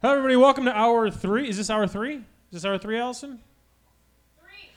Hello, 0.00 0.12
everybody. 0.12 0.36
Welcome 0.36 0.64
to 0.66 0.72
hour 0.72 1.10
three. 1.10 1.48
Is 1.48 1.56
this 1.56 1.70
hour 1.70 1.88
three? 1.88 2.18
Is 2.18 2.22
this 2.52 2.64
hour 2.64 2.78
three, 2.78 3.00
Allison? 3.00 3.40
Three. 4.38 4.70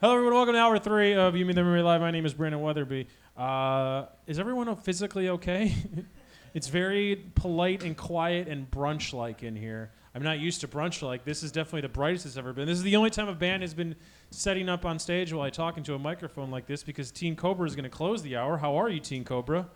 Hello, 0.00 0.14
everyone. 0.14 0.34
Welcome 0.34 0.54
to 0.54 0.58
hour 0.58 0.80
three 0.80 1.14
of 1.14 1.36
You, 1.36 1.46
Me, 1.46 1.52
Them, 1.52 1.64
Everybody 1.64 1.84
Live. 1.84 2.00
My 2.00 2.10
name 2.10 2.26
is 2.26 2.34
Brandon 2.34 2.60
Weatherby. 2.60 3.06
Uh, 3.36 4.06
is 4.26 4.40
everyone 4.40 4.74
physically 4.74 5.28
okay? 5.28 5.72
it's 6.54 6.66
very 6.66 7.24
polite 7.36 7.84
and 7.84 7.96
quiet 7.96 8.48
and 8.48 8.68
brunch-like 8.68 9.44
in 9.44 9.54
here. 9.54 9.92
I'm 10.12 10.24
not 10.24 10.40
used 10.40 10.60
to 10.62 10.66
brunch-like. 10.66 11.24
This 11.24 11.44
is 11.44 11.52
definitely 11.52 11.82
the 11.82 11.90
brightest 11.90 12.26
it's 12.26 12.36
ever 12.36 12.52
been. 12.52 12.66
This 12.66 12.78
is 12.78 12.82
the 12.82 12.96
only 12.96 13.10
time 13.10 13.28
a 13.28 13.32
band 13.32 13.62
has 13.62 13.74
been 13.74 13.94
setting 14.32 14.68
up 14.68 14.84
on 14.84 14.98
stage 14.98 15.32
while 15.32 15.46
I 15.46 15.50
talk 15.50 15.76
into 15.76 15.94
a 15.94 16.00
microphone 16.00 16.50
like 16.50 16.66
this 16.66 16.82
because 16.82 17.12
Teen 17.12 17.36
Cobra 17.36 17.64
is 17.68 17.76
going 17.76 17.84
to 17.84 17.96
close 17.96 18.24
the 18.24 18.34
hour. 18.34 18.56
How 18.56 18.74
are 18.74 18.88
you, 18.88 18.98
Teen 18.98 19.22
Cobra? 19.22 19.68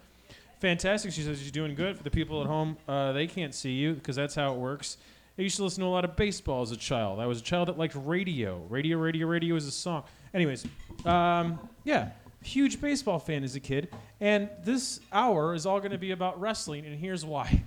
Fantastic. 0.60 1.12
She 1.12 1.22
says 1.22 1.38
she's 1.38 1.52
doing 1.52 1.74
good. 1.74 1.96
For 1.96 2.02
the 2.02 2.10
people 2.10 2.40
at 2.40 2.46
home, 2.46 2.76
uh, 2.88 3.12
they 3.12 3.26
can't 3.26 3.54
see 3.54 3.72
you 3.72 3.94
because 3.94 4.16
that's 4.16 4.34
how 4.34 4.52
it 4.52 4.58
works. 4.58 4.96
I 5.38 5.42
used 5.42 5.56
to 5.56 5.62
listen 5.62 5.82
to 5.82 5.86
a 5.86 5.88
lot 5.88 6.04
of 6.04 6.16
baseball 6.16 6.62
as 6.62 6.72
a 6.72 6.76
child. 6.76 7.20
I 7.20 7.26
was 7.26 7.38
a 7.38 7.44
child 7.44 7.68
that 7.68 7.78
liked 7.78 7.94
radio. 7.94 8.58
Radio, 8.68 8.98
radio, 8.98 9.28
radio 9.28 9.54
is 9.54 9.66
a 9.66 9.70
song. 9.70 10.02
Anyways, 10.34 10.66
um, 11.04 11.60
yeah, 11.84 12.10
huge 12.42 12.80
baseball 12.80 13.20
fan 13.20 13.44
as 13.44 13.54
a 13.54 13.60
kid. 13.60 13.94
And 14.20 14.50
this 14.64 14.98
hour 15.12 15.54
is 15.54 15.64
all 15.64 15.78
going 15.78 15.92
to 15.92 15.98
be 15.98 16.10
about 16.10 16.40
wrestling, 16.40 16.86
and 16.86 16.98
here's 16.98 17.24
why. 17.24 17.62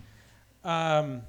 Um, 0.65 1.21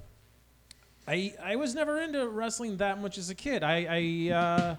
I 1.06 1.34
I 1.42 1.56
was 1.56 1.74
never 1.74 2.00
into 2.00 2.28
wrestling 2.28 2.76
that 2.78 3.00
much 3.00 3.18
as 3.18 3.30
a 3.30 3.34
kid. 3.34 3.62
I 3.62 3.86
I 3.88 4.34
uh, 4.34 4.76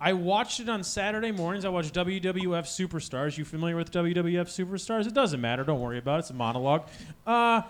I 0.00 0.12
watched 0.12 0.60
it 0.60 0.68
on 0.68 0.84
Saturday 0.84 1.32
mornings. 1.32 1.64
I 1.64 1.70
watched 1.70 1.94
WWF 1.94 2.64
Superstars. 2.64 3.38
You 3.38 3.44
familiar 3.44 3.76
with 3.76 3.90
WWF 3.90 4.46
Superstars? 4.46 5.06
It 5.06 5.14
doesn't 5.14 5.40
matter. 5.40 5.64
Don't 5.64 5.80
worry 5.80 5.98
about 5.98 6.16
it. 6.16 6.20
It's 6.20 6.30
a 6.30 6.34
monologue. 6.34 6.86
Uh, 7.26 7.62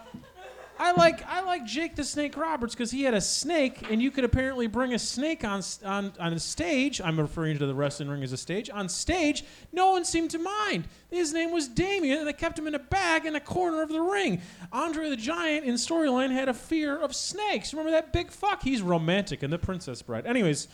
I 0.79 0.93
like 0.93 1.27
I 1.27 1.41
like 1.43 1.65
Jake 1.65 1.97
the 1.97 2.05
Snake 2.05 2.37
Roberts 2.37 2.75
because 2.75 2.91
he 2.91 3.03
had 3.03 3.15
a 3.15 3.21
snake, 3.21 3.91
and 3.91 4.03
you 4.03 4.11
could 4.11 4.25
apparently 4.25 4.67
bring 4.67 4.93
a 4.93 4.99
snake 4.99 5.43
on 5.45 5.63
on 5.85 6.13
on 6.21 6.33
a 6.33 6.39
stage. 6.39 7.01
I'm 7.01 7.19
referring 7.19 7.59
to 7.59 7.67
the 7.67 7.75
wrestling 7.75 8.11
ring 8.11 8.23
as 8.23 8.33
a 8.33 8.37
stage. 8.37 8.69
On 8.69 8.89
stage, 8.89 9.45
no 9.73 9.93
one 9.93 10.05
seemed 10.05 10.31
to 10.33 10.39
mind. 10.39 10.87
His 11.11 11.33
name 11.33 11.51
was 11.51 11.69
Damien, 11.69 12.19
and 12.19 12.27
they 12.29 12.33
kept 12.35 12.59
him 12.59 12.67
in 12.67 12.75
a 12.75 12.79
bag 12.79 13.25
in 13.25 13.37
a 13.37 13.41
corner 13.41 13.83
of 13.83 13.89
the 13.89 14.03
ring. 14.03 14.43
Andre 14.73 15.09
the 15.09 15.17
Giant 15.17 15.65
in 15.65 15.75
storyline 15.75 16.31
had 16.31 16.49
a 16.49 16.55
fear 16.55 16.99
of 17.01 17.15
snakes. 17.15 17.73
Remember 17.73 17.93
that 17.93 18.13
big 18.13 18.31
fuck? 18.31 18.63
He's 18.63 18.83
romantic 18.83 19.43
in 19.43 19.51
The 19.51 19.59
Princess 19.59 20.03
Bride. 20.03 20.27
Anyways. 20.27 20.69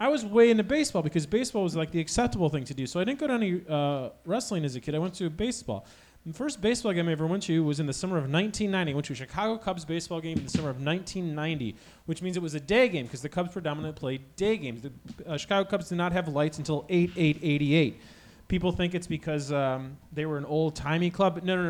I 0.00 0.08
was 0.08 0.24
way 0.24 0.50
into 0.50 0.64
baseball 0.64 1.02
because 1.02 1.26
baseball 1.26 1.62
was 1.62 1.76
like 1.76 1.90
the 1.90 2.00
acceptable 2.00 2.48
thing 2.48 2.64
to 2.64 2.74
do. 2.74 2.86
So 2.86 2.98
I 3.00 3.04
didn't 3.04 3.18
go 3.20 3.26
to 3.26 3.34
any 3.34 3.60
uh, 3.68 4.08
wrestling 4.24 4.64
as 4.64 4.74
a 4.74 4.80
kid. 4.80 4.94
I 4.94 4.98
went 4.98 5.12
to 5.16 5.28
baseball. 5.28 5.86
The 6.24 6.32
first 6.32 6.60
baseball 6.60 6.92
game 6.92 7.08
I 7.08 7.12
ever 7.12 7.26
went 7.26 7.42
to 7.44 7.62
was 7.64 7.80
in 7.80 7.86
the 7.86 7.92
summer 7.92 8.16
of 8.16 8.24
1990. 8.24 8.92
I 8.92 8.94
went 8.94 9.06
to 9.06 9.12
a 9.12 9.16
Chicago 9.16 9.58
Cubs 9.58 9.84
baseball 9.84 10.20
game 10.20 10.38
in 10.38 10.44
the 10.44 10.50
summer 10.50 10.70
of 10.70 10.76
1990, 10.76 11.76
which 12.06 12.22
means 12.22 12.36
it 12.36 12.42
was 12.42 12.54
a 12.54 12.60
day 12.60 12.88
game 12.88 13.06
because 13.06 13.20
the 13.20 13.28
Cubs 13.28 13.52
predominantly 13.52 13.98
played 13.98 14.36
day 14.36 14.56
games. 14.56 14.82
The 14.82 14.92
uh, 15.26 15.36
Chicago 15.36 15.68
Cubs 15.68 15.90
did 15.90 15.96
not 15.96 16.12
have 16.12 16.28
lights 16.28 16.56
until 16.58 16.86
8 16.88 17.12
8 17.16 17.38
88. 17.42 18.00
People 18.48 18.72
think 18.72 18.94
it's 18.94 19.06
because 19.06 19.52
um, 19.52 19.96
they 20.12 20.26
were 20.26 20.36
an 20.36 20.44
old 20.46 20.74
timey 20.74 21.10
club. 21.10 21.34
but 21.34 21.44
No, 21.44 21.62
no, 21.62 21.68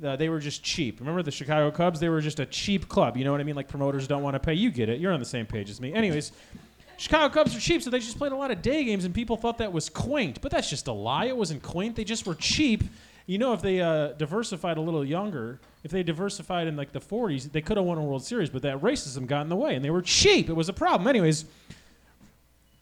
no. 0.00 0.08
Uh, 0.08 0.16
they 0.16 0.28
were 0.28 0.38
just 0.38 0.62
cheap. 0.62 1.00
Remember 1.00 1.22
the 1.22 1.30
Chicago 1.30 1.70
Cubs? 1.70 1.98
They 1.98 2.08
were 2.08 2.20
just 2.20 2.40
a 2.40 2.46
cheap 2.46 2.88
club. 2.88 3.16
You 3.16 3.24
know 3.24 3.32
what 3.32 3.40
I 3.40 3.44
mean? 3.44 3.56
Like 3.56 3.68
promoters 3.68 4.06
don't 4.06 4.22
want 4.22 4.34
to 4.34 4.40
pay. 4.40 4.54
You 4.54 4.70
get 4.70 4.88
it. 4.88 5.00
You're 5.00 5.12
on 5.12 5.20
the 5.20 5.26
same 5.26 5.46
page 5.46 5.68
as 5.70 5.80
me. 5.80 5.92
Anyways. 5.92 6.32
Chicago 7.00 7.32
Cubs 7.32 7.56
are 7.56 7.60
cheap, 7.60 7.82
so 7.82 7.88
they 7.88 7.98
just 7.98 8.18
played 8.18 8.32
a 8.32 8.36
lot 8.36 8.50
of 8.50 8.60
day 8.60 8.84
games, 8.84 9.06
and 9.06 9.14
people 9.14 9.38
thought 9.38 9.56
that 9.56 9.72
was 9.72 9.88
quaint. 9.88 10.42
But 10.42 10.52
that's 10.52 10.68
just 10.68 10.86
a 10.86 10.92
lie. 10.92 11.24
It 11.24 11.36
wasn't 11.36 11.62
quaint. 11.62 11.96
They 11.96 12.04
just 12.04 12.26
were 12.26 12.34
cheap. 12.34 12.84
You 13.24 13.38
know, 13.38 13.54
if 13.54 13.62
they 13.62 13.80
uh, 13.80 14.08
diversified 14.08 14.76
a 14.76 14.82
little 14.82 15.02
younger, 15.02 15.60
if 15.82 15.90
they 15.90 16.02
diversified 16.02 16.66
in 16.66 16.76
like 16.76 16.92
the 16.92 17.00
40s, 17.00 17.50
they 17.50 17.62
could 17.62 17.78
have 17.78 17.86
won 17.86 17.96
a 17.96 18.02
World 18.02 18.22
Series. 18.22 18.50
But 18.50 18.60
that 18.62 18.82
racism 18.82 19.26
got 19.26 19.40
in 19.40 19.48
the 19.48 19.56
way, 19.56 19.76
and 19.76 19.82
they 19.82 19.88
were 19.88 20.02
cheap. 20.02 20.50
It 20.50 20.52
was 20.52 20.68
a 20.68 20.74
problem. 20.74 21.08
Anyways, 21.08 21.46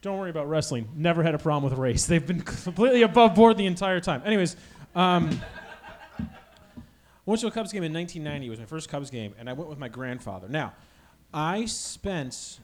don't 0.02 0.18
worry 0.18 0.30
about 0.30 0.48
wrestling. 0.48 0.88
Never 0.96 1.22
had 1.22 1.36
a 1.36 1.38
problem 1.38 1.70
with 1.70 1.78
race. 1.78 2.06
They've 2.06 2.26
been 2.26 2.40
completely 2.40 3.02
above 3.02 3.36
board 3.36 3.56
the 3.56 3.66
entire 3.66 4.00
time. 4.00 4.22
Anyways. 4.24 4.56
Um, 4.96 5.40
went 7.24 7.40
to 7.42 7.46
a 7.46 7.52
Cubs 7.52 7.70
game 7.70 7.84
in 7.84 7.92
1990. 7.92 8.46
It 8.46 8.50
was 8.50 8.58
my 8.58 8.64
first 8.64 8.88
Cubs 8.88 9.10
game, 9.10 9.34
and 9.38 9.48
I 9.48 9.52
went 9.52 9.70
with 9.70 9.78
my 9.78 9.88
grandfather. 9.88 10.48
Now, 10.48 10.72
I 11.32 11.66
spent 11.66 12.58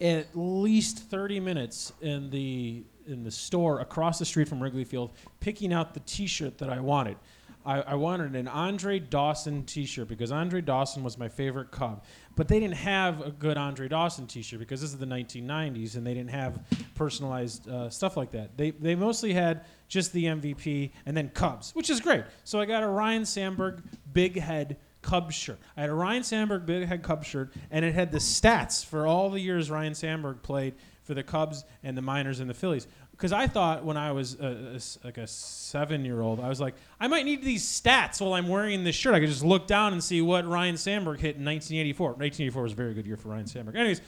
at 0.00 0.28
least 0.34 0.98
30 0.98 1.40
minutes 1.40 1.92
in 2.00 2.30
the 2.30 2.84
in 3.06 3.22
the 3.22 3.30
store 3.30 3.80
across 3.80 4.18
the 4.18 4.24
street 4.24 4.48
from 4.48 4.60
Wrigley 4.60 4.84
Field 4.84 5.12
picking 5.38 5.72
out 5.72 5.94
the 5.94 6.00
T-shirt 6.00 6.58
that 6.58 6.68
I 6.68 6.80
wanted. 6.80 7.16
I, 7.64 7.80
I, 7.80 7.94
wanted 7.94 8.36
an 8.36 8.46
Andre 8.46 9.00
Dawson 9.00 9.64
T-shirt 9.64 10.06
because 10.06 10.30
Andre 10.30 10.60
Dawson 10.60 11.02
was 11.02 11.18
my 11.18 11.28
favorite 11.28 11.72
Cub, 11.72 12.04
but 12.36 12.46
they 12.46 12.60
didn't 12.60 12.76
have 12.76 13.20
a 13.20 13.30
good 13.30 13.56
Andre 13.56 13.88
Dawson 13.88 14.28
T-shirt 14.28 14.60
because 14.60 14.80
this 14.80 14.92
is 14.92 14.98
the 14.98 15.06
1990s 15.06 15.96
and 15.96 16.06
they 16.06 16.14
didn't 16.14 16.30
have 16.30 16.62
personalized 16.94 17.68
uh, 17.68 17.90
stuff 17.90 18.16
like 18.16 18.30
that. 18.30 18.56
They 18.56 18.70
they 18.70 18.94
mostly 18.94 19.32
had 19.32 19.64
just 19.88 20.12
the 20.12 20.24
MVP 20.26 20.92
and 21.06 21.16
then 21.16 21.28
Cubs, 21.30 21.74
which 21.74 21.90
is 21.90 22.00
great. 22.00 22.24
So 22.44 22.60
I 22.60 22.66
got 22.66 22.84
a 22.84 22.88
Ryne 22.88 23.24
Sandberg 23.24 23.82
big 24.12 24.38
head 24.38 24.76
Cubs 25.06 25.36
shirt. 25.36 25.60
I 25.76 25.82
had 25.82 25.90
a 25.90 25.94
Ryne 25.94 26.24
Sandberg 26.24 26.66
big 26.66 26.88
head 26.88 27.04
Cubs 27.04 27.28
shirt, 27.28 27.52
and 27.70 27.84
it 27.84 27.94
had 27.94 28.10
the 28.10 28.18
stats 28.18 28.84
for 28.84 29.06
all 29.06 29.30
the 29.30 29.40
years 29.40 29.70
Ryne 29.70 29.94
Sandberg 29.94 30.42
played 30.42 30.74
for 31.04 31.14
the 31.14 31.22
Cubs 31.22 31.64
and 31.84 31.96
the 31.96 32.02
Miners 32.02 32.40
and 32.40 32.50
the 32.50 32.54
Phillies. 32.54 32.88
Because 33.12 33.32
I 33.32 33.46
thought 33.46 33.84
when 33.84 33.96
I 33.96 34.10
was 34.10 34.34
a, 34.40 34.76
a, 34.76 35.06
like 35.06 35.16
a 35.16 35.26
seven-year-old, 35.28 36.40
I 36.40 36.48
was 36.48 36.60
like, 36.60 36.74
I 36.98 37.06
might 37.06 37.24
need 37.24 37.42
these 37.44 37.64
stats 37.64 38.20
while 38.20 38.34
I'm 38.34 38.48
wearing 38.48 38.82
this 38.82 38.96
shirt. 38.96 39.14
I 39.14 39.20
could 39.20 39.28
just 39.28 39.44
look 39.44 39.68
down 39.68 39.92
and 39.92 40.02
see 40.02 40.20
what 40.20 40.44
Ryne 40.44 40.76
Sandberg 40.76 41.20
hit 41.20 41.36
in 41.36 41.44
1984. 41.44 42.08
1984 42.08 42.62
was 42.62 42.72
a 42.72 42.74
very 42.74 42.92
good 42.92 43.06
year 43.06 43.16
for 43.16 43.28
Ryne 43.28 43.46
Sandberg. 43.46 43.76
Anyways, 43.76 44.00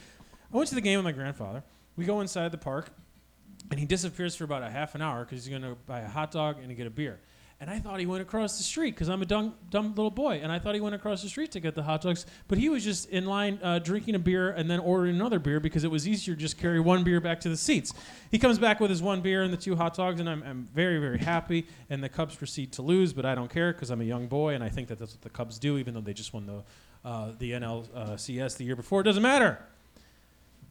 I 0.53 0.57
went 0.57 0.67
to 0.69 0.75
the 0.75 0.81
game 0.81 0.97
with 0.97 1.05
my 1.05 1.13
grandfather. 1.13 1.63
We 1.95 2.03
go 2.03 2.19
inside 2.19 2.51
the 2.51 2.57
park, 2.57 2.89
and 3.71 3.79
he 3.79 3.85
disappears 3.85 4.35
for 4.35 4.43
about 4.43 4.63
a 4.63 4.69
half 4.69 4.93
an 4.95 5.01
hour 5.01 5.23
because 5.23 5.45
he's 5.45 5.49
going 5.49 5.63
to 5.63 5.77
buy 5.87 6.01
a 6.01 6.09
hot 6.09 6.31
dog 6.31 6.57
and 6.61 6.75
get 6.75 6.85
a 6.85 6.91
beer. 6.91 7.19
And 7.61 7.69
I 7.69 7.77
thought 7.77 7.99
he 7.99 8.05
went 8.05 8.21
across 8.21 8.57
the 8.57 8.63
street 8.63 8.95
because 8.95 9.09
I'm 9.09 9.21
a 9.21 9.25
dumb, 9.25 9.53
dumb 9.69 9.89
little 9.89 10.09
boy. 10.09 10.39
And 10.41 10.49
I 10.49 10.59
thought 10.59 10.75
he 10.75 10.81
went 10.81 10.95
across 10.95 11.21
the 11.21 11.27
street 11.27 11.51
to 11.51 11.59
get 11.59 11.75
the 11.75 11.83
hot 11.83 12.01
dogs. 12.01 12.25
But 12.47 12.57
he 12.57 12.69
was 12.69 12.85
just 12.85 13.09
in 13.09 13.25
line 13.25 13.59
uh, 13.61 13.79
drinking 13.79 14.15
a 14.15 14.19
beer 14.19 14.51
and 14.51 14.71
then 14.71 14.79
ordering 14.79 15.13
another 15.15 15.39
beer 15.39 15.59
because 15.59 15.83
it 15.83 15.91
was 15.91 16.07
easier 16.07 16.35
to 16.35 16.39
just 16.39 16.57
carry 16.57 16.79
one 16.79 17.03
beer 17.03 17.19
back 17.19 17.41
to 17.41 17.49
the 17.49 17.57
seats. 17.57 17.93
He 18.31 18.39
comes 18.39 18.57
back 18.59 18.79
with 18.79 18.89
his 18.89 19.01
one 19.01 19.19
beer 19.19 19.43
and 19.43 19.51
the 19.51 19.57
two 19.57 19.75
hot 19.75 19.93
dogs, 19.93 20.21
and 20.21 20.29
I'm, 20.29 20.41
I'm 20.43 20.69
very, 20.73 20.99
very 20.99 21.17
happy. 21.17 21.67
And 21.89 22.01
the 22.01 22.07
Cubs 22.07 22.33
proceed 22.33 22.71
to 22.73 22.81
lose, 22.81 23.11
but 23.11 23.25
I 23.25 23.35
don't 23.35 23.51
care 23.51 23.73
because 23.73 23.89
I'm 23.89 23.99
a 23.99 24.05
young 24.05 24.27
boy 24.27 24.53
and 24.53 24.63
I 24.63 24.69
think 24.69 24.87
that 24.87 24.97
that's 24.97 25.11
what 25.11 25.21
the 25.21 25.29
Cubs 25.29 25.59
do, 25.59 25.77
even 25.77 25.93
though 25.93 26.01
they 26.01 26.13
just 26.13 26.33
won 26.33 26.45
the, 26.45 26.63
uh, 27.03 27.33
the 27.37 27.51
NLCS 27.51 28.55
the 28.55 28.63
year 28.63 28.77
before. 28.77 29.01
It 29.01 29.05
doesn't 29.05 29.23
matter. 29.23 29.59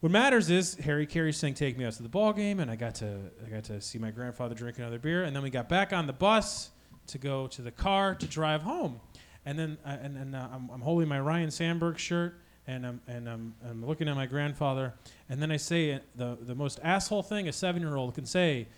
What 0.01 0.11
matters 0.11 0.49
is 0.49 0.77
Harry 0.77 1.07
Caray 1.07 1.35
saying 1.35 1.55
"Take 1.55 1.77
me 1.77 1.85
out 1.85 1.93
to 1.95 2.05
the 2.05 2.09
ball 2.09 2.33
game," 2.33 2.61
and 2.61 2.71
I 2.71 2.77
got 2.77 2.95
to 2.97 3.19
I 3.45 3.51
got 3.51 3.65
to 3.65 3.81
see 3.81 3.99
my 3.99 4.13
grandfather 4.13 4.55
drink 4.55 4.79
another 4.79 5.01
beer, 5.01 5.25
and 5.25 5.35
then 5.35 5.43
we 5.43 5.51
got 5.51 5.69
back 5.69 5.93
on 5.93 6.07
the 6.07 6.13
bus 6.13 6.71
to 7.09 7.19
go 7.19 7.47
to 7.49 7.63
the 7.63 7.71
car 7.71 8.15
to 8.15 8.27
drive 8.27 8.63
home. 8.63 9.01
And 9.45 9.59
then 9.59 9.79
uh, 9.85 9.97
and, 10.03 10.17
and 10.17 10.37
uh, 10.37 10.49
I'm, 10.53 10.71
I'm, 10.71 10.81
holding 10.81 11.09
my 11.09 11.21
Ryne 11.21 11.51
Sandberg 11.51 11.99
shirt 11.99 12.41
and 12.67 12.87
I'm, 12.87 13.01
and 13.09 13.29
I'm, 13.29 13.55
I'm 13.69 13.85
looking 13.85 14.09
at 14.09 14.15
my 14.15 14.27
grandfather. 14.27 14.95
And 15.29 15.41
then 15.41 15.51
I 15.51 15.57
say 15.57 16.01
the, 16.17 16.37
the 16.41 16.55
most 16.55 16.81
asshole 16.83 17.23
thing 17.23 17.49
a 17.49 17.53
seven 17.53 17.83
year 17.83 17.97
old 17.97 18.15
can 18.15 18.27
say 18.27 18.69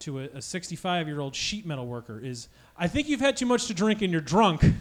to 0.00 0.20
a 0.20 0.40
65 0.40 1.08
year 1.08 1.20
old 1.20 1.34
sheet 1.34 1.66
metal 1.66 1.86
worker 1.86 2.20
is, 2.20 2.48
I 2.78 2.88
think 2.88 3.08
you've 3.08 3.20
had 3.20 3.36
too 3.36 3.46
much 3.46 3.66
to 3.66 3.74
drink 3.74 4.02
and 4.02 4.12
you're 4.12 4.20
drunk. 4.20 4.64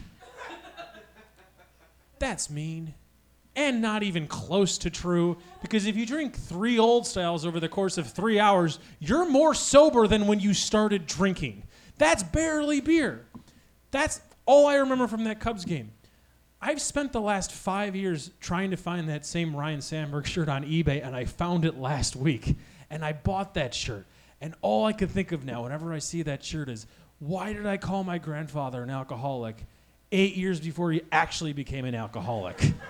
That's 2.19 2.49
mean. 2.49 2.93
And 3.55 3.81
not 3.81 4.03
even 4.03 4.27
close 4.27 4.77
to 4.79 4.89
true, 4.89 5.37
because 5.61 5.85
if 5.85 5.97
you 5.97 6.05
drink 6.05 6.35
three 6.35 6.79
old 6.79 7.05
styles 7.05 7.45
over 7.45 7.59
the 7.59 7.67
course 7.67 7.97
of 7.97 8.09
three 8.09 8.39
hours, 8.39 8.79
you're 8.99 9.29
more 9.29 9.53
sober 9.53 10.07
than 10.07 10.27
when 10.27 10.39
you 10.39 10.53
started 10.53 11.07
drinking. 11.07 11.63
That's 11.99 12.23
barely 12.23 12.81
beer. 12.81 13.25
That's 13.91 14.21
all 14.47 14.65
I 14.65 14.75
remember 14.75 15.07
from 15.07 15.25
that 15.25 15.39
Cubs 15.39 15.65
game. 15.65 15.91
I've 16.61 16.81
spent 16.81 17.13
the 17.13 17.21
last 17.21 17.51
five 17.51 17.95
years 17.95 18.31
trying 18.41 18.71
to 18.71 18.77
find 18.77 19.07
that 19.09 19.25
same 19.25 19.55
Ryne 19.55 19.81
Sandberg 19.81 20.25
shirt 20.25 20.49
on 20.49 20.63
eBay, 20.63 21.05
and 21.05 21.15
I 21.15 21.25
found 21.25 21.65
it 21.65 21.77
last 21.77 22.15
week. 22.15 22.55
And 22.89 23.05
I 23.05 23.13
bought 23.13 23.53
that 23.53 23.75
shirt. 23.75 24.07
And 24.41 24.55
all 24.61 24.85
I 24.85 24.93
can 24.93 25.09
think 25.09 25.31
of 25.31 25.45
now, 25.45 25.63
whenever 25.63 25.93
I 25.93 25.99
see 25.99 26.23
that 26.23 26.43
shirt, 26.43 26.69
is 26.69 26.87
why 27.19 27.53
did 27.53 27.67
I 27.67 27.77
call 27.77 28.03
my 28.03 28.17
grandfather 28.17 28.81
an 28.81 28.89
alcoholic 28.89 29.57
eight 30.11 30.35
years 30.35 30.59
before 30.59 30.91
he 30.91 31.01
actually 31.11 31.53
became 31.53 31.85
an 31.85 31.93
alcoholic? 31.93 32.73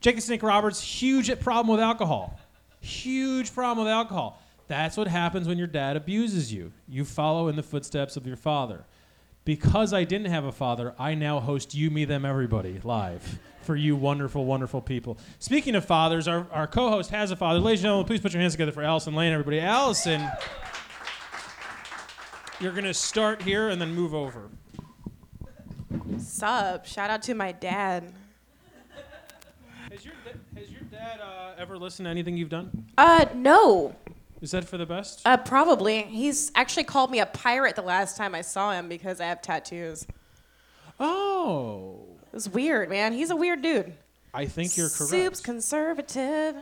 The 0.00 0.20
Snake 0.20 0.44
Roberts, 0.44 0.80
huge 0.80 1.28
problem 1.40 1.76
with 1.76 1.80
alcohol. 1.80 2.38
Huge 2.80 3.52
problem 3.52 3.84
with 3.84 3.92
alcohol. 3.92 4.40
That's 4.68 4.96
what 4.96 5.08
happens 5.08 5.48
when 5.48 5.58
your 5.58 5.66
dad 5.66 5.96
abuses 5.96 6.52
you. 6.52 6.72
You 6.86 7.04
follow 7.04 7.48
in 7.48 7.56
the 7.56 7.62
footsteps 7.62 8.16
of 8.16 8.26
your 8.26 8.36
father. 8.36 8.84
Because 9.44 9.94
I 9.94 10.04
didn't 10.04 10.30
have 10.30 10.44
a 10.44 10.52
father, 10.52 10.94
I 10.98 11.14
now 11.14 11.40
host 11.40 11.74
You, 11.74 11.90
Me, 11.90 12.04
Them, 12.04 12.26
Everybody 12.26 12.78
live 12.84 13.38
for 13.62 13.76
you 13.76 13.96
wonderful, 13.96 14.44
wonderful 14.44 14.80
people. 14.82 15.18
Speaking 15.38 15.74
of 15.74 15.84
fathers, 15.84 16.28
our, 16.28 16.46
our 16.52 16.66
co 16.66 16.90
host 16.90 17.10
has 17.10 17.30
a 17.30 17.36
father. 17.36 17.58
Ladies 17.58 17.80
and 17.80 17.84
gentlemen, 17.84 18.06
please 18.06 18.20
put 18.20 18.32
your 18.32 18.42
hands 18.42 18.52
together 18.52 18.72
for 18.72 18.82
Allison 18.82 19.14
Lane, 19.14 19.32
everybody. 19.32 19.60
Allison, 19.60 20.26
you're 22.60 22.72
going 22.72 22.84
to 22.84 22.94
start 22.94 23.40
here 23.40 23.70
and 23.70 23.80
then 23.80 23.94
move 23.94 24.14
over. 24.14 24.50
Sup? 26.18 26.84
Shout 26.84 27.08
out 27.08 27.22
to 27.22 27.34
my 27.34 27.52
dad. 27.52 28.04
Has 29.90 30.04
your 30.70 30.82
dad 30.90 31.20
uh, 31.20 31.52
ever 31.58 31.78
listened 31.78 32.06
to 32.06 32.10
anything 32.10 32.36
you've 32.36 32.48
done? 32.48 32.86
Uh, 32.98 33.26
no. 33.34 33.94
Is 34.40 34.52
that 34.52 34.64
for 34.64 34.78
the 34.78 34.86
best? 34.86 35.22
Uh, 35.24 35.36
probably. 35.36 36.02
He's 36.02 36.52
actually 36.54 36.84
called 36.84 37.10
me 37.10 37.18
a 37.20 37.26
pirate 37.26 37.74
the 37.76 37.82
last 37.82 38.16
time 38.16 38.34
I 38.34 38.42
saw 38.42 38.72
him 38.72 38.88
because 38.88 39.20
I 39.20 39.24
have 39.26 39.42
tattoos. 39.42 40.06
oh, 41.00 41.98
It 42.28 42.34
was 42.34 42.48
weird, 42.48 42.88
man. 42.88 43.12
He's 43.12 43.30
a 43.30 43.36
weird 43.36 43.62
dude. 43.62 43.92
I 44.32 44.46
think 44.46 44.76
you're 44.76 44.88
correct. 44.90 45.10
Soup's 45.10 45.40
conservative. 45.40 46.54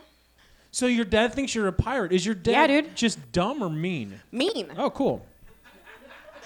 so 0.71 0.87
your 0.87 1.05
dad 1.05 1.35
thinks 1.35 1.55
you're 1.55 1.67
a 1.69 1.73
pirate. 1.73 2.13
Is 2.13 2.25
your 2.25 2.35
dad 2.35 2.71
Yeah, 2.71 2.81
dude. 2.83 2.97
just 2.97 3.33
dumb 3.33 3.63
or 3.63 3.69
mean? 3.69 4.21
Mean. 4.33 4.69
Oh, 4.79 4.89
cool. 4.91 5.27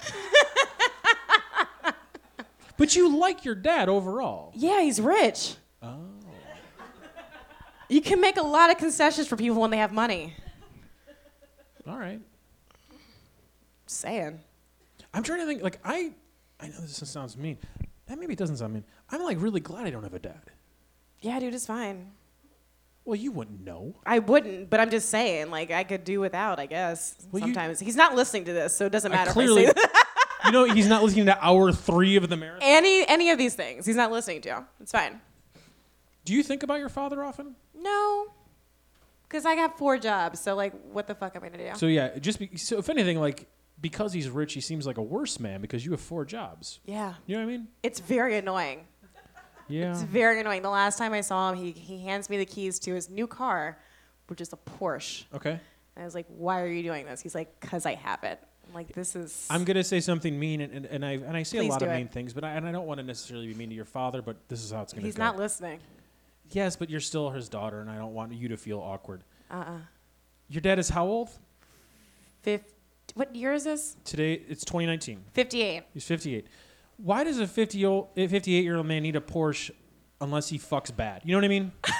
but 2.77 2.95
you 2.95 3.15
like 3.17 3.45
your 3.45 3.55
dad 3.55 3.87
overall. 3.89 4.51
Yeah, 4.55 4.81
he's 4.81 4.99
rich. 4.99 5.55
Oh. 5.81 5.97
You 7.87 8.01
can 8.01 8.19
make 8.21 8.37
a 8.37 8.41
lot 8.43 8.69
of 8.71 8.77
concessions 8.77 9.27
for 9.27 9.35
people 9.35 9.61
when 9.61 9.69
they 9.71 9.77
have 9.77 9.91
money. 9.93 10.33
All 11.87 11.97
right. 11.97 12.21
Saying. 13.87 14.39
I'm 15.13 15.23
trying 15.23 15.39
to 15.39 15.45
think. 15.45 15.63
Like 15.63 15.79
I, 15.83 16.11
I 16.59 16.67
know 16.67 16.79
this 16.79 17.01
sounds 17.09 17.37
mean. 17.37 17.57
That 18.07 18.19
maybe 18.19 18.33
it 18.33 18.39
doesn't 18.39 18.57
sound 18.57 18.73
mean. 18.73 18.83
I'm 19.09 19.23
like 19.23 19.41
really 19.41 19.59
glad 19.59 19.85
I 19.85 19.89
don't 19.89 20.03
have 20.03 20.13
a 20.13 20.19
dad. 20.19 20.41
Yeah, 21.21 21.39
dude, 21.39 21.53
it's 21.53 21.65
fine. 21.65 22.11
Well, 23.05 23.15
you 23.15 23.31
wouldn't 23.31 23.63
know. 23.65 23.95
I 24.05 24.19
wouldn't, 24.19 24.69
but 24.69 24.79
I'm 24.79 24.91
just 24.91 25.09
saying, 25.09 25.49
like, 25.49 25.71
I 25.71 25.83
could 25.83 26.03
do 26.03 26.19
without, 26.19 26.59
I 26.59 26.67
guess. 26.67 27.15
Well, 27.31 27.39
you- 27.39 27.47
sometimes. 27.47 27.79
He's 27.79 27.95
not 27.95 28.15
listening 28.15 28.45
to 28.45 28.53
this, 28.53 28.75
so 28.75 28.85
it 28.85 28.91
doesn't 28.91 29.11
I 29.11 29.15
matter 29.15 29.31
clearly, 29.31 29.63
if 29.63 29.69
I 29.75 29.81
say 29.81 29.87
that. 29.87 30.05
you 30.45 30.51
know, 30.51 30.63
he's 30.65 30.87
not 30.87 31.03
listening 31.03 31.25
to 31.25 31.45
hour 31.45 31.71
three 31.71 32.15
of 32.15 32.29
the 32.29 32.37
marathon. 32.37 32.61
any, 32.63 33.07
any 33.07 33.29
of 33.31 33.37
these 33.37 33.55
things. 33.55 33.85
He's 33.85 33.95
not 33.95 34.11
listening 34.11 34.41
to. 34.41 34.65
It's 34.79 34.91
fine. 34.91 35.19
Do 36.25 36.33
you 36.33 36.43
think 36.43 36.63
about 36.63 36.79
your 36.79 36.89
father 36.89 37.23
often? 37.23 37.55
No. 37.75 38.27
Because 39.31 39.45
I 39.45 39.55
got 39.55 39.77
four 39.77 39.97
jobs, 39.97 40.41
so, 40.41 40.55
like, 40.55 40.73
what 40.91 41.07
the 41.07 41.15
fuck 41.15 41.37
am 41.37 41.43
I 41.45 41.47
to 41.47 41.57
do? 41.57 41.77
So 41.77 41.85
yeah, 41.85 42.19
just 42.19 42.37
be, 42.37 42.57
so 42.57 42.79
if 42.79 42.89
anything, 42.89 43.17
like 43.17 43.47
because 43.79 44.11
he's 44.11 44.29
rich, 44.29 44.53
he 44.53 44.59
seems 44.59 44.85
like 44.85 44.97
a 44.97 45.01
worse 45.01 45.39
man 45.39 45.61
because 45.61 45.85
you 45.85 45.91
have 45.91 46.01
four 46.01 46.25
jobs. 46.25 46.81
yeah. 46.85 47.13
You 47.25 47.37
know 47.37 47.45
what 47.45 47.49
I 47.49 47.57
mean? 47.57 47.67
It's 47.81 48.01
very 48.01 48.35
annoying. 48.35 48.85
Yeah. 49.69 49.91
It's 49.91 50.01
very 50.03 50.41
annoying. 50.41 50.63
The 50.63 50.69
last 50.69 50.97
time 50.97 51.13
I 51.13 51.21
saw 51.21 51.49
him, 51.51 51.57
he, 51.57 51.71
he 51.71 52.03
hands 52.03 52.29
me 52.29 52.37
the 52.37 52.45
keys 52.45 52.77
to 52.79 52.93
his 52.93 53.09
new 53.09 53.25
car, 53.25 53.79
which 54.27 54.41
is 54.41 54.51
a 54.51 54.57
Porsche. 54.57 55.23
Okay. 55.33 55.51
And 55.51 56.03
I 56.03 56.03
was 56.03 56.13
like, 56.13 56.25
why 56.27 56.61
are 56.61 56.67
you 56.67 56.83
doing 56.83 57.05
this? 57.05 57.21
He's 57.21 57.33
like, 57.33 57.57
because 57.61 57.85
I 57.85 57.95
have 57.95 58.23
it. 58.23 58.37
I'm 58.67 58.73
like, 58.73 58.93
this 58.93 59.15
is. 59.15 59.47
I'm 59.49 59.63
gonna 59.63 59.83
say 59.83 60.01
something 60.01 60.37
mean, 60.37 60.59
and, 60.61 60.73
and, 60.73 60.85
and 60.85 61.05
I 61.05 61.11
and 61.11 61.37
I 61.37 61.43
say 61.43 61.59
a 61.59 61.63
lot 61.63 61.81
of 61.81 61.89
it. 61.89 61.95
mean 61.95 62.07
things, 62.07 62.33
but 62.33 62.43
I, 62.43 62.51
and 62.51 62.67
I 62.67 62.71
don't 62.71 62.85
want 62.85 62.99
to 62.99 63.05
necessarily 63.05 63.47
be 63.47 63.53
mean 63.53 63.69
to 63.69 63.75
your 63.75 63.85
father, 63.85 64.21
but 64.21 64.37
this 64.47 64.63
is 64.63 64.71
how 64.71 64.81
it's 64.81 64.93
gonna 64.93 65.05
He's 65.05 65.15
go. 65.15 65.23
not 65.23 65.37
listening. 65.37 65.79
Yes, 66.51 66.75
but 66.75 66.89
you're 66.89 66.99
still 66.99 67.29
his 67.29 67.49
daughter, 67.49 67.79
and 67.81 67.89
I 67.89 67.97
don't 67.97 68.13
want 68.13 68.33
you 68.33 68.49
to 68.49 68.57
feel 68.57 68.79
awkward. 68.79 69.23
Uh 69.49 69.55
uh 69.55 69.77
Your 70.49 70.61
dad 70.61 70.79
is 70.79 70.89
how 70.89 71.05
old? 71.05 71.29
Fif- 72.41 72.73
what 73.13 73.35
year 73.35 73.53
is 73.53 73.63
this? 73.63 73.97
Today 74.05 74.33
it's 74.47 74.63
2019. 74.63 75.25
58. 75.33 75.83
He's 75.93 76.05
58. 76.05 76.47
Why 76.97 77.23
does 77.23 77.39
a 77.39 77.47
50 77.47 77.85
old, 77.85 78.09
58 78.15 78.63
year 78.63 78.77
old 78.77 78.85
man 78.85 79.03
need 79.03 79.15
a 79.15 79.21
Porsche 79.21 79.71
unless 80.19 80.49
he 80.49 80.57
fucks 80.57 80.95
bad? 80.95 81.21
You 81.25 81.31
know 81.33 81.37
what 81.39 81.45
I 81.45 81.49
mean? 81.49 81.71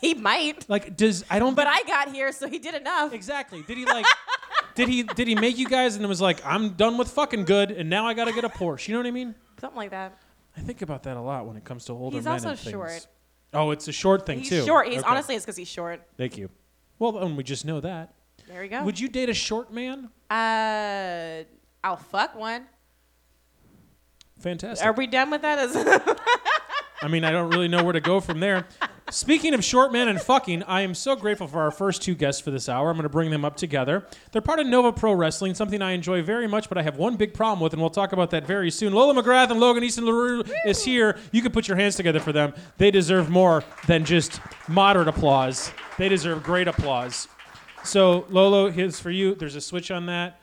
He 0.00 0.12
might. 0.12 0.68
Like, 0.68 0.98
does 0.98 1.24
I 1.30 1.38
don't. 1.38 1.54
But 1.54 1.66
I 1.66 1.82
got 1.84 2.12
here, 2.12 2.30
so 2.30 2.46
he 2.46 2.58
did 2.58 2.74
enough. 2.74 3.14
exactly. 3.14 3.62
Did 3.62 3.78
he 3.78 3.86
like? 3.86 4.04
did 4.74 4.86
he 4.86 5.02
did 5.02 5.26
he 5.28 5.34
make 5.34 5.56
you 5.56 5.66
guys 5.66 5.96
and 5.96 6.04
it 6.04 6.08
was 6.08 6.20
like 6.20 6.44
I'm 6.44 6.70
done 6.70 6.98
with 6.98 7.08
fucking 7.12 7.44
good 7.46 7.70
and 7.70 7.88
now 7.88 8.06
I 8.06 8.12
got 8.12 8.26
to 8.26 8.32
get 8.34 8.44
a 8.44 8.50
Porsche? 8.50 8.88
You 8.88 8.94
know 8.94 9.00
what 9.00 9.06
I 9.06 9.12
mean? 9.12 9.34
Something 9.58 9.78
like 9.78 9.92
that. 9.92 10.20
I 10.58 10.60
think 10.60 10.82
about 10.82 11.04
that 11.04 11.16
a 11.16 11.20
lot 11.22 11.46
when 11.46 11.56
it 11.56 11.64
comes 11.64 11.86
to 11.86 11.92
older 11.92 12.16
He's 12.18 12.24
men 12.24 12.34
also 12.34 12.50
and 12.50 12.58
things. 12.58 12.70
short. 12.72 13.06
Oh, 13.54 13.70
it's 13.70 13.88
a 13.88 13.92
short 13.92 14.26
thing 14.26 14.40
He's 14.40 14.48
too. 14.48 14.64
short. 14.64 14.88
He's 14.88 14.98
Okay. 15.00 15.08
honestly, 15.08 15.34
it's 15.36 15.44
because 15.44 15.56
he's 15.56 15.68
short. 15.68 16.02
Thank 16.16 16.36
you. 16.36 16.50
Well, 16.98 17.12
then 17.12 17.36
we 17.36 17.42
just 17.44 17.64
know 17.64 17.80
that. 17.80 18.14
There 18.48 18.60
we 18.60 18.68
go. 18.68 18.82
Would 18.84 18.98
you 19.00 19.08
date 19.08 19.28
a 19.28 19.34
short 19.34 19.72
man? 19.72 20.10
uh, 20.30 21.44
I'll 21.82 21.96
fuck 21.96 22.34
one. 22.34 22.66
Fantastic. 24.40 24.86
Are 24.86 24.92
we 24.92 25.06
done 25.06 25.30
with 25.30 25.42
that? 25.42 25.58
Is 25.58 25.76
I 27.02 27.08
mean, 27.08 27.24
I 27.24 27.30
don't 27.30 27.50
really 27.50 27.68
know 27.68 27.82
where 27.84 27.92
to 27.92 28.00
go 28.00 28.20
from 28.20 28.40
there. 28.40 28.66
Speaking 29.14 29.54
of 29.54 29.64
short 29.64 29.92
men 29.92 30.08
and 30.08 30.20
fucking, 30.20 30.64
I 30.64 30.80
am 30.80 30.92
so 30.92 31.14
grateful 31.14 31.46
for 31.46 31.60
our 31.60 31.70
first 31.70 32.02
two 32.02 32.16
guests 32.16 32.42
for 32.42 32.50
this 32.50 32.68
hour. 32.68 32.90
I'm 32.90 32.96
going 32.96 33.04
to 33.04 33.08
bring 33.08 33.30
them 33.30 33.44
up 33.44 33.56
together. 33.56 34.04
They're 34.32 34.42
part 34.42 34.58
of 34.58 34.66
Nova 34.66 34.92
Pro 34.92 35.12
Wrestling, 35.12 35.54
something 35.54 35.80
I 35.80 35.92
enjoy 35.92 36.24
very 36.24 36.48
much, 36.48 36.68
but 36.68 36.78
I 36.78 36.82
have 36.82 36.96
one 36.96 37.14
big 37.14 37.32
problem 37.32 37.60
with, 37.60 37.72
and 37.72 37.80
we'll 37.80 37.90
talk 37.90 38.12
about 38.12 38.30
that 38.30 38.44
very 38.44 38.72
soon. 38.72 38.92
Lola 38.92 39.14
McGrath 39.14 39.52
and 39.52 39.60
Logan 39.60 39.84
Easton 39.84 40.04
LaRue 40.04 40.42
is 40.66 40.84
here. 40.84 41.16
You 41.30 41.42
can 41.42 41.52
put 41.52 41.68
your 41.68 41.76
hands 41.76 41.94
together 41.94 42.18
for 42.18 42.32
them. 42.32 42.54
They 42.76 42.90
deserve 42.90 43.30
more 43.30 43.62
than 43.86 44.04
just 44.04 44.40
moderate 44.66 45.06
applause. 45.06 45.70
They 45.96 46.08
deserve 46.08 46.42
great 46.42 46.66
applause. 46.66 47.28
So, 47.84 48.26
Lolo, 48.30 48.68
here's 48.68 48.98
for 48.98 49.12
you. 49.12 49.36
There's 49.36 49.54
a 49.54 49.60
switch 49.60 49.92
on 49.92 50.06
that. 50.06 50.40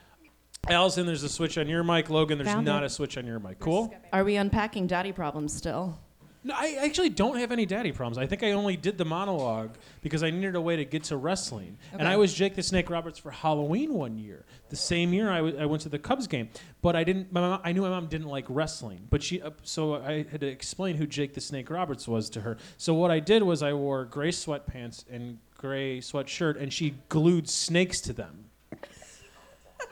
Allison, 0.70 1.04
there's 1.04 1.24
a 1.24 1.28
switch 1.28 1.58
on 1.58 1.68
your 1.68 1.84
mic. 1.84 2.08
Logan, 2.08 2.38
there's 2.38 2.48
Found 2.48 2.64
not 2.64 2.84
it. 2.84 2.86
a 2.86 2.88
switch 2.88 3.18
on 3.18 3.26
your 3.26 3.38
mic. 3.38 3.58
Cool? 3.58 3.94
Are 4.14 4.24
we 4.24 4.36
unpacking 4.36 4.86
daddy 4.86 5.12
problems 5.12 5.52
still? 5.54 5.98
No, 6.44 6.54
I 6.56 6.78
actually 6.80 7.10
don't 7.10 7.36
have 7.38 7.52
any 7.52 7.66
daddy 7.66 7.92
problems. 7.92 8.18
I 8.18 8.26
think 8.26 8.42
I 8.42 8.52
only 8.52 8.76
did 8.76 8.98
the 8.98 9.04
monologue 9.04 9.76
because 10.00 10.24
I 10.24 10.30
needed 10.30 10.56
a 10.56 10.60
way 10.60 10.74
to 10.74 10.84
get 10.84 11.04
to 11.04 11.16
wrestling. 11.16 11.78
And 11.92 12.08
I 12.08 12.16
was 12.16 12.34
Jake 12.34 12.56
the 12.56 12.64
Snake 12.64 12.90
Roberts 12.90 13.18
for 13.18 13.30
Halloween 13.30 13.94
one 13.94 14.18
year. 14.18 14.44
The 14.68 14.76
same 14.76 15.12
year 15.12 15.30
I, 15.30 15.36
w- 15.36 15.56
I 15.56 15.66
went 15.66 15.82
to 15.82 15.88
the 15.88 16.00
Cubs 16.00 16.26
game, 16.26 16.48
but 16.80 16.96
I 16.96 17.04
didn't. 17.04 17.32
My 17.32 17.40
mom, 17.40 17.60
I 17.62 17.70
knew 17.70 17.82
my 17.82 17.90
mom 17.90 18.08
didn't 18.08 18.26
like 18.26 18.46
wrestling, 18.48 19.06
but 19.08 19.22
she. 19.22 19.40
Uh, 19.40 19.50
so 19.62 19.94
I 19.94 20.24
had 20.30 20.40
to 20.40 20.48
explain 20.48 20.96
who 20.96 21.06
Jake 21.06 21.34
the 21.34 21.40
Snake 21.40 21.70
Roberts 21.70 22.08
was 22.08 22.28
to 22.30 22.40
her. 22.40 22.56
So 22.76 22.92
what 22.92 23.12
I 23.12 23.20
did 23.20 23.44
was 23.44 23.62
I 23.62 23.72
wore 23.72 24.04
gray 24.04 24.30
sweatpants 24.30 25.04
and 25.08 25.38
gray 25.56 25.98
sweatshirt, 26.00 26.60
and 26.60 26.72
she 26.72 26.96
glued 27.08 27.48
snakes 27.48 28.00
to 28.00 28.12
them. 28.12 28.46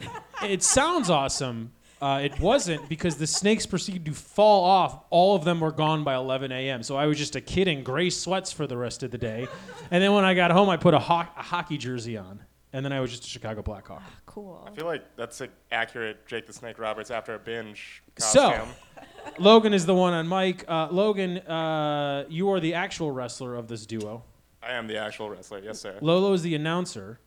it 0.42 0.64
sounds 0.64 1.10
awesome. 1.10 1.72
Uh, 2.00 2.20
it 2.22 2.40
wasn't 2.40 2.88
because 2.88 3.16
the 3.16 3.26
snakes 3.26 3.66
proceeded 3.66 4.04
to 4.06 4.12
fall 4.12 4.64
off. 4.64 5.04
All 5.10 5.36
of 5.36 5.44
them 5.44 5.60
were 5.60 5.70
gone 5.72 6.02
by 6.02 6.14
11 6.14 6.50
a.m. 6.50 6.82
So 6.82 6.96
I 6.96 7.06
was 7.06 7.18
just 7.18 7.36
a 7.36 7.40
kid 7.42 7.68
in 7.68 7.82
gray 7.84 8.08
sweats 8.08 8.50
for 8.52 8.66
the 8.66 8.76
rest 8.76 9.02
of 9.02 9.10
the 9.10 9.18
day. 9.18 9.46
And 9.90 10.02
then 10.02 10.12
when 10.14 10.24
I 10.24 10.32
got 10.34 10.50
home, 10.50 10.70
I 10.70 10.76
put 10.78 10.94
a, 10.94 10.98
ho- 10.98 11.26
a 11.36 11.42
hockey 11.42 11.76
jersey 11.76 12.16
on. 12.16 12.42
And 12.72 12.84
then 12.84 12.92
I 12.92 13.00
was 13.00 13.10
just 13.10 13.24
a 13.24 13.26
Chicago 13.26 13.62
Blackhawk. 13.62 14.00
Cool. 14.26 14.64
I 14.66 14.70
feel 14.74 14.86
like 14.86 15.04
that's 15.16 15.40
an 15.40 15.50
accurate 15.72 16.24
Jake 16.26 16.46
the 16.46 16.52
Snake 16.52 16.78
Roberts 16.78 17.10
after 17.10 17.34
a 17.34 17.38
binge 17.38 18.02
costume. 18.14 18.42
So- 18.42 19.02
Logan 19.38 19.74
is 19.74 19.84
the 19.86 19.94
one 19.94 20.14
on 20.14 20.26
mic. 20.28 20.64
Uh, 20.68 20.88
Logan, 20.90 21.38
uh, 21.38 22.24
you 22.28 22.50
are 22.52 22.60
the 22.60 22.74
actual 22.74 23.10
wrestler 23.10 23.56
of 23.56 23.68
this 23.68 23.84
duo. 23.86 24.22
I 24.62 24.72
am 24.72 24.86
the 24.86 24.96
actual 24.98 25.28
wrestler, 25.30 25.58
yes 25.58 25.80
sir. 25.80 25.98
Lolo 26.00 26.32
is 26.32 26.42
the 26.42 26.54
announcer. 26.54 27.20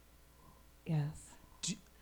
Yes. 0.85 1.22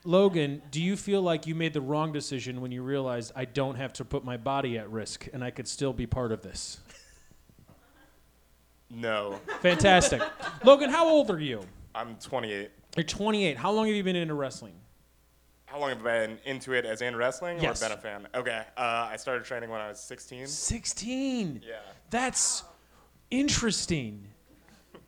Logan, 0.04 0.62
do 0.72 0.82
you 0.82 0.98
feel 0.98 1.22
like 1.22 1.46
you 1.46 1.54
made 1.54 1.74
the 1.74 1.82
wrong 1.82 2.12
decision 2.12 2.60
when 2.62 2.72
you 2.72 2.82
realized 2.82 3.32
I 3.36 3.46
don't 3.46 3.76
have 3.76 3.94
to 3.94 4.06
put 4.06 4.24
my 4.26 4.36
body 4.38 4.78
at 4.78 4.90
risk 4.90 5.28
and 5.32 5.44
I 5.44 5.52
could 5.52 5.68
still 5.68 5.94
be 5.94 6.08
part 6.08 6.32
of 6.32 6.42
this? 6.42 6.80
No, 8.90 9.40
Fantastic. 9.62 10.22
Logan, 10.66 10.90
how 10.90 11.08
old 11.08 11.30
are 11.32 11.40
you? 11.40 11.62
I'm 11.96 12.16
28. 12.16 12.70
You're 12.98 13.04
28. 13.06 13.58
How 13.58 13.72
long 13.72 13.88
have 13.88 13.96
you 13.96 14.04
been 14.04 14.16
into 14.18 14.34
wrestling? 14.34 14.74
How 15.66 15.80
long 15.80 15.90
have 15.90 16.00
I 16.06 16.26
been 16.28 16.40
into 16.44 16.74
it 16.74 16.86
as 16.86 17.02
in 17.02 17.16
wrestling 17.16 17.62
Yes. 17.62 17.82
or 17.82 17.86
been 17.88 17.98
a 17.98 18.02
fan? 18.02 18.28
Okay, 18.36 18.64
uh, 18.76 18.82
I 19.10 19.16
started 19.16 19.46
training 19.46 19.70
when 19.70 19.80
I 19.80 19.88
was 19.88 20.00
16. 20.02 20.46
16. 20.48 21.62
Yeah. 21.66 21.76
That's 22.10 22.64
interesting. 23.30 24.28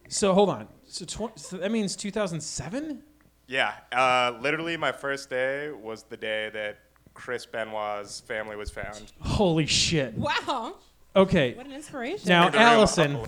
So 0.08 0.34
hold 0.34 0.50
on. 0.50 0.70
So, 0.88 1.04
tw- 1.06 1.38
so 1.38 1.58
that 1.58 1.72
means 1.72 1.98
2007? 1.98 3.04
Yeah, 3.48 3.74
uh, 3.92 4.38
literally 4.42 4.78
my 4.78 4.92
first 4.92 5.30
day 5.30 5.70
was 5.72 6.04
the 6.04 6.18
day 6.18 6.50
that 6.54 6.80
Chris 7.14 7.46
Benoit's 7.46 8.22
family 8.22 8.56
was 8.56 8.70
found. 8.70 9.12
Holy 9.20 9.66
shit. 9.66 10.14
Wow. 10.16 10.76
Okay. 11.16 11.54
What 11.54 11.66
an 11.66 11.74
inspiration. 11.74 12.30
Now, 12.30 12.48
In 12.48 12.54
the 12.54 12.58
room. 12.58 12.68
Allison, 12.68 13.20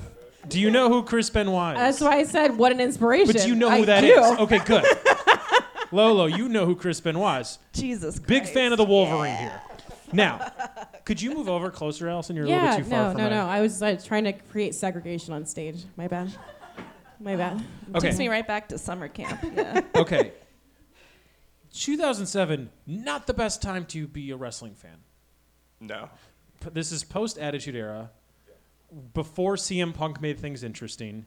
do 0.47 0.59
you 0.59 0.71
know 0.71 0.89
who 0.89 1.03
Chris 1.03 1.29
Benoit 1.29 1.75
is? 1.75 1.79
That's 1.79 2.01
why 2.01 2.17
I 2.17 2.23
said 2.23 2.57
what 2.57 2.71
an 2.71 2.79
inspiration. 2.79 3.27
But 3.27 3.41
do 3.41 3.47
you 3.47 3.55
know 3.55 3.69
who 3.69 3.83
I 3.83 3.85
that 3.85 4.01
do. 4.01 4.07
is? 4.07 4.39
Okay, 4.39 4.59
good. 4.59 4.85
Lolo, 5.91 6.25
you 6.25 6.49
know 6.49 6.65
who 6.65 6.75
Chris 6.75 6.99
Benoit 6.99 7.41
is. 7.41 7.59
Jesus 7.73 8.15
Christ. 8.15 8.27
Big 8.27 8.45
fan 8.47 8.71
of 8.71 8.77
the 8.77 8.83
Wolverine 8.83 9.35
here. 9.35 9.61
Now, 10.11 10.51
could 11.03 11.21
you 11.21 11.33
move 11.33 11.49
over 11.49 11.69
closer, 11.69 12.09
Allison? 12.09 12.35
You're 12.35 12.45
a 12.45 12.49
little 12.49 12.67
bit 12.67 12.77
too 12.77 12.83
far 12.89 13.03
no, 13.03 13.09
from 13.11 13.17
no, 13.17 13.23
my- 13.25 13.29
no. 13.35 13.45
I 13.45 13.61
was 13.61 13.81
uh, 13.81 13.99
trying 14.03 14.23
to 14.25 14.33
create 14.33 14.73
segregation 14.75 15.33
on 15.33 15.45
stage. 15.45 15.83
My 15.97 16.07
bad. 16.07 16.31
My 17.25 17.35
bad. 17.35 17.57
Ah, 17.59 17.97
okay. 17.97 18.07
Takes 18.07 18.19
me 18.19 18.29
right 18.29 18.47
back 18.47 18.69
to 18.69 18.77
summer 18.77 19.07
camp. 19.09 19.43
Yeah. 19.53 19.81
Okay. 19.95 20.31
2007, 21.73 22.69
not 22.87 23.27
the 23.27 23.33
best 23.33 23.61
time 23.61 23.85
to 23.87 24.07
be 24.07 24.31
a 24.31 24.37
wrestling 24.37 24.75
fan. 24.75 24.97
No. 25.81 26.09
P- 26.63 26.69
This 26.71 26.91
is 26.93 27.03
post 27.03 27.37
Attitude 27.37 27.75
Era, 27.75 28.11
before 29.13 29.55
CM 29.55 29.93
Punk 29.93 30.21
made 30.21 30.39
things 30.39 30.63
interesting. 30.63 31.25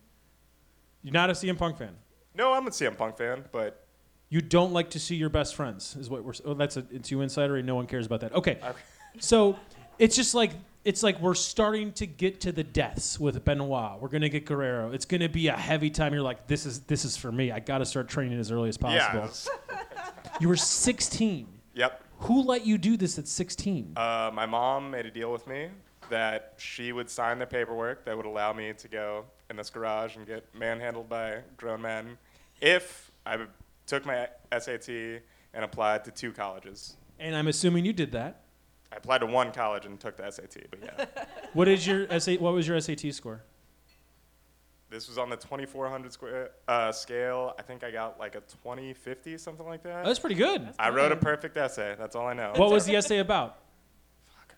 You're 1.03 1.13
not 1.13 1.29
a 1.29 1.35
CM 1.35 1.59
Punk 1.59 1.77
fan. 1.77 1.97
No, 2.35 2.53
I'm 2.55 2.67
a 2.67 2.71
CM 2.71 2.97
Punk 2.97 3.19
fan, 3.19 3.45
but 3.53 3.85
You 4.31 4.41
don't 4.41 4.73
like 4.73 4.91
to 4.91 4.99
see 5.01 5.17
your 5.17 5.29
best 5.29 5.55
friends, 5.55 5.97
is 5.97 6.09
what 6.09 6.25
we're. 6.25 6.31
s- 6.33 6.41
Oh, 6.45 6.55
that's 6.55 6.77
a. 6.79 6.87
It's 6.91 7.11
you 7.11 7.21
insider, 7.21 7.57
and 7.57 7.67
no 7.67 7.75
one 7.75 7.87
cares 7.87 8.07
about 8.07 8.21
that. 8.21 8.33
Okay. 8.35 8.59
Okay. 8.65 8.79
So 9.21 9.59
it's 9.99 10.15
just 10.17 10.35
like 10.35 10.53
it's 10.85 11.03
like 11.03 11.21
we're 11.21 11.35
starting 11.35 11.93
to 11.93 12.07
get 12.07 12.41
to 12.43 12.53
the 12.53 12.65
deaths 12.65 13.19
with 13.21 13.45
Benoit. 13.45 14.01
We're 14.01 14.09
gonna 14.09 14.29
get 14.29 14.47
Guerrero. 14.47 14.93
It's 14.93 15.05
gonna 15.05 15.29
be 15.29 15.49
a 15.49 15.57
heavy 15.57 15.91
time. 15.91 16.13
You're 16.15 16.23
like, 16.23 16.47
this 16.47 16.65
is 16.67 16.81
this 16.81 17.05
is 17.05 17.17
for 17.17 17.31
me. 17.33 17.51
I 17.53 17.61
got 17.61 17.79
to 17.79 17.87
start 17.87 18.09
training 18.09 18.39
as 18.39 18.51
early 18.51 18.69
as 18.69 18.77
possible. 18.79 19.25
it's- 19.25 19.49
You 20.41 20.49
were 20.49 20.57
16. 20.57 21.49
Yep. 21.75 22.03
Who 22.21 22.43
let 22.43 22.65
you 22.65 22.79
do 22.79 22.97
this 22.97 23.19
at 23.19 23.27
16? 23.27 23.95
Uh, 23.97 24.31
my 24.33 24.47
mom 24.47 24.91
made 24.91 25.05
a 25.07 25.11
deal 25.11 25.33
with 25.33 25.47
me 25.49 25.69
that 26.11 26.55
she 26.59 26.93
would 26.93 27.11
sign 27.11 27.39
the 27.39 27.47
paperwork 27.47 28.05
that 28.05 28.17
would 28.17 28.27
allow 28.27 28.53
me 28.53 28.73
to 28.73 28.89
go 28.89 29.25
in 29.51 29.57
this 29.57 29.69
garage 29.71 30.17
and 30.17 30.27
get 30.27 30.45
manhandled 30.55 31.09
by 31.09 31.39
grown 31.57 31.83
men 31.83 32.17
if 32.61 33.11
I 33.27 33.39
took 33.87 34.07
my 34.07 34.29
SAT 34.57 34.89
and 35.55 35.65
applied 35.65 36.05
to 36.05 36.11
two 36.13 36.33
colleges. 36.33 36.97
and 37.19 37.35
I'm 37.35 37.49
assuming 37.49 37.85
you 37.85 37.93
did 37.93 38.13
that. 38.13 38.43
I 38.93 38.97
applied 38.97 39.19
to 39.19 39.27
one 39.27 39.53
college 39.53 39.85
and 39.85 40.01
took 40.01 40.17
the 40.17 40.31
SAT, 40.31 40.67
but 40.71 40.81
yeah. 40.83 41.25
What 41.53 41.69
is 41.69 41.87
your 41.87 42.07
SA, 42.21 42.35
What 42.35 42.55
was 42.55 42.67
your 42.67 42.81
SAT 42.81 43.13
score? 43.15 43.43
this 44.91 45.09
was 45.09 45.19
on 45.19 45.29
the 45.29 45.37
2400 45.37 46.13
square 46.13 46.51
uh, 46.67 46.91
scale. 46.93 47.55
I 47.59 47.63
think 47.63 47.85
I 47.85 47.91
got 47.91 48.19
like 48.19 48.35
a 48.35 48.41
2050, 48.41 49.37
something 49.39 49.67
like 49.67 49.83
that. 49.83 50.05
Oh, 50.05 50.07
that's 50.07 50.19
pretty 50.19 50.37
good. 50.37 50.69
I 50.79 50.91
wrote 50.91 51.13
a 51.13 51.17
perfect 51.17 51.57
essay. 51.57 51.95
That's 51.99 52.17
all 52.17 52.27
I 52.27 52.33
know. 52.33 52.53
What 52.57 52.71
was 52.71 52.87
the 52.87 52.97
essay 52.97 53.19
about? 53.19 53.59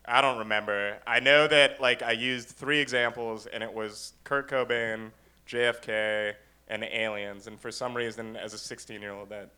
I 0.05 0.21
don't 0.21 0.39
remember. 0.39 0.97
I 1.05 1.19
know 1.19 1.47
that 1.47 1.81
like 1.81 2.01
I 2.01 2.13
used 2.13 2.49
three 2.49 2.79
examples, 2.79 3.45
and 3.45 3.61
it 3.61 3.71
was 3.71 4.13
Kurt 4.23 4.49
Cobain, 4.49 5.11
JFK, 5.47 6.33
and 6.69 6.83
aliens. 6.83 7.47
And 7.47 7.59
for 7.59 7.71
some 7.71 7.95
reason, 7.95 8.35
as 8.35 8.53
a 8.53 8.57
16-year-old, 8.57 9.29
that 9.29 9.49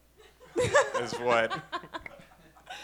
is 1.02 1.14
what. 1.14 1.54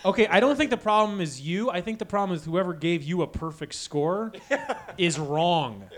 Okay, 0.06 0.28
I 0.28 0.40
don't 0.40 0.56
think 0.56 0.70
the 0.70 0.78
problem 0.78 1.20
is 1.22 1.42
you. 1.42 1.70
I 1.70 1.82
think 1.82 2.00
the 2.00 2.06
problem 2.06 2.36
is 2.38 2.46
whoever 2.46 2.74
gave 2.74 3.04
you 3.04 3.22
a 3.22 3.28
perfect 3.28 3.74
score 3.76 4.32
is 4.98 5.20
wrong. 5.20 5.90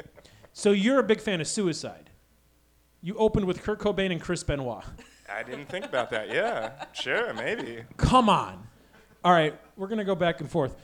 So 0.54 0.72
you're 0.72 1.00
a 1.00 1.04
big 1.04 1.22
fan 1.22 1.40
of 1.42 1.48
suicide. 1.48 2.10
You 3.02 3.16
opened 3.18 3.46
with 3.46 3.64
Kurt 3.64 3.80
Cobain 3.80 4.12
and 4.12 4.22
Chris 4.22 4.44
Benoit. 4.44 4.84
I 5.34 5.44
didn't 5.44 5.68
think 5.68 5.86
about 5.86 6.10
that. 6.12 6.30
Yeah, 6.30 6.72
sure, 6.94 7.34
maybe. 7.34 7.84
Come 7.98 8.28
on. 8.30 8.68
All 9.24 9.32
right, 9.32 9.58
we're 9.78 9.88
gonna 9.88 10.04
go 10.04 10.16
back 10.16 10.42
and 10.42 10.50
forth. 10.50 10.76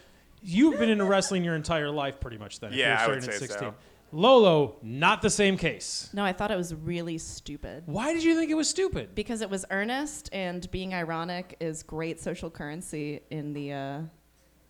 You've 0.42 0.80
been 0.80 0.90
into 0.90 1.06
wrestling 1.06 1.44
your 1.44 1.56
entire 1.56 1.90
life, 1.90 2.20
pretty 2.20 2.38
much. 2.38 2.60
Then, 2.60 2.72
if 2.72 2.78
Yeah, 2.78 2.90
you're 2.90 2.98
I 2.98 3.08
would 3.16 3.24
starting 3.24 3.44
at 3.44 3.50
say 3.50 3.56
so. 3.60 3.74
Lolo, 4.12 4.78
not 4.82 5.22
the 5.22 5.30
same 5.30 5.58
case. 5.58 6.10
No, 6.14 6.24
I 6.24 6.32
thought 6.34 6.50
it 6.50 6.56
was 6.56 6.74
really 6.74 7.18
stupid. 7.18 7.84
Why 7.86 8.14
did 8.14 8.24
you 8.24 8.36
think 8.36 8.50
it 8.50 8.56
was 8.56 8.70
stupid? 8.70 9.14
Because 9.16 9.42
it 9.42 9.50
was 9.50 9.66
earnest 9.70 10.30
and 10.32 10.70
being 10.72 10.94
ironic 10.94 11.58
is 11.60 11.84
great 11.84 12.20
social 12.20 12.50
currency 12.50 13.22
in 13.30 13.54
the 13.54 13.74
uh, 13.74 14.00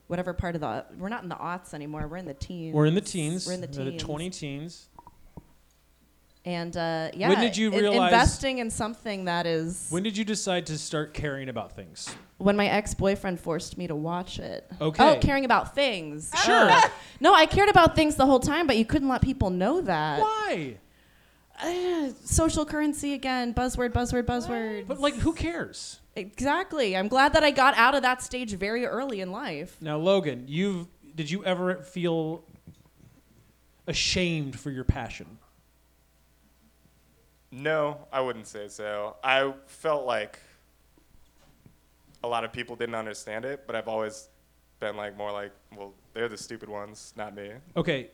whatever 0.08 0.34
part 0.34 0.56
of 0.56 0.62
the. 0.62 0.86
We're 0.98 1.10
not 1.10 1.24
in 1.24 1.30
the 1.30 1.36
aughts 1.36 1.74
anymore. 1.74 2.08
We're 2.08 2.18
in 2.18 2.26
the 2.26 2.34
teens. 2.34 2.74
We're 2.74 2.88
in 2.88 2.96
the 2.96 3.02
teens. 3.02 3.46
We're 3.46 3.54
in 3.54 3.62
the 3.62 3.68
teens. 3.68 4.02
20 4.02 4.30
teens. 4.32 4.90
And 6.48 6.78
uh, 6.78 7.10
yeah, 7.14 7.28
When 7.28 7.42
did 7.42 7.58
you 7.58 7.74
in- 7.74 7.82
realize- 7.82 8.14
investing 8.14 8.60
in 8.60 8.70
something 8.70 9.26
that 9.26 9.46
is 9.46 9.88
When 9.90 10.02
did 10.02 10.16
you 10.16 10.24
decide 10.24 10.66
to 10.68 10.78
start 10.78 11.14
caring 11.14 11.50
about 11.50 11.74
things? 11.76 12.10
when 12.38 12.56
my 12.56 12.68
ex-boyfriend 12.68 13.38
forced 13.40 13.78
me 13.78 13.88
to 13.88 13.96
watch 13.96 14.40
it. 14.40 14.66
Okay. 14.80 15.04
Oh, 15.04 15.18
caring 15.20 15.44
about 15.44 15.76
things. 15.76 16.32
Sure. 16.46 16.72
No, 17.20 17.34
I 17.34 17.48
cared 17.48 17.68
about 17.68 17.96
things 17.96 18.16
the 18.16 18.26
whole 18.28 18.40
time, 18.40 18.66
but 18.68 18.78
you 18.78 18.86
couldn't 18.86 19.10
let 19.10 19.22
people 19.24 19.50
know 19.50 19.82
that. 19.82 20.22
Why? 20.22 20.78
Uh, 21.62 22.10
social 22.24 22.64
currency 22.64 23.14
again. 23.14 23.54
Buzzword. 23.56 23.90
Buzzword. 23.92 24.24
Buzzword. 24.24 24.86
But 24.88 25.00
like, 25.02 25.16
who 25.16 25.34
cares? 25.34 26.00
Exactly. 26.16 26.96
I'm 26.96 27.08
glad 27.08 27.34
that 27.34 27.44
I 27.44 27.50
got 27.52 27.76
out 27.76 27.96
of 27.96 28.04
that 28.04 28.22
stage 28.22 28.54
very 28.54 28.86
early 28.86 29.20
in 29.20 29.32
life. 29.32 29.76
Now, 29.82 29.98
Logan, 29.98 30.46
you've 30.48 30.86
did 31.16 31.30
you 31.32 31.44
ever 31.44 31.78
feel 31.82 32.44
ashamed 33.88 34.60
for 34.60 34.70
your 34.70 34.84
passion? 34.84 35.40
No, 37.52 38.08
I 38.12 38.22
wouldn't 38.22 38.48
say 38.48 38.68
so. 38.68 39.16
I 39.24 39.54
felt 39.68 40.06
like 40.06 40.40
a 42.24 42.28
lot 42.28 42.44
of 42.44 42.52
people 42.52 42.76
didn't 42.76 42.96
understand 42.96 43.46
it, 43.46 43.64
but 43.66 43.76
I've 43.76 43.88
always 43.88 44.30
been 44.80 44.98
like 44.98 45.18
more 45.18 45.32
like, 45.32 45.52
well, 45.76 45.94
they're 46.14 46.28
the 46.30 46.38
stupid 46.38 46.70
ones, 46.70 47.14
not 47.16 47.36
me. 47.36 47.52
Okay, 47.76 48.10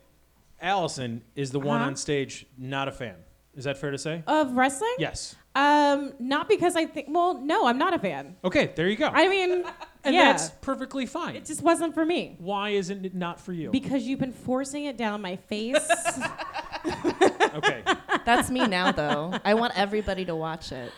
Allison 0.62 1.22
is 1.36 1.52
the 1.52 1.60
one 1.60 1.78
Uh-huh. 1.82 1.88
on 1.88 1.96
stage 1.96 2.46
not 2.58 2.88
a 2.88 2.92
fan. 2.92 3.16
Is 3.56 3.66
that 3.66 3.78
fair 3.78 3.92
to 3.92 3.98
say? 3.98 4.24
Of 4.26 4.54
wrestling? 4.54 4.96
Yes. 4.98 5.36
Um, 5.56 6.14
not 6.20 6.48
because 6.50 6.76
I 6.76 6.86
think. 6.86 7.08
Well, 7.12 7.36
no, 7.40 7.68
I'm 7.68 7.78
not 7.78 7.94
a 7.94 8.00
fan. 8.00 8.36
Okay, 8.44 8.72
there 8.76 8.90
you 8.90 8.96
go. 8.96 9.08
I 9.08 9.28
mean, 9.28 9.64
and 10.04 10.16
yeah, 10.16 10.32
that's 10.32 10.50
perfectly 10.62 11.06
fine. 11.06 11.36
it 11.36 11.46
just 11.46 11.62
wasn't 11.62 11.94
for 11.94 12.04
me 12.06 12.36
Why 12.40 12.70
isn't 12.70 13.06
it 13.06 13.14
not 13.14 13.40
for 13.40 13.54
you? 13.54 13.70
because 13.70 14.04
you've 14.04 14.20
been 14.20 14.34
forcing 14.34 14.86
it 14.86 14.98
down 14.98 15.22
my 15.22 15.36
face. 15.36 15.78
okay. 16.86 17.84
That's 18.26 18.50
me 18.50 18.68
now, 18.68 18.92
though. 18.92 19.34
I 19.44 19.54
want 19.54 19.78
everybody 19.78 20.26
to 20.26 20.36
watch 20.36 20.72
it. 20.72 20.92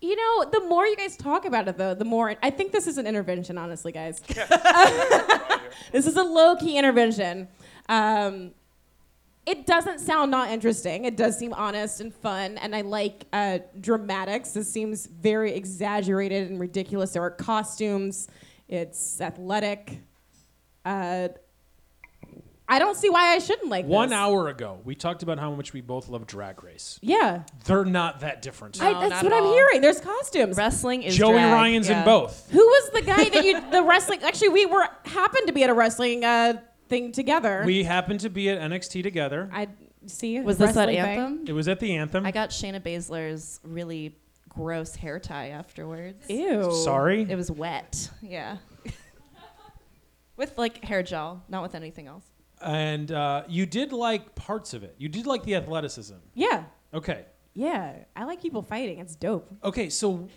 you 0.00 0.16
know, 0.16 0.50
the 0.50 0.60
more 0.68 0.86
you 0.86 0.96
guys 0.96 1.16
talk 1.16 1.44
about 1.44 1.66
it, 1.68 1.76
though, 1.78 1.94
the 1.94 2.04
more 2.04 2.34
I 2.42 2.50
think 2.50 2.72
this 2.72 2.86
is 2.86 2.98
an 2.98 3.06
intervention. 3.06 3.56
Honestly, 3.58 3.92
guys, 3.92 4.20
this 5.92 6.06
is 6.06 6.16
a 6.16 6.22
low 6.22 6.56
key 6.56 6.76
intervention. 6.78 7.48
Um, 7.88 8.52
it 9.46 9.66
doesn't 9.66 10.00
sound 10.00 10.30
not 10.30 10.50
interesting. 10.50 11.04
It 11.04 11.16
does 11.16 11.38
seem 11.38 11.52
honest 11.52 12.00
and 12.00 12.14
fun, 12.14 12.56
and 12.58 12.74
I 12.74 12.80
like 12.80 13.26
uh, 13.32 13.58
dramatics. 13.80 14.52
This 14.52 14.70
seems 14.70 15.06
very 15.06 15.52
exaggerated 15.52 16.50
and 16.50 16.58
ridiculous. 16.58 17.12
There 17.12 17.22
are 17.22 17.30
costumes. 17.30 18.28
It's 18.68 19.20
athletic. 19.20 20.00
Uh, 20.84 21.28
I 22.66 22.78
don't 22.78 22.96
see 22.96 23.10
why 23.10 23.34
I 23.34 23.38
shouldn't 23.40 23.68
like 23.68 23.84
One 23.84 24.08
this. 24.08 24.16
hour 24.16 24.48
ago, 24.48 24.80
we 24.84 24.94
talked 24.94 25.22
about 25.22 25.38
how 25.38 25.54
much 25.54 25.72
we 25.74 25.82
both 25.82 26.08
love 26.08 26.26
Drag 26.26 26.62
Race. 26.64 26.98
Yeah, 27.02 27.42
They're 27.66 27.84
not 27.84 28.20
that 28.20 28.40
different. 28.40 28.80
No, 28.80 28.86
I, 28.86 28.92
not 28.92 29.00
that's 29.02 29.14
at 29.16 29.24
what 29.24 29.32
I'm 29.34 29.44
all. 29.44 29.52
hearing. 29.52 29.82
There's 29.82 30.00
costumes. 30.00 30.56
Wrestling 30.56 31.02
is 31.02 31.14
Joey 31.14 31.34
drag, 31.34 31.52
Ryan's 31.52 31.88
yeah. 31.88 31.98
in 31.98 32.04
both. 32.04 32.50
Who 32.50 32.64
was 32.64 32.90
the 32.94 33.02
guy 33.02 33.28
that 33.28 33.44
you 33.44 33.60
the 33.70 33.82
wrestling? 33.82 34.22
Actually, 34.22 34.48
we 34.50 34.66
were 34.66 34.88
happened 35.04 35.46
to 35.46 35.52
be 35.52 35.62
at 35.62 35.70
a 35.70 35.74
wrestling 35.74 36.24
uh, 36.24 36.60
thing 36.88 37.12
together. 37.12 37.64
We 37.66 37.84
happened 37.84 38.20
to 38.20 38.30
be 38.30 38.48
at 38.48 38.58
NXT 38.58 39.02
together. 39.02 39.50
I 39.52 39.68
see. 40.06 40.40
Was 40.40 40.56
this 40.56 40.70
at 40.70 40.88
wrestling 40.88 40.96
thing. 40.96 41.18
anthem? 41.18 41.44
It 41.46 41.52
was 41.52 41.68
at 41.68 41.80
the 41.80 41.94
Anthem. 41.96 42.24
I 42.24 42.30
got 42.30 42.50
Shayna 42.50 42.80
Baszler's 42.80 43.60
really 43.62 44.16
gross 44.48 44.94
hair 44.94 45.18
tie 45.18 45.48
afterwards. 45.48 46.28
Ew. 46.30 46.72
Sorry. 46.82 47.26
It 47.28 47.36
was 47.36 47.50
wet. 47.50 48.08
Yeah. 48.22 48.56
with 50.36 50.56
like 50.56 50.82
hair 50.84 51.02
gel, 51.02 51.42
not 51.48 51.62
with 51.62 51.74
anything 51.74 52.06
else. 52.06 52.24
And 52.64 53.12
uh, 53.12 53.44
you 53.48 53.66
did 53.66 53.92
like 53.92 54.34
parts 54.34 54.74
of 54.74 54.82
it. 54.82 54.94
You 54.98 55.08
did 55.08 55.26
like 55.26 55.42
the 55.44 55.54
athleticism. 55.56 56.14
Yeah, 56.34 56.64
Okay. 56.92 57.24
yeah. 57.54 57.96
I 58.16 58.24
like 58.24 58.40
people 58.42 58.62
fighting. 58.62 58.98
It's 58.98 59.16
dope. 59.16 59.50
Okay, 59.62 59.90
so 59.90 60.28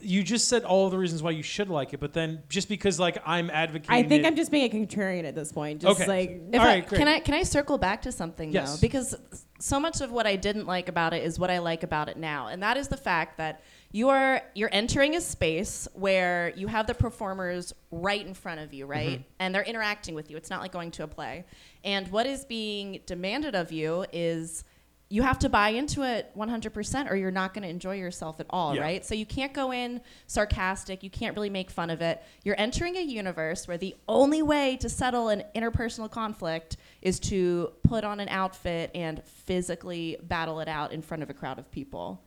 you 0.00 0.22
just 0.22 0.48
said 0.48 0.62
all 0.64 0.90
the 0.90 0.98
reasons 0.98 1.22
why 1.24 1.30
you 1.32 1.42
should 1.42 1.68
like 1.68 1.92
it, 1.92 1.98
but 1.98 2.12
then 2.12 2.42
just 2.48 2.68
because 2.68 3.00
like 3.00 3.18
I'm 3.26 3.50
advocating, 3.50 4.04
I 4.04 4.08
think 4.08 4.22
it- 4.22 4.26
I'm 4.26 4.36
just 4.36 4.50
being 4.52 4.64
a 4.70 4.74
contrarian 4.74 5.24
at 5.24 5.34
this 5.34 5.50
point. 5.50 5.80
Just 5.82 6.00
Okay. 6.00 6.08
like 6.08 6.30
If 6.52 6.60
All 6.60 6.66
I, 6.66 6.70
right, 6.74 6.86
great. 6.86 6.98
Can 6.98 7.08
I 7.08 7.18
can 7.20 7.34
I 7.34 7.42
circle 7.42 7.78
back 7.78 8.02
to 8.02 8.12
something 8.12 8.52
Yes. 8.52 8.76
though? 8.76 8.80
Because 8.80 9.16
so 9.58 9.80
much 9.80 10.00
of 10.00 10.12
what 10.12 10.26
I 10.26 10.36
didn't 10.36 10.66
like 10.66 10.88
about 10.88 11.14
it 11.14 11.24
is 11.24 11.38
what 11.38 11.50
I 11.50 11.58
like 11.58 11.82
about 11.82 12.08
it 12.08 12.16
now, 12.16 12.46
and 12.48 12.62
that 12.62 12.76
is 12.76 12.88
the 12.88 12.96
fact 12.96 13.38
that 13.38 13.62
you 13.92 14.08
are 14.08 14.40
you're 14.54 14.70
entering 14.72 15.14
a 15.16 15.20
space 15.20 15.86
where 15.94 16.52
you 16.56 16.66
have 16.66 16.86
the 16.86 16.94
performers 16.94 17.72
right 17.90 18.26
in 18.26 18.34
front 18.34 18.60
of 18.60 18.72
you, 18.74 18.86
right, 18.86 19.18
Mm-hmm. 19.20 19.22
and 19.38 19.54
they're 19.54 19.62
interacting 19.62 20.14
with 20.14 20.30
you. 20.30 20.36
It's 20.36 20.50
not 20.50 20.60
like 20.62 20.72
going 20.72 20.90
to 20.92 21.04
a 21.04 21.06
play, 21.08 21.44
and 21.84 22.08
what 22.08 22.26
is 22.26 22.44
being 22.44 23.00
demanded 23.06 23.54
of 23.54 23.70
you 23.72 24.04
is. 24.12 24.64
You 25.10 25.20
have 25.20 25.38
to 25.40 25.50
buy 25.50 25.68
into 25.68 26.04
it 26.04 26.30
100% 26.34 27.10
or 27.10 27.16
you're 27.16 27.30
not 27.30 27.52
going 27.52 27.64
to 27.64 27.68
enjoy 27.68 27.96
yourself 27.96 28.40
at 28.40 28.46
all, 28.48 28.74
Yeah. 28.74 28.80
right? 28.80 29.04
So 29.04 29.14
you 29.14 29.26
can't 29.26 29.52
go 29.52 29.70
in 29.70 30.00
sarcastic. 30.26 31.02
You 31.02 31.10
can't 31.10 31.36
really 31.36 31.50
make 31.50 31.70
fun 31.70 31.90
of 31.90 32.00
it. 32.00 32.22
You're 32.44 32.58
entering 32.58 32.96
a 32.96 33.02
universe 33.02 33.68
where 33.68 33.76
the 33.76 33.94
only 34.08 34.40
way 34.40 34.78
to 34.78 34.88
settle 34.88 35.28
an 35.28 35.44
interpersonal 35.54 36.10
conflict 36.10 36.78
is 37.02 37.20
to 37.28 37.74
put 37.82 38.04
on 38.04 38.20
an 38.20 38.30
outfit 38.30 38.90
and 38.94 39.22
physically 39.26 40.16
battle 40.22 40.60
it 40.60 40.68
out 40.68 40.92
in 40.92 41.02
front 41.02 41.22
of 41.22 41.28
a 41.28 41.34
crowd 41.34 41.58
of 41.58 41.70
people. 41.70 42.22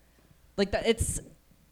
Like 0.56 0.70
that, 0.70 0.86
it's 0.86 1.20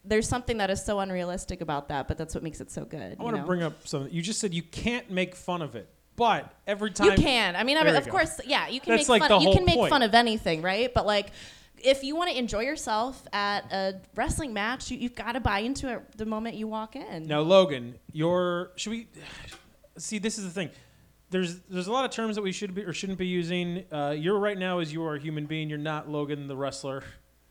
there's 0.05 0.27
something 0.27 0.57
that 0.57 0.69
is 0.69 0.83
so 0.83 0.99
unrealistic 0.99 1.61
about 1.61 1.87
that, 1.89 2.07
but 2.07 2.17
that's 2.17 2.33
what 2.35 2.43
makes 2.43 2.59
it 2.61 2.71
so 2.71 2.83
good. 2.85 3.15
I 3.19 3.23
want 3.23 3.37
to 3.37 3.43
bring 3.43 3.63
up 3.63 3.87
something. 3.87 4.11
You 4.13 4.21
just 4.21 4.39
said 4.39 4.53
you 4.53 4.63
can't 4.63 5.09
make 5.09 5.35
fun 5.35 5.61
of 5.61 5.75
it, 5.75 5.87
but 6.15 6.53
every 6.67 6.91
time 6.91 7.07
You 7.11 7.13
can. 7.17 7.55
I 7.55 7.63
mean, 7.63 7.77
I 7.77 7.83
mean, 7.83 7.95
of 7.95 8.05
go. 8.05 8.11
course, 8.11 8.39
yeah. 8.45 8.67
You 8.67 8.79
can 8.81 8.91
That's 8.97 9.07
make 9.09 9.21
like 9.21 9.29
fun. 9.29 9.31
the 9.31 9.37
You 9.39 9.45
whole 9.45 9.55
can 9.55 9.65
make 9.65 9.75
point. 9.75 9.89
fun 9.89 10.01
of 10.03 10.13
anything, 10.13 10.61
right? 10.61 10.93
But 10.93 11.05
like, 11.05 11.31
if 11.83 12.03
you 12.03 12.15
want 12.15 12.31
to 12.31 12.37
enjoy 12.37 12.61
yourself 12.61 13.25
at 13.33 13.61
a 13.71 14.01
wrestling 14.15 14.53
match, 14.53 14.91
you, 14.91 14.97
you've 14.97 15.15
got 15.15 15.33
to 15.33 15.39
buy 15.39 15.59
into 15.59 15.89
it 15.91 16.17
the 16.17 16.25
moment 16.25 16.55
you 16.55 16.67
walk 16.67 16.95
in. 16.95 17.23
Now, 17.27 17.39
Logan, 17.41 17.95
your 18.11 18.71
should 18.75 18.91
we 18.91 19.07
see? 19.97 20.17
This 20.19 20.37
is 20.37 20.43
the 20.45 20.49
thing. 20.51 20.69
There's 21.29 21.59
there's 21.69 21.87
a 21.87 21.91
lot 21.91 22.05
of 22.05 22.11
terms 22.11 22.35
that 22.35 22.41
we 22.41 22.51
should 22.51 22.75
be 22.75 22.83
or 22.83 22.93
shouldn't 22.93 23.17
be 23.17 23.27
using. 23.27 23.85
Uh, 23.91 24.13
you're 24.17 24.37
right 24.37 24.57
now 24.57 24.79
as 24.79 24.93
you 24.93 25.03
are 25.05 25.15
a 25.15 25.19
human 25.19 25.45
being. 25.45 25.69
You're 25.69 25.77
not 25.79 26.07
Logan 26.09 26.47
the 26.47 26.55
wrestler. 26.55 27.03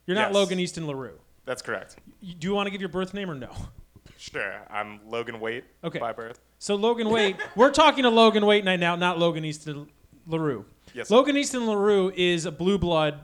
You're 0.07 0.15
not 0.17 0.29
Yes. 0.29 0.35
Logan 0.35 0.61
Easton 0.61 0.87
Larue. 0.87 1.19
That's 1.45 1.63
correct. 1.63 1.97
You- 2.21 2.35
Do 2.35 2.47
you 2.49 2.55
want 2.55 2.67
to 2.67 2.71
give 2.71 2.81
your 2.81 2.89
birth 2.89 3.15
name 3.15 3.31
or 3.31 3.35
no? 3.35 3.51
Sure. 4.17 4.63
I'm 4.71 5.01
Logan 5.09 5.41
Waite 5.41 5.65
Okay. 5.83 5.99
by 5.99 6.13
birth. 6.13 6.41
So 6.59 6.77
Logan 6.77 7.11
Wait, 7.11 7.37
we're 7.57 7.73
talking 7.73 8.05
to 8.05 8.11
Logan 8.11 8.47
Wait 8.47 8.65
right 8.65 8.79
now, 8.79 8.95
not 8.95 9.19
Logan 9.19 9.45
Easton 9.45 9.79
Yes, 9.79 9.87
LaRue. 10.27 10.65
sir. 10.95 11.05
Logan 11.15 11.37
Easton 11.37 11.67
LaRue 11.67 12.13
is 12.15 12.45
a 12.47 12.53
blue 12.53 12.79
blood. 12.79 13.21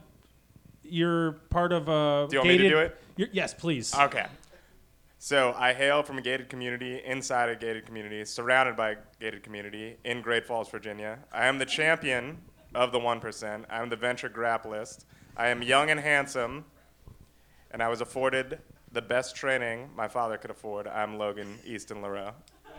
You're 0.82 1.32
part 1.50 1.72
of 1.72 1.88
a. 1.88 2.26
Do 2.28 2.34
you 2.36 2.40
want 2.40 2.48
me 2.48 2.58
to 2.58 2.68
do 2.68 2.78
it? 2.78 3.00
You're, 3.16 3.28
yes, 3.30 3.54
please. 3.54 3.94
Okay. 3.94 4.26
So 5.20 5.54
I 5.56 5.72
hail 5.72 6.02
from 6.02 6.18
a 6.18 6.22
gated 6.22 6.48
community, 6.48 7.00
inside 7.04 7.48
a 7.48 7.56
gated 7.56 7.84
community, 7.86 8.24
surrounded 8.24 8.76
by 8.76 8.90
a 8.92 8.96
gated 9.20 9.42
community 9.42 9.96
in 10.04 10.22
Great 10.22 10.46
Falls, 10.46 10.68
Virginia. 10.70 11.18
I 11.32 11.46
am 11.46 11.58
the 11.58 11.66
champion 11.66 12.38
of 12.74 12.92
the 12.92 12.98
1%. 13.00 13.64
I 13.68 13.82
am 13.82 13.88
the 13.88 13.96
venture 13.96 14.28
grapplist. 14.28 15.04
I 15.36 15.48
am 15.48 15.60
young 15.62 15.90
and 15.90 15.98
handsome, 16.00 16.64
and 17.78 17.84
I 17.84 17.88
was 17.88 18.00
afforded 18.00 18.58
the 18.90 19.00
best 19.00 19.36
training 19.36 19.88
my 19.94 20.08
father 20.08 20.36
could 20.36 20.50
afford. 20.50 20.88
I'm 20.88 21.16
Logan 21.16 21.60
Easton 21.64 22.02
LaRue. 22.02 22.30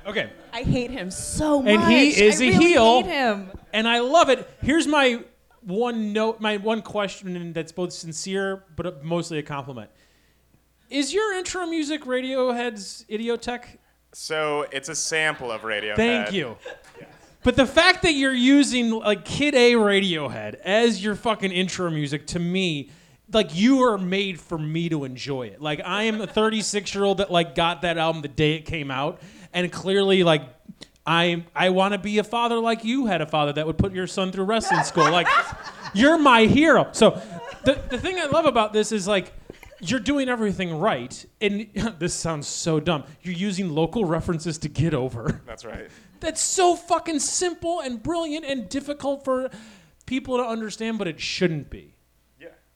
Okay. 0.05 0.29
I 0.51 0.63
hate 0.63 0.91
him 0.91 1.09
so 1.09 1.61
much. 1.61 1.71
And 1.71 1.89
he 1.89 2.09
is 2.21 2.41
I 2.41 2.45
a 2.45 2.47
really 2.49 2.65
heel. 2.65 3.03
Hate 3.03 3.09
him. 3.09 3.51
and 3.71 3.87
I 3.87 3.99
love 3.99 4.27
it. 4.27 4.45
Here's 4.61 4.87
my 4.87 5.23
one 5.61 6.11
note, 6.11 6.41
my 6.41 6.57
one 6.57 6.81
question 6.81 7.53
that's 7.53 7.71
both 7.71 7.93
sincere 7.93 8.65
but 8.75 9.01
mostly 9.01 9.39
a 9.39 9.41
compliment. 9.41 9.89
Is 10.89 11.13
your 11.13 11.33
intro 11.33 11.65
music 11.65 12.03
Radiohead's 12.03 13.05
Idioteque? 13.09 13.77
So 14.11 14.65
it's 14.69 14.89
a 14.89 14.95
sample 14.95 15.49
of 15.49 15.61
Radiohead. 15.61 15.95
Thank 15.95 16.33
you. 16.33 16.57
But 17.43 17.55
the 17.55 17.65
fact 17.65 18.01
that 18.01 18.15
you're 18.15 18.33
using 18.33 18.91
like 18.91 19.23
Kid 19.23 19.55
A 19.55 19.75
Radiohead 19.75 20.55
as 20.55 21.01
your 21.01 21.15
fucking 21.15 21.53
intro 21.53 21.89
music 21.89 22.27
to 22.27 22.39
me, 22.39 22.89
like 23.31 23.55
you 23.55 23.83
are 23.83 23.97
made 23.97 24.39
for 24.39 24.57
me 24.57 24.89
to 24.89 25.03
enjoy 25.03 25.47
it. 25.47 25.61
Like 25.61 25.81
I 25.85 26.03
am 26.03 26.21
a 26.21 26.27
36 26.27 26.93
year 26.93 27.03
old 27.03 27.17
that 27.19 27.31
like 27.31 27.55
got 27.55 27.81
that 27.83 27.97
album 27.97 28.21
the 28.21 28.27
day 28.27 28.53
it 28.55 28.65
came 28.65 28.91
out, 28.91 29.21
and 29.53 29.71
clearly 29.71 30.23
like 30.23 30.43
I 31.05 31.45
I 31.55 31.69
want 31.69 31.93
to 31.93 31.97
be 31.97 32.17
a 32.17 32.23
father 32.23 32.59
like 32.59 32.83
you 32.83 33.05
had 33.05 33.21
a 33.21 33.25
father 33.25 33.53
that 33.53 33.65
would 33.65 33.77
put 33.77 33.93
your 33.93 34.07
son 34.07 34.31
through 34.31 34.45
wrestling 34.45 34.83
school. 34.83 35.09
Like 35.09 35.27
you're 35.93 36.17
my 36.17 36.45
hero. 36.45 36.89
So 36.91 37.21
the 37.63 37.81
the 37.89 37.97
thing 37.97 38.19
I 38.19 38.25
love 38.25 38.45
about 38.45 38.73
this 38.73 38.91
is 38.91 39.07
like 39.07 39.33
you're 39.81 39.99
doing 39.99 40.29
everything 40.29 40.77
right, 40.77 41.25
and 41.41 41.67
this 41.99 42.13
sounds 42.13 42.47
so 42.47 42.79
dumb. 42.79 43.03
You're 43.21 43.35
using 43.35 43.69
local 43.69 44.05
references 44.05 44.57
to 44.59 44.69
get 44.69 44.93
over. 44.93 45.41
That's 45.45 45.65
right. 45.65 45.89
That's 46.19 46.41
so 46.41 46.75
fucking 46.75 47.19
simple 47.19 47.79
and 47.79 48.03
brilliant 48.03 48.45
and 48.45 48.67
difficult 48.67 49.23
for 49.23 49.49
people 50.05 50.37
to 50.37 50.43
understand, 50.43 50.97
but 50.97 51.07
it 51.07 51.19
shouldn't 51.19 51.69
be. 51.69 51.93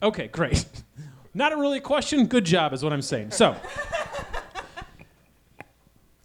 Okay, 0.04 0.28
great. 0.28 0.66
Not 1.34 1.52
a 1.54 1.58
really 1.58 1.80
question. 1.80 2.28
Good 2.28 2.46
job, 2.46 2.74
is 2.74 2.84
what 2.84 2.94
I'm 2.94 3.02
saying. 3.02 3.32
So 3.32 3.56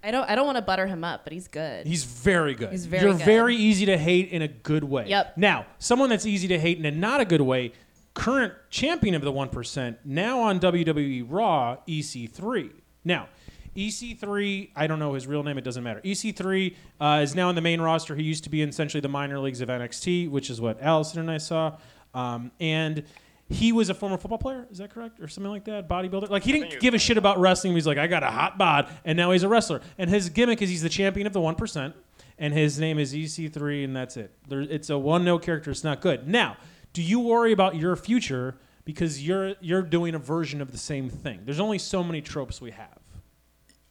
I 0.02 0.10
don't. 0.10 0.28
I 0.28 0.34
don't 0.34 0.46
want 0.46 0.56
to 0.56 0.62
butter 0.62 0.86
him 0.86 1.04
up, 1.04 1.24
but 1.24 1.32
he's 1.32 1.48
good. 1.48 1.86
he's 1.86 2.04
very 2.04 2.54
good. 2.54 2.70
He's 2.70 2.86
very 2.86 3.04
You're 3.04 3.14
good. 3.14 3.24
very 3.24 3.56
easy 3.56 3.86
to 3.86 3.96
hate 3.96 4.30
in 4.30 4.42
a 4.42 4.48
good 4.48 4.84
way. 4.84 5.06
Yep. 5.08 5.38
Now, 5.38 5.66
someone 5.78 6.10
that's 6.10 6.26
easy 6.26 6.48
to 6.48 6.58
hate 6.58 6.78
in 6.78 6.84
a 6.84 6.90
not 6.90 7.20
a 7.20 7.24
good 7.24 7.40
way, 7.40 7.72
current 8.14 8.52
champion 8.68 9.14
of 9.14 9.22
the 9.22 9.32
one 9.32 9.48
percent, 9.48 9.98
now 10.04 10.40
on 10.40 10.60
WWE 10.60 11.24
Raw, 11.28 11.76
EC3. 11.88 12.70
Now, 13.04 13.28
EC3, 13.76 14.70
I 14.76 14.86
don't 14.86 14.98
know 14.98 15.14
his 15.14 15.26
real 15.26 15.42
name. 15.42 15.56
It 15.56 15.64
doesn't 15.64 15.84
matter. 15.84 16.00
EC3 16.02 16.74
uh, 17.00 17.20
is 17.22 17.34
now 17.34 17.48
in 17.48 17.54
the 17.54 17.60
main 17.60 17.80
roster. 17.80 18.14
He 18.16 18.24
used 18.24 18.44
to 18.44 18.50
be 18.50 18.60
in 18.60 18.68
essentially 18.68 19.00
the 19.00 19.08
minor 19.08 19.38
leagues 19.38 19.60
of 19.60 19.68
NXT, 19.68 20.30
which 20.30 20.50
is 20.50 20.60
what 20.60 20.82
Allison 20.82 21.20
and 21.20 21.30
I 21.30 21.38
saw. 21.38 21.76
Um, 22.12 22.50
and 22.60 23.04
he 23.50 23.72
was 23.72 23.88
a 23.88 23.94
former 23.94 24.18
football 24.18 24.38
player. 24.38 24.66
Is 24.70 24.78
that 24.78 24.90
correct, 24.90 25.20
or 25.20 25.28
something 25.28 25.50
like 25.50 25.64
that? 25.64 25.88
Bodybuilder. 25.88 26.28
Like 26.28 26.42
he 26.44 26.52
didn't 26.52 26.72
he 26.74 26.78
give 26.78 26.94
a 26.94 26.98
shit 26.98 27.16
about 27.16 27.38
wrestling. 27.38 27.74
He's 27.74 27.86
like, 27.86 27.98
I 27.98 28.06
got 28.06 28.22
a 28.22 28.30
hot 28.30 28.58
bod, 28.58 28.88
and 29.04 29.16
now 29.16 29.30
he's 29.30 29.42
a 29.42 29.48
wrestler. 29.48 29.80
And 29.96 30.10
his 30.10 30.28
gimmick 30.28 30.60
is 30.62 30.68
he's 30.68 30.82
the 30.82 30.88
champion 30.88 31.26
of 31.26 31.32
the 31.32 31.40
one 31.40 31.54
percent, 31.54 31.94
and 32.38 32.52
his 32.52 32.78
name 32.78 32.98
is 32.98 33.14
EC3, 33.14 33.84
and 33.84 33.96
that's 33.96 34.16
it. 34.16 34.32
There, 34.48 34.60
it's 34.60 34.90
a 34.90 34.98
one 34.98 35.24
note 35.24 35.42
character. 35.42 35.70
It's 35.70 35.84
not 35.84 36.00
good. 36.00 36.28
Now, 36.28 36.56
do 36.92 37.02
you 37.02 37.20
worry 37.20 37.52
about 37.52 37.76
your 37.76 37.96
future 37.96 38.56
because 38.84 39.26
you're 39.26 39.54
you're 39.60 39.82
doing 39.82 40.14
a 40.14 40.18
version 40.18 40.60
of 40.60 40.70
the 40.72 40.78
same 40.78 41.08
thing? 41.08 41.40
There's 41.44 41.60
only 41.60 41.78
so 41.78 42.02
many 42.04 42.20
tropes 42.20 42.60
we 42.60 42.72
have. 42.72 42.98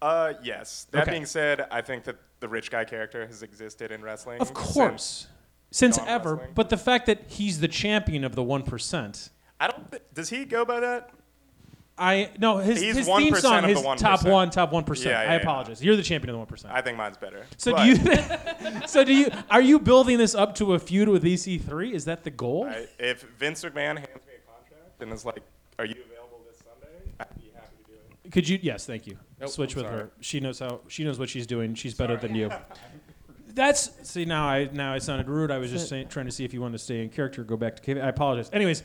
Uh, 0.01 0.33
yes. 0.43 0.85
That 0.91 1.03
Okay. 1.03 1.11
being 1.11 1.25
said, 1.25 1.65
I 1.71 1.81
think 1.81 2.03
that 2.03 2.17
the 2.39 2.47
rich 2.47 2.69
guy 2.69 2.85
character 2.85 3.25
has 3.25 3.41
existed 3.41 3.91
in 3.91 4.03
wrestling. 4.03 4.39
Of 4.39 4.53
course, 4.53 5.25
since 5.71 5.97
Dawn 5.97 6.07
ever. 6.07 6.35
Wrestling. 6.35 6.53
But 6.53 6.69
the 6.69 6.77
fact 6.77 7.07
that 7.07 7.23
he's 7.29 7.59
the 7.59 7.67
champion 7.67 8.23
of 8.23 8.35
the 8.35 8.43
one 8.43 8.61
percent. 8.61 9.31
I 9.59 9.67
don't. 9.67 9.89
thi- 9.91 9.99
Does 10.13 10.29
he 10.29 10.45
go 10.45 10.65
by 10.65 10.79
that? 10.79 11.11
I 11.99 12.29
no 12.37 12.57
his, 12.57 12.79
He's 12.79 12.95
his 12.95 13.07
1% 13.07 13.17
theme 13.17 13.35
song 13.37 13.63
of 13.63 13.69
is 13.71 13.81
the 13.81 13.95
top 13.95 14.19
1%. 14.19 14.31
one, 14.31 14.49
top 14.51 14.71
one 14.71 14.83
percent. 14.83 15.13
Yeah, 15.13 15.23
yeah, 15.23 15.29
I 15.31 15.35
yeah. 15.35 15.41
apologize. 15.41 15.83
You're 15.83 15.95
the 15.95 16.03
champion 16.03 16.29
of 16.29 16.33
the 16.35 16.37
one 16.37 16.45
percent. 16.47 16.71
I 16.71 16.81
think 16.81 16.95
mine's 16.95 17.17
better. 17.17 17.47
So 17.57 17.71
But 17.71 17.83
do 17.85 17.89
you? 17.89 18.81
so 18.87 19.03
do 19.03 19.13
you? 19.15 19.31
Are 19.49 19.61
you 19.61 19.79
building 19.79 20.19
this 20.19 20.35
up 20.35 20.53
to 20.55 20.75
a 20.75 20.79
feud 20.79 21.09
with 21.09 21.23
EC3? 21.23 21.91
Is 21.93 22.05
that 22.05 22.23
the 22.23 22.29
goal? 22.29 22.65
I, 22.69 22.85
if 22.99 23.23
Vince 23.39 23.63
McMahon 23.63 23.95
hands 23.97 24.09
me 24.27 24.33
a 24.35 24.51
contract 24.51 25.01
and 25.01 25.11
is 25.11 25.25
like, 25.25 25.41
"Are 25.79 25.85
you 25.85 25.95
available 26.05 26.39
this 26.47 26.59
Sunday?" 26.59 27.13
I'd 27.19 27.35
be 27.35 27.49
happy 27.55 27.77
to 27.83 27.91
do 27.91 27.97
it. 28.25 28.31
Could 28.31 28.47
you? 28.47 28.59
Yes, 28.61 28.85
thank 28.85 29.07
you. 29.07 29.17
Nope, 29.41 29.49
Switch 29.49 29.75
I'm 29.75 29.81
with 29.81 29.91
sorry. 29.91 30.01
her. 30.03 30.11
She 30.19 30.39
knows 30.39 30.59
how. 30.59 30.81
She 30.87 31.03
knows 31.03 31.17
what 31.17 31.29
she's 31.29 31.47
doing. 31.47 31.73
She's 31.73 31.95
better 31.95 32.15
than 32.15 32.35
you. 32.35 32.51
That's 33.55 33.89
see 34.07 34.23
now. 34.25 34.47
I 34.47 34.69
now 34.71 34.93
I 34.93 34.99
sounded 34.99 35.27
rude. 35.27 35.49
I 35.49 35.57
was 35.57 35.71
just 35.71 35.89
saying, 35.89 36.09
trying 36.09 36.27
to 36.27 36.31
see 36.31 36.45
if 36.45 36.53
you 36.53 36.61
wanted 36.61 36.73
to 36.77 36.83
stay 36.83 37.01
in 37.01 37.09
character. 37.09 37.41
or 37.41 37.43
Go 37.43 37.57
back 37.57 37.75
to. 37.77 37.81
Cave. 37.81 37.97
I 37.97 38.09
apologize. 38.09 38.51
Anyways, 38.53 38.83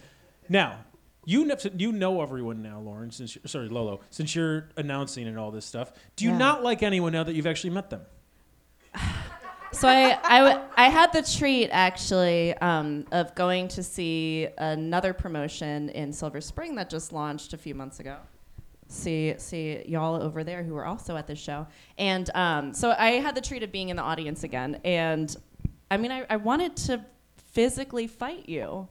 now 0.48 0.84
you 1.24 1.44
know, 1.44 1.54
you 1.76 1.92
know 1.92 2.20
everyone 2.20 2.62
now, 2.62 2.80
Lauren. 2.80 3.12
Since 3.12 3.36
you're, 3.36 3.42
sorry, 3.46 3.68
Lolo. 3.68 4.00
Since 4.10 4.34
you're 4.34 4.70
announcing 4.76 5.28
and 5.28 5.38
all 5.38 5.52
this 5.52 5.64
stuff, 5.64 5.92
do 6.16 6.24
you 6.24 6.32
Yeah. 6.32 6.38
not 6.38 6.64
like 6.64 6.82
anyone 6.82 7.12
now 7.12 7.22
that 7.22 7.34
you've 7.34 7.46
actually 7.46 7.70
met 7.70 7.90
them? 7.90 8.02
So 9.74 9.88
I, 9.88 10.18
I, 10.22 10.38
w- 10.40 10.66
I 10.76 10.90
had 10.90 11.14
the 11.14 11.22
treat 11.22 11.70
actually 11.70 12.52
um, 12.58 13.06
of 13.10 13.34
going 13.34 13.68
to 13.68 13.82
see 13.82 14.46
another 14.58 15.14
promotion 15.14 15.88
in 15.88 16.12
Silver 16.12 16.42
Spring 16.42 16.74
that 16.74 16.90
just 16.90 17.10
launched 17.10 17.54
a 17.54 17.56
few 17.56 17.74
months 17.74 17.98
ago. 17.98 18.18
See, 18.88 19.32
see 19.38 19.82
y'all 19.88 20.22
over 20.22 20.44
there 20.44 20.62
who 20.62 20.74
were 20.74 20.84
also 20.84 21.16
at 21.16 21.26
this 21.26 21.38
show, 21.38 21.66
and 21.96 22.28
um, 22.34 22.74
so 22.74 22.94
I 22.98 23.12
had 23.12 23.34
the 23.34 23.40
treat 23.40 23.62
of 23.62 23.72
being 23.72 23.88
in 23.88 23.96
the 23.96 24.02
audience 24.02 24.44
again. 24.44 24.78
And 24.84 25.34
I 25.90 25.96
mean, 25.96 26.12
I, 26.12 26.26
I 26.28 26.36
wanted 26.36 26.76
to 26.88 27.02
physically 27.38 28.06
fight 28.06 28.50
you. 28.50 28.86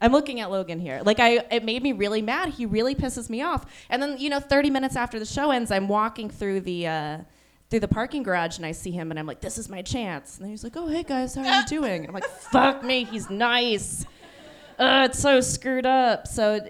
I'm 0.00 0.12
looking 0.12 0.40
at 0.40 0.50
Logan 0.50 0.80
here. 0.80 1.00
Like 1.04 1.20
I, 1.20 1.44
it 1.50 1.64
made 1.64 1.82
me 1.82 1.92
really 1.92 2.22
mad. 2.22 2.50
He 2.50 2.66
really 2.66 2.94
pisses 2.94 3.28
me 3.28 3.42
off. 3.42 3.66
And 3.88 4.02
then 4.02 4.18
you 4.18 4.30
know, 4.30 4.40
30 4.40 4.70
minutes 4.70 4.96
after 4.96 5.18
the 5.18 5.26
show 5.26 5.50
ends, 5.50 5.70
I'm 5.70 5.88
walking 5.88 6.30
through 6.30 6.60
the. 6.60 6.86
Uh, 6.86 7.18
through 7.70 7.80
the 7.80 7.88
parking 7.88 8.22
garage 8.22 8.56
and 8.56 8.64
I 8.64 8.72
see 8.72 8.90
him 8.90 9.10
and 9.10 9.20
I'm 9.20 9.26
like, 9.26 9.40
this 9.40 9.58
is 9.58 9.68
my 9.68 9.82
chance. 9.82 10.38
And 10.38 10.48
he's 10.48 10.64
like, 10.64 10.74
oh, 10.76 10.86
hey 10.86 11.02
guys, 11.02 11.34
how 11.34 11.42
are 11.42 11.60
you 11.60 11.66
doing? 11.66 12.00
And 12.00 12.08
I'm 12.08 12.14
like, 12.14 12.24
fuck 12.50 12.82
me, 12.82 13.04
he's 13.04 13.28
nice. 13.28 14.06
Uh, 14.78 15.08
it's 15.10 15.18
so 15.18 15.40
screwed 15.40 15.84
up. 15.84 16.26
So, 16.26 16.60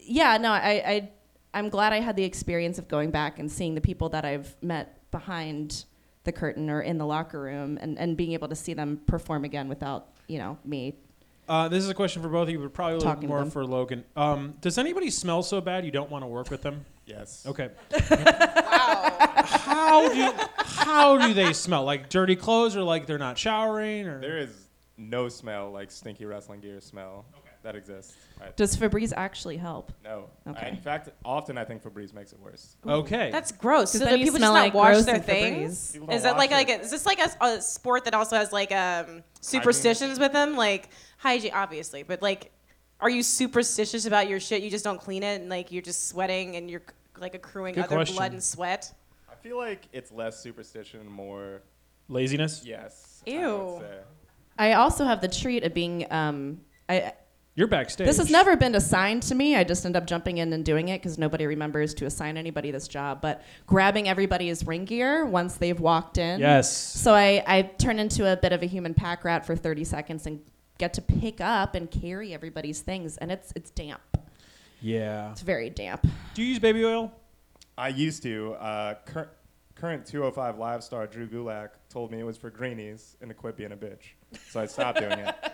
yeah, 0.00 0.38
no, 0.38 0.50
I, 0.50 0.82
I, 0.86 1.10
I'm 1.52 1.68
glad 1.68 1.92
I 1.92 2.00
had 2.00 2.16
the 2.16 2.24
experience 2.24 2.78
of 2.78 2.88
going 2.88 3.10
back 3.10 3.38
and 3.38 3.50
seeing 3.50 3.74
the 3.74 3.80
people 3.80 4.08
that 4.10 4.24
I've 4.24 4.56
met 4.62 5.10
behind 5.10 5.84
the 6.24 6.32
curtain 6.32 6.70
or 6.70 6.80
in 6.80 6.98
the 6.98 7.06
locker 7.06 7.40
room 7.40 7.78
and, 7.80 7.98
and 7.98 8.16
being 8.16 8.32
able 8.32 8.48
to 8.48 8.56
see 8.56 8.74
them 8.74 9.00
perform 9.06 9.44
again 9.44 9.68
without, 9.68 10.08
you 10.28 10.38
know, 10.38 10.58
me. 10.64 10.94
Uh, 11.48 11.68
this 11.68 11.82
is 11.82 11.88
a 11.90 11.94
question 11.94 12.20
for 12.22 12.28
both 12.28 12.42
of 12.48 12.50
you, 12.50 12.58
but 12.58 12.72
probably 12.74 12.94
a 12.94 12.96
little 12.98 13.10
Talking 13.12 13.22
to 13.22 13.28
more 13.28 13.38
them. 13.40 13.50
for 13.50 13.64
Logan. 13.64 14.04
Um, 14.16 14.54
does 14.60 14.76
anybody 14.78 15.08
smell 15.10 15.42
so 15.42 15.60
bad 15.60 15.84
you 15.84 15.90
don't 15.90 16.10
want 16.10 16.22
to 16.22 16.26
work 16.26 16.50
with 16.50 16.62
them? 16.62 16.84
Yes. 17.06 17.44
Okay. 17.46 17.70
How 19.48 20.08
do 20.12 20.32
how 20.56 21.16
do 21.18 21.32
they 21.34 21.52
smell? 21.52 21.84
Like 21.84 22.08
dirty 22.08 22.36
clothes, 22.36 22.76
or 22.76 22.82
like 22.82 23.06
they're 23.06 23.18
not 23.18 23.38
showering, 23.38 24.06
or 24.06 24.20
There 24.20 24.38
is 24.38 24.50
no 24.96 25.28
smell 25.28 25.70
like 25.70 25.90
stinky 25.90 26.24
wrestling 26.24 26.60
gear 26.60 26.80
smell 26.80 27.24
that 27.62 27.74
exists. 27.76 28.14
I, 28.40 28.48
Does 28.56 28.76
Febreze 28.76 29.12
actually 29.16 29.56
help? 29.56 29.92
no. 30.04 30.30
I, 30.46 30.50
Okay. 30.50 30.68
in 30.70 30.76
fact, 30.76 31.08
often 31.24 31.58
I 31.58 31.64
think 31.64 31.82
Febreze 31.82 32.12
makes 32.14 32.32
it 32.32 32.38
worse. 32.40 32.76
okay. 32.86 33.30
That's 33.30 33.52
gross. 33.52 33.92
So 33.92 33.98
then 34.00 34.14
do 34.14 34.18
you 34.20 34.24
people 34.26 34.38
smell 34.38 34.52
just 34.54 34.62
like 34.64 34.74
not 34.74 34.78
wash 34.78 34.94
gross 34.94 35.04
their 35.06 35.14
and 35.16 35.24
things? 35.24 35.78
Febreze. 35.78 35.92
People 35.92 36.06
don't 36.08 36.16
Is 36.16 36.22
that 36.22 36.36
like 36.36 36.50
wash 36.50 36.58
like 36.58 36.68
it. 36.68 36.80
a, 36.80 36.84
is 36.84 36.90
this 36.90 37.06
like 37.06 37.18
a, 37.20 37.44
a 37.44 37.60
sport 37.60 38.04
that 38.04 38.14
also 38.14 38.36
has 38.36 38.52
like 38.52 38.72
um 38.72 39.22
superstitions 39.40 40.18
with 40.18 40.32
them? 40.32 40.56
Like 40.56 40.90
hygiene, 41.18 41.52
obviously, 41.54 42.02
but 42.02 42.22
like, 42.22 42.52
are 43.00 43.10
you 43.10 43.22
superstitious 43.22 44.06
about 44.06 44.28
your 44.28 44.40
shit? 44.40 44.62
You 44.62 44.70
just 44.70 44.84
don't 44.84 45.00
clean 45.00 45.22
it, 45.22 45.40
and 45.40 45.48
like 45.50 45.70
you're 45.72 45.82
just 45.82 46.08
sweating 46.08 46.56
and 46.56 46.70
you're 46.70 46.82
like 47.18 47.34
accruing 47.34 47.74
Good 47.74 47.84
other 47.84 47.96
question. 47.96 48.16
blood 48.16 48.32
and 48.32 48.42
sweat. 48.42 48.92
I 49.30 49.34
feel 49.34 49.56
like 49.56 49.82
it's 49.92 50.10
less 50.12 50.38
superstition, 50.40 51.06
more 51.08 51.62
Laziness. 52.08 52.62
yes. 52.64 53.22
I 53.26 53.30
Ew. 53.30 53.56
would 53.56 53.80
say. 53.82 53.98
I 54.60 54.72
also 54.72 55.04
have 55.04 55.20
the 55.20 55.28
treat 55.28 55.62
of 55.62 55.72
being, 55.74 56.10
um, 56.10 56.60
I, 56.88 57.12
You're 57.58 57.66
backstage. 57.66 58.06
This 58.06 58.18
has 58.18 58.30
never 58.30 58.54
been 58.54 58.76
assigned 58.76 59.24
to 59.24 59.34
me. 59.34 59.56
I 59.56 59.64
just 59.64 59.84
end 59.84 59.96
up 59.96 60.06
jumping 60.06 60.38
in 60.38 60.52
and 60.52 60.64
doing 60.64 60.90
it 60.90 61.02
because 61.02 61.18
nobody 61.18 61.44
remembers 61.44 61.92
to 61.94 62.06
assign 62.06 62.36
anybody 62.36 62.70
this 62.70 62.86
job. 62.86 63.20
But 63.20 63.42
grabbing 63.66 64.08
everybody's 64.08 64.64
ring 64.64 64.84
gear 64.84 65.26
once 65.26 65.56
they've 65.56 65.80
walked 65.80 66.18
in. 66.18 66.38
Yes. 66.38 66.72
So 66.72 67.14
I, 67.14 67.42
I 67.48 67.62
turn 67.62 67.98
into 67.98 68.32
a 68.32 68.36
bit 68.36 68.52
of 68.52 68.62
a 68.62 68.66
human 68.66 68.94
pack 68.94 69.24
rat 69.24 69.44
for 69.44 69.56
30 69.56 69.82
seconds 69.82 70.24
and 70.28 70.40
get 70.78 70.94
to 70.94 71.02
pick 71.02 71.40
up 71.40 71.74
and 71.74 71.90
carry 71.90 72.32
everybody's 72.32 72.80
things. 72.80 73.16
And 73.16 73.32
it's, 73.32 73.52
it's 73.56 73.70
damp. 73.70 74.02
Yeah. 74.80 75.32
It's 75.32 75.42
very 75.42 75.68
damp. 75.68 76.06
Do 76.34 76.42
you 76.42 76.50
use 76.50 76.60
baby 76.60 76.84
oil? 76.84 77.10
I 77.76 77.88
used 77.88 78.22
to. 78.22 78.52
Uh, 78.52 78.94
cur- 79.04 79.30
current 79.74 80.06
205 80.06 80.58
live 80.58 80.84
star 80.84 81.08
Drew 81.08 81.26
Gulak 81.26 81.70
told 81.88 82.12
me 82.12 82.20
it 82.20 82.24
was 82.24 82.36
for 82.36 82.50
greenies 82.50 83.16
and 83.20 83.28
to 83.30 83.34
quit 83.34 83.56
being 83.56 83.72
a 83.72 83.76
bitch. 83.76 84.12
So 84.48 84.60
I 84.60 84.66
stopped 84.66 85.00
doing 85.00 85.18
it. 85.18 85.47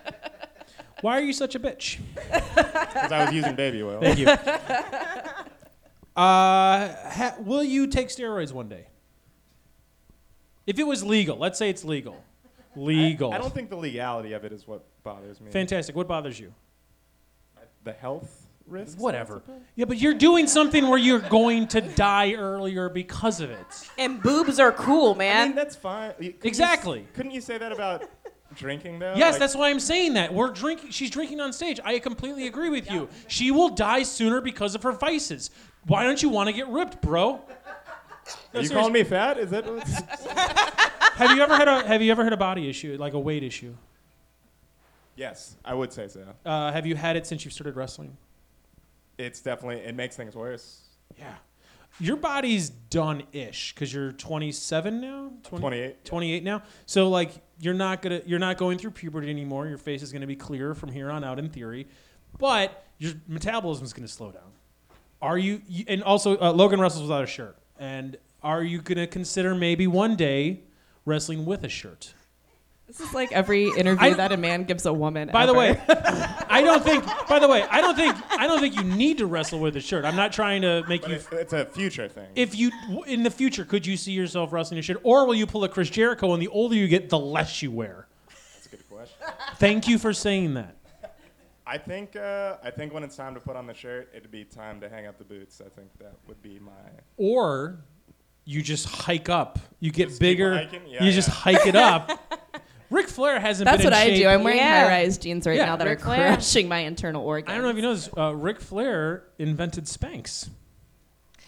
Why 1.04 1.18
are 1.18 1.22
you 1.22 1.34
such 1.34 1.54
a 1.54 1.60
bitch? 1.60 1.98
Because 2.14 3.12
I 3.12 3.26
was 3.26 3.34
using 3.34 3.54
baby 3.54 3.82
oil. 3.82 4.00
Thank 4.00 4.18
you. 4.18 4.26
Uh, 6.16 6.94
ha- 7.10 7.34
will 7.40 7.64
you 7.64 7.88
take 7.88 8.06
steroids 8.06 8.52
one 8.52 8.68
day? 8.68 8.86
If 10.64 10.78
it 10.78 10.84
was 10.84 11.02
legal, 11.02 11.36
let's 11.36 11.58
say 11.58 11.68
it's 11.70 11.84
legal. 11.84 12.22
Legal. 12.76 13.32
I, 13.32 13.34
I 13.34 13.38
don't 13.38 13.52
think 13.52 13.68
the 13.68 13.74
legality 13.74 14.32
of 14.32 14.44
it 14.44 14.52
is 14.52 14.64
what 14.64 14.84
bothers 15.02 15.40
me. 15.40 15.50
Fantastic. 15.50 15.96
What 15.96 16.06
bothers 16.06 16.38
you? 16.38 16.54
the 17.82 17.92
health 17.92 18.46
risks. 18.68 18.96
Whatever. 18.96 19.42
Yeah, 19.74 19.86
but 19.86 19.98
you're 19.98 20.14
doing 20.14 20.46
something 20.46 20.86
where 20.86 20.98
you're 21.00 21.18
going 21.18 21.66
to 21.68 21.80
die 21.80 22.34
earlier 22.34 22.88
because 22.88 23.40
of 23.40 23.50
it. 23.50 23.90
And 23.98 24.22
boobs 24.22 24.60
are 24.60 24.70
cool, 24.70 25.14
I 25.14 25.18
man. 25.18 25.48
mean, 25.48 25.56
that's 25.56 25.74
fine. 25.74 26.12
Couldn't 26.12 26.26
you 26.26 26.34
Exactly. 26.44 27.08
couldn't 27.12 27.32
you 27.32 27.40
say 27.40 27.58
that 27.58 27.72
about 27.72 28.04
drinking 28.54 28.98
though? 28.98 29.14
Yes, 29.16 29.32
Like, 29.32 29.40
that's 29.40 29.56
why 29.56 29.70
I'm 29.70 29.80
saying 29.80 30.14
that. 30.14 30.32
We're 30.32 30.50
drinking. 30.50 30.90
She's 30.90 31.10
drinking 31.10 31.40
on 31.40 31.52
stage. 31.52 31.80
I 31.84 31.98
completely 31.98 32.46
agree 32.46 32.70
with 32.70 32.90
you. 32.90 33.08
She 33.28 33.50
will 33.50 33.70
die 33.70 34.02
sooner 34.02 34.40
because 34.40 34.74
of 34.74 34.82
her 34.82 34.92
vices. 34.92 35.50
Why 35.86 36.04
don't 36.04 36.22
you 36.22 36.28
want 36.28 36.48
to 36.48 36.52
get 36.52 36.68
ripped, 36.68 37.02
bro? 37.02 37.40
No, 38.54 38.60
Are 38.60 38.62
you 38.62 38.70
calling 38.70 38.92
me 38.92 39.04
fat? 39.04 39.36
Is 39.38 39.50
that 39.50 39.66
what's 39.70 40.00
Have 41.14 41.36
you 41.36 41.42
ever 41.42 41.56
had 41.56 41.68
a 41.68 41.86
Have 41.86 42.00
you 42.02 42.10
ever 42.10 42.24
had 42.24 42.32
a 42.32 42.36
body 42.38 42.68
issue, 42.68 42.96
like 42.98 43.12
a 43.12 43.18
weight 43.18 43.42
issue? 43.42 43.74
Yes, 45.16 45.56
I 45.64 45.74
would 45.74 45.92
say 45.92 46.08
so. 46.08 46.24
Uh, 46.44 46.72
have 46.72 46.86
you 46.86 46.96
had 46.96 47.16
it 47.16 47.26
since 47.26 47.44
you 47.44 47.50
started 47.50 47.76
wrestling? 47.76 48.16
It's 49.18 49.40
definitely 49.40 49.84
it 49.84 49.94
makes 49.94 50.16
things 50.16 50.34
worse. 50.34 50.80
Yeah. 51.18 51.34
Your 52.00 52.16
body's 52.16 52.70
done-ish 52.70 53.74
because 53.74 53.92
you're 53.92 54.12
27 54.12 55.00
now. 55.00 55.30
20 55.44 55.60
28. 55.60 56.04
28 56.04 56.44
now. 56.44 56.62
So 56.86 57.08
like 57.08 57.32
you're 57.60 57.74
not 57.74 58.02
gonna 58.02 58.20
you're 58.26 58.38
not 58.38 58.58
going 58.58 58.78
through 58.78 58.92
puberty 58.92 59.30
anymore. 59.30 59.68
Your 59.68 59.78
face 59.78 60.02
is 60.02 60.12
gonna 60.12 60.26
be 60.26 60.36
clearer 60.36 60.74
from 60.74 60.90
here 60.90 61.10
on 61.10 61.22
out 61.22 61.38
in 61.38 61.48
theory, 61.48 61.86
but 62.38 62.84
your 62.98 63.12
metabolism 63.28 63.84
is 63.84 63.92
gonna 63.92 64.08
slow 64.08 64.32
down. 64.32 64.52
Are 65.22 65.38
you? 65.38 65.62
you 65.68 65.84
and 65.88 66.02
also 66.02 66.36
uh, 66.38 66.52
Logan 66.52 66.80
wrestles 66.80 67.02
without 67.02 67.22
a 67.22 67.26
shirt. 67.26 67.56
And 67.78 68.16
are 68.42 68.62
you 68.62 68.80
gonna 68.80 69.06
consider 69.06 69.54
maybe 69.54 69.86
one 69.86 70.16
day 70.16 70.62
wrestling 71.04 71.44
with 71.44 71.64
a 71.64 71.68
shirt? 71.68 72.14
This 72.96 73.08
is 73.08 73.14
like 73.14 73.32
every 73.32 73.70
interview 73.70 74.10
I- 74.10 74.14
that 74.14 74.30
a 74.30 74.36
man 74.36 74.64
gives 74.64 74.86
a 74.86 74.92
woman. 74.92 75.28
By 75.32 75.46
the 75.46 75.54
way, 75.54 75.80
I 75.88 76.62
don't 76.64 76.84
think. 76.84 77.04
By 77.28 77.40
the 77.40 77.48
way, 77.48 77.62
I 77.68 77.80
don't 77.80 77.96
think. 77.96 78.14
I 78.30 78.46
don't 78.46 78.60
think 78.60 78.76
you 78.76 78.84
need 78.84 79.18
to 79.18 79.26
wrestle 79.26 79.58
with 79.58 79.74
a 79.76 79.80
shirt. 79.80 80.04
I'm 80.04 80.14
not 80.14 80.32
trying 80.32 80.62
to 80.62 80.84
make 80.88 81.00
But 81.02 81.10
you. 81.10 81.16
it's, 81.16 81.28
it's 81.32 81.52
a 81.52 81.64
future 81.64 82.08
thing. 82.08 82.28
If 82.36 82.56
you 82.56 82.70
in 83.06 83.24
the 83.24 83.30
future, 83.30 83.64
could 83.64 83.84
you 83.84 83.96
see 83.96 84.12
yourself 84.12 84.52
wrestling 84.52 84.78
a 84.78 84.82
shirt, 84.82 85.00
or 85.02 85.26
will 85.26 85.34
you 85.34 85.46
pull 85.46 85.64
a 85.64 85.68
Chris 85.68 85.90
Jericho? 85.90 86.32
And 86.34 86.40
the 86.40 86.46
older 86.48 86.76
you 86.76 86.86
get, 86.86 87.08
the 87.08 87.18
less 87.18 87.62
you 87.62 87.72
wear. 87.72 88.06
That's 88.28 88.66
a 88.66 88.68
good 88.68 88.88
question. 88.88 89.16
Thank 89.56 89.88
you 89.88 89.98
for 89.98 90.12
saying 90.12 90.54
that. 90.54 90.76
I 91.66 91.78
think 91.78 92.14
uh, 92.14 92.58
I 92.62 92.70
think 92.70 92.94
when 92.94 93.02
it's 93.02 93.16
time 93.16 93.34
to 93.34 93.40
put 93.40 93.56
on 93.56 93.66
the 93.66 93.74
shirt, 93.74 94.10
it'd 94.14 94.30
be 94.30 94.44
time 94.44 94.80
to 94.82 94.88
hang 94.88 95.06
up 95.08 95.18
the 95.18 95.24
boots. 95.24 95.60
I 95.60 95.68
think 95.70 95.88
that 95.98 96.12
would 96.28 96.40
be 96.42 96.60
my. 96.60 96.70
Or 97.16 97.80
you 98.44 98.62
just 98.62 98.86
hike 98.86 99.28
up. 99.28 99.58
You 99.80 99.90
get 99.90 100.10
Just 100.10 100.20
bigger. 100.20 100.54
hiking? 100.54 100.82
Yeah, 100.86 101.02
you 101.02 101.10
just 101.10 101.28
hike 101.30 101.66
it 101.66 101.74
up. 101.74 102.20
Ric 102.90 103.08
Flair 103.08 103.40
hasn't 103.40 103.64
That's 103.66 103.78
been 103.82 103.92
what 103.92 103.92
in 103.92 103.98
I 103.98 104.06
shape. 104.14 104.22
do. 104.22 104.28
I'm 104.28 104.44
wearing 104.44 104.58
Yeah. 104.58 104.82
high-rise 104.84 105.18
jeans 105.18 105.46
right 105.46 105.56
Yeah. 105.56 105.66
now 105.66 105.76
that 105.76 105.86
Ric 105.86 106.00
are 106.00 106.04
Flair. 106.04 106.32
crushing 106.34 106.68
my 106.68 106.80
internal 106.80 107.24
organs. 107.24 107.50
I 107.50 107.54
don't 107.54 107.62
know 107.64 107.70
if 107.70 107.76
you 107.76 107.82
know 107.82 107.94
this. 107.94 108.08
Uh, 108.16 108.34
Ric 108.34 108.60
Flair 108.60 109.24
invented 109.38 109.84
Spanx. 109.84 110.48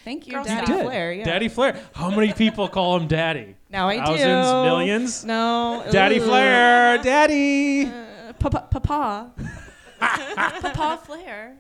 Thank 0.05 0.27
you, 0.27 0.35
Girl 0.35 0.45
Daddy 0.45 0.67
Scout. 0.67 0.83
Flair. 0.85 1.13
Yeah. 1.13 1.25
Daddy 1.25 1.49
Flair. 1.49 1.81
How 1.95 2.11
many 2.11 2.33
people 2.33 2.69
call 2.69 2.97
him 2.97 3.09
Daddy? 3.09 3.57
Now 3.71 3.89
I 3.89 3.97
Thousands, 3.99 4.21
do. 4.47 4.63
millions. 4.65 5.25
No. 5.25 5.85
Daddy 5.91 6.19
Ooh. 6.19 6.23
Flair. 6.27 6.99
Daddy. 6.99 7.87
Uh, 7.87 8.33
Papa. 8.39 8.69
Papa. 8.71 9.33
Papa 10.01 11.01
Flair. 11.05 11.57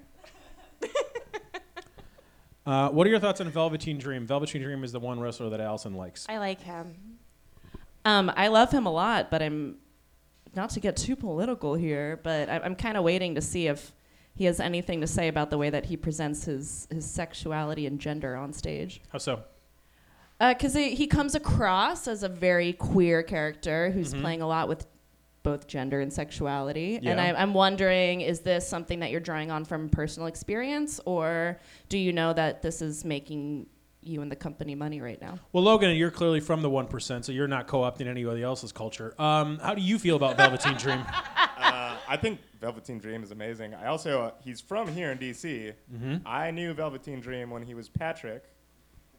Uh, 2.65 2.89
what 2.91 3.07
are 3.07 3.11
your 3.11 3.21
thoughts 3.21 3.41
on 3.41 3.49
Velveteen 3.51 3.99
Dream? 3.99 4.27
Velveteen 4.27 4.61
Dream 4.63 4.83
is 4.83 4.91
the 4.93 4.99
one 5.01 5.21
wrestler 5.21 5.51
that 5.51 5.61
Allison 5.61 5.95
likes. 5.95 6.27
I 6.29 6.39
like 6.39 6.61
him. 6.61 7.16
Um, 8.07 8.31
I 8.37 8.49
love 8.49 8.71
him 8.71 8.87
a 8.87 8.91
lot, 8.93 9.31
but 9.31 9.43
I'm 9.43 9.77
not 10.55 10.71
to 10.71 10.81
get 10.81 10.97
too 10.97 11.17
political 11.17 11.75
here, 11.75 12.19
but 12.23 12.49
I, 12.49 12.61
I'm 12.61 12.77
kind 12.77 12.97
of 12.97 13.05
waiting 13.05 13.35
to 13.35 13.41
see 13.43 13.67
if 13.67 13.93
he 14.35 14.45
has 14.45 14.61
anything 14.61 15.01
to 15.01 15.07
say 15.07 15.29
about 15.29 15.51
the 15.51 15.59
way 15.59 15.71
that 15.71 15.87
he 15.87 15.97
presents 15.97 16.45
his 16.45 16.87
his 16.91 17.05
sexuality 17.05 17.85
and 17.87 17.99
gender 18.01 18.37
on 18.37 18.53
stage. 18.53 19.01
How 19.13 19.19
so? 19.19 19.43
Because 20.39 20.75
he, 20.75 20.95
he 20.95 21.07
comes 21.07 21.35
across 21.35 22.07
as 22.07 22.23
a 22.23 22.29
very 22.29 22.73
queer 22.75 23.23
character 23.23 23.91
who's 23.91 24.13
Mhm. 24.15 24.21
playing 24.21 24.43
a 24.43 24.47
lot 24.47 24.69
with 24.69 24.87
both 25.43 25.67
gender 25.67 26.01
and 26.01 26.13
sexuality. 26.13 26.97
And 26.97 27.05
Yeah. 27.05 27.23
I, 27.23 27.43
I'm 27.43 27.55
wondering, 27.55 28.21
is 28.21 28.41
this 28.41 28.69
something 28.69 29.01
that 29.01 29.11
you're 29.11 29.21
drawing 29.21 29.51
on 29.51 29.65
from 29.65 29.89
personal 29.89 30.27
experience, 30.29 31.01
or 31.07 31.59
do 31.89 31.97
you 31.99 32.13
know 32.13 32.33
that 32.35 32.63
this 32.63 32.83
is 32.83 33.05
making 33.05 33.67
you 34.07 34.23
and 34.23 34.31
the 34.31 34.37
company 34.37 34.75
money 34.75 35.01
right 35.01 35.21
now? 35.21 35.39
Well, 35.53 35.65
Logan, 35.65 35.95
you're 35.97 36.11
clearly 36.11 36.41
from 36.41 36.63
the 36.63 36.71
one 36.71 36.87
percent, 36.87 37.25
so 37.25 37.33
you're 37.33 37.49
not 37.49 37.67
co-opting 37.67 38.07
anybody 38.07 38.43
else's 38.43 38.73
culture. 38.73 39.15
Um, 39.21 39.59
how 39.59 39.75
do 39.75 39.83
you 39.83 39.99
feel 39.99 40.17
about 40.17 40.37
Velveteen 40.37 40.77
Dream? 40.77 41.05
Uh, 41.59 41.97
I 42.07 42.17
think 42.19 42.41
Velveteen 42.61 42.99
Dream 42.99 43.23
is 43.23 43.31
amazing. 43.31 43.73
I 43.75 43.87
also 43.87 44.21
uh, 44.23 44.31
he's 44.45 44.61
from 44.61 44.89
here 44.89 45.11
in 45.11 45.19
DC. 45.19 45.73
Mm-hmm. 45.93 46.17
I 46.27 46.51
knew 46.51 46.75
Velveteen 46.75 47.19
Dream 47.21 47.49
when 47.51 47.63
he 47.63 47.73
was 47.75 47.89
Patrick, 47.89 48.45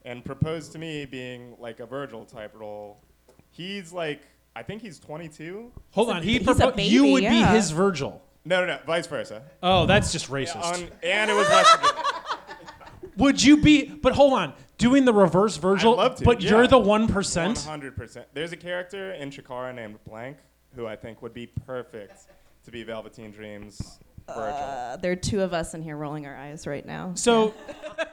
and 0.05 0.23
proposed 0.23 0.71
to 0.73 0.77
me 0.77 1.05
being 1.05 1.55
like 1.59 1.79
a 1.79 1.85
Virgil 1.87 2.25
type 2.25 2.53
role. 2.55 3.01
He's 3.49 3.91
like 3.91 4.21
I 4.55 4.61
think 4.63 4.81
he's 4.83 4.99
22. 4.99 5.71
Hold 5.91 6.07
He's 6.07 6.13
a- 6.13 6.17
on, 6.17 6.23
he 6.23 6.37
he's 6.37 6.47
a 6.47 6.53
propo- 6.53 6.75
baby, 6.75 6.83
you 6.83 7.11
would 7.11 7.23
yeah. 7.23 7.51
be 7.51 7.55
his 7.57 7.71
Virgil. 7.71 8.21
No, 8.45 8.61
no, 8.61 8.67
no, 8.75 8.79
vice 8.85 9.07
versa. 9.07 9.41
Oh, 9.61 9.85
that's 9.87 10.11
just 10.11 10.29
racist. 10.29 10.63
On, 10.63 10.87
and 11.03 11.29
it 11.31 11.33
was 11.33 11.47
would 13.17 13.43
you 13.43 13.57
be? 13.61 13.85
But 13.85 14.13
hold 14.13 14.33
on, 14.33 14.53
doing 14.77 15.05
the 15.05 15.13
reverse 15.13 15.57
Virgil. 15.57 15.95
love 15.95 16.15
to, 16.17 16.23
but 16.23 16.41
yeah. 16.41 16.51
you're 16.51 16.67
the 16.67 16.79
one 16.79 17.07
percent. 17.07 17.57
100%. 17.57 18.25
There's 18.33 18.51
a 18.51 18.57
character 18.57 19.13
in 19.13 19.29
Chikara 19.29 19.73
named 19.73 19.99
Blank 20.05 20.37
who 20.75 20.87
I 20.87 20.95
think 20.95 21.21
would 21.21 21.33
be 21.33 21.47
perfect 21.47 22.27
to 22.65 22.71
be 22.71 22.83
Velveteen 22.83 23.31
Dream's 23.31 23.99
Uh, 24.27 24.97
there 24.97 25.13
are 25.13 25.15
two 25.15 25.41
of 25.41 25.53
us 25.53 25.73
in 25.73 25.81
here 25.81 25.95
rolling 25.95 26.25
our 26.25 26.35
eyes 26.35 26.67
right 26.67 26.85
now. 26.85 27.11
So 27.15 27.53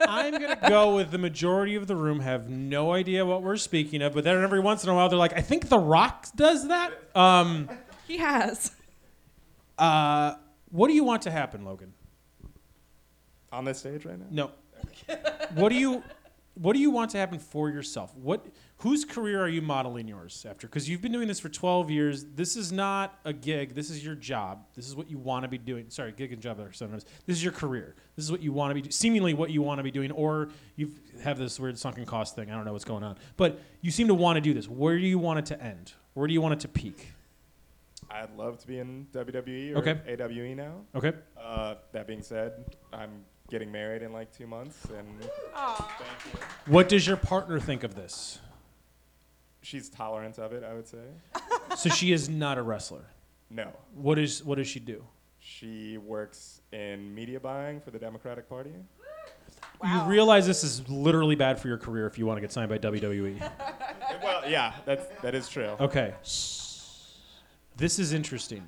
I'm 0.01 0.33
gonna 0.33 0.59
go 0.69 0.95
with 0.95 1.11
the 1.11 1.19
majority 1.19 1.75
of 1.75 1.89
the 1.89 1.97
room 1.97 2.21
have 2.21 2.49
no 2.49 2.93
idea 2.93 3.27
what 3.27 3.43
we're 3.43 3.57
speaking 3.57 4.01
of, 4.01 4.15
but 4.15 4.23
then 4.23 4.41
every 4.43 4.61
once 4.61 4.85
in 4.85 4.91
a 4.91 4.95
while 4.95 5.09
they're 5.09 5.19
like, 5.19 5.37
I 5.37 5.41
think 5.41 5.69
The 5.69 5.79
Rock 5.79 6.29
does 6.37 6.69
that. 6.69 6.93
Um, 7.17 7.69
he 8.07 8.19
has. 8.19 8.71
uh, 9.79 10.35
what 10.71 10.89
do 10.89 10.95
you 10.95 11.05
want 11.05 11.23
to 11.23 11.31
happen, 11.31 11.65
Logan? 11.65 11.93
On 13.53 13.65
this 13.65 13.79
stage 13.79 14.05
right 14.05 14.19
now? 14.19 14.27
No. 14.31 14.51
what 15.55 15.71
do 15.71 15.75
you 15.75 16.03
what 16.55 16.75
do 16.75 16.79
you 16.81 16.91
want 16.91 17.11
to 17.11 17.19
happen 17.19 17.39
for 17.39 17.69
yourself? 17.69 18.15
What 18.17 18.47
whose 18.79 19.05
career 19.05 19.41
are 19.43 19.49
you 19.49 19.61
modeling 19.63 20.07
yours 20.07 20.47
after? 20.49 20.67
Because 20.67 20.89
you've 20.89 21.01
been 21.03 21.13
doing 21.13 21.27
this 21.27 21.41
for 21.41 21.49
12 21.49 21.91
years. 21.91 22.25
This 22.35 22.57
is 22.57 22.71
not 22.71 23.19
a 23.25 23.33
gig. 23.33 23.75
This 23.75 23.91
is 23.91 24.05
your 24.05 24.15
job. 24.15 24.65
This 24.75 24.87
is 24.87 24.95
what 24.95 25.11
you 25.11 25.19
want 25.19 25.43
to 25.45 25.49
be 25.49 25.59
doing. 25.59 25.87
Sorry, 25.89 26.13
gig 26.13 26.33
and 26.33 26.41
job 26.41 26.61
are 26.61 26.73
sometimes. 26.73 27.05
This 27.27 27.37
is 27.37 27.43
your 27.43 27.53
career. 27.53 27.97
This 28.17 28.25
is 28.25 28.31
what 28.31 28.41
you 28.43 28.53
want 28.53 28.71
to 28.71 28.75
be 28.75 28.83
do- 28.83 28.91
seemingly 28.91 29.35
what 29.35 29.51
you 29.51 29.63
want 29.63 29.79
to 29.79 29.83
be 29.83 29.91
doing 29.91 30.13
or 30.13 30.49
you 30.77 30.93
have 31.23 31.39
this 31.39 31.59
weird 31.59 31.79
sunken 31.79 32.05
cost 32.07 32.37
thing. 32.37 32.51
I 32.51 32.55
don't 32.55 32.65
know 32.65 32.73
what's 32.73 32.85
going 32.85 33.03
on. 33.03 33.17
But 33.37 33.61
you 33.81 33.91
seem 33.91 34.07
to 34.09 34.15
want 34.15 34.37
to 34.37 34.41
do 34.41 34.55
this. 34.55 34.69
Where 34.69 34.97
do 34.99 35.07
you 35.07 35.19
want 35.19 35.41
it 35.41 35.47
to 35.47 35.63
end? 35.63 35.93
Where 36.15 36.27
do 36.29 36.33
you 36.33 36.41
want 36.41 36.55
it 36.55 36.61
to 36.61 36.69
peak? 36.69 37.09
I'd 38.11 38.37
love 38.37 38.59
to 38.59 38.67
be 38.67 38.79
in 38.79 39.07
WWE 39.13 39.75
or 39.75 39.79
Okay. 39.79 39.95
AEW 40.07 40.55
now. 40.55 40.83
Okay? 40.95 41.13
Uh, 41.41 41.75
that 41.93 42.07
being 42.07 42.23
said, 42.23 42.65
I'm 42.93 43.25
getting 43.55 43.71
married 43.71 44.03
in 44.03 44.13
like 44.13 44.37
two 44.37 44.49
months, 44.49 44.85
and 44.87 45.07
thank 45.21 46.25
you. 46.35 46.41
What 46.67 46.89
does 46.89 47.07
your 47.07 47.17
partner 47.17 47.61
think 47.61 47.85
of 47.85 47.95
this? 47.95 48.41
She's 49.63 49.89
tolerant 49.89 50.41
of 50.41 50.53
it, 50.53 50.65
I 50.65 50.75
would 50.75 50.89
say. 50.89 51.05
So 51.77 51.89
she 51.89 52.13
is 52.13 52.29
not 52.29 52.57
a 52.59 52.63
wrestler. 52.63 53.05
No, 53.51 53.69
What 53.95 54.19
is 54.19 54.45
what 54.45 54.59
does 54.59 54.69
she 54.69 54.79
do? 54.81 55.05
she 55.39 55.99
works 55.99 56.63
in 56.73 57.15
media 57.15 57.39
buying 57.39 57.81
for 57.81 57.91
the 57.91 57.99
Democratic 57.99 58.49
Party. 58.49 58.73
You 59.85 60.01
realize 60.05 60.47
this 60.47 60.65
is 60.65 60.89
literally 60.89 61.35
bad 61.37 61.59
for 61.59 61.69
your 61.69 61.77
career 61.79 62.07
if 62.07 62.19
you 62.19 62.27
want 62.27 62.37
to 62.39 62.41
get 62.41 62.53
signed 62.53 62.69
by 62.71 62.79
WWE. 62.79 63.41
well, 64.23 64.49
yeah, 64.49 64.73
that's 64.85 65.07
that 65.23 65.35
is 65.35 65.49
true. 65.49 65.77
Okay. 65.81 66.15
This 67.77 67.99
is 67.99 68.13
interesting. 68.13 68.63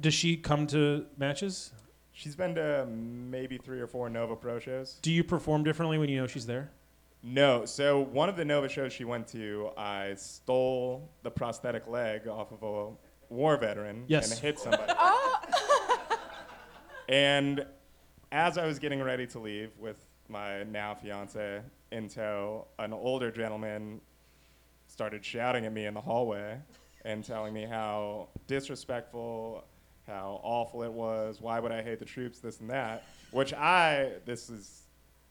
Does 0.00 0.14
she 0.14 0.36
come 0.36 0.66
to 0.68 1.06
matches? 1.16 1.72
She's 2.18 2.34
been 2.34 2.56
to 2.56 2.84
maybe 2.84 3.58
three 3.58 3.78
or 3.78 3.86
four 3.86 4.10
Nova 4.10 4.34
Pro 4.34 4.58
shows. 4.58 4.98
Do 5.02 5.12
you 5.12 5.22
perform 5.22 5.62
differently 5.62 5.98
when 5.98 6.08
you 6.08 6.16
know 6.20 6.26
she's 6.26 6.46
there? 6.46 6.72
No, 7.22 7.64
so 7.64 8.00
one 8.00 8.28
of 8.28 8.34
the 8.36 8.44
Nova 8.44 8.68
shows 8.68 8.92
she 8.92 9.04
went 9.04 9.28
to, 9.28 9.70
I 9.78 10.14
stole 10.16 11.08
the 11.22 11.30
prosthetic 11.30 11.86
leg 11.86 12.26
off 12.26 12.50
of 12.50 12.64
a 12.64 13.32
war 13.32 13.56
veteran 13.56 14.02
Yes. 14.08 14.32
and 14.32 14.40
hit 14.40 14.58
somebody. 14.58 14.82
Oh. 14.98 15.40
and 17.08 17.64
as 18.32 18.58
I 18.58 18.66
was 18.66 18.80
getting 18.80 19.00
ready 19.00 19.26
to 19.28 19.38
leave 19.38 19.70
with 19.78 20.04
my 20.28 20.64
now 20.64 20.96
fiance 20.96 21.60
in 21.92 22.08
tow, 22.08 22.66
an 22.80 22.92
older 22.92 23.30
gentleman 23.30 24.00
started 24.88 25.24
shouting 25.24 25.66
at 25.66 25.72
me 25.72 25.86
in 25.86 25.94
the 25.94 26.00
hallway 26.00 26.58
and 27.04 27.24
telling 27.24 27.54
me 27.54 27.64
how 27.64 28.26
disrespectful, 28.48 29.62
how 30.08 30.40
awful 30.42 30.82
it 30.82 30.92
was. 30.92 31.40
Why 31.40 31.60
would 31.60 31.70
I 31.70 31.82
hate 31.82 31.98
the 31.98 32.04
troops? 32.04 32.40
This 32.40 32.58
and 32.60 32.70
that. 32.70 33.04
Which 33.30 33.52
I, 33.52 34.12
this 34.24 34.50
is 34.50 34.82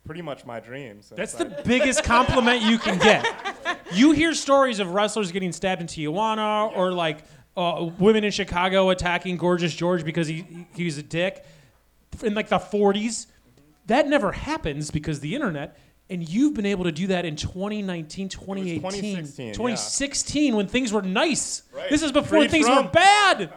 pretty 0.06 0.22
much 0.22 0.46
my 0.46 0.60
dream. 0.60 1.02
That's 1.16 1.36
I- 1.36 1.44
the 1.44 1.62
biggest 1.66 2.04
compliment 2.04 2.62
you 2.62 2.78
can 2.78 2.98
get. 2.98 3.26
You 3.92 4.12
hear 4.12 4.34
stories 4.34 4.80
of 4.80 4.94
wrestlers 4.94 5.32
getting 5.32 5.52
stabbed 5.52 5.82
in 5.82 5.88
Tijuana 5.88 6.76
or 6.76 6.92
like 6.92 7.24
uh, 7.56 7.90
women 8.00 8.24
in 8.24 8.32
Chicago 8.32 8.90
attacking 8.90 9.38
Gorgeous 9.38 9.74
George 9.74 10.06
because 10.06 10.28
he 10.28 10.68
he's 10.76 10.98
a 10.98 11.04
dick 11.04 11.44
in 12.24 12.34
like 12.34 12.50
the 12.50 12.60
40s. 12.60 13.28
That 13.88 14.08
never 14.08 14.32
happens 14.32 14.92
because 14.92 15.20
the 15.20 15.36
internet. 15.36 15.78
And 16.10 16.28
you've 16.28 16.54
been 16.54 16.66
able 16.66 16.86
to 16.86 16.92
do 16.94 17.08
that 17.08 17.26
in 17.26 17.36
2019, 17.36 18.30
2018, 18.30 18.80
2016, 19.52 20.44
yeah. 20.46 20.54
when 20.56 20.68
things 20.68 20.94
were 20.94 21.02
nice. 21.02 21.63
Right. 21.74 21.90
This 21.90 22.02
is 22.02 22.13
before 22.13 22.40
Free 22.40 22.48
things 22.48 22.66
were 22.66 22.84
bad. 22.84 23.52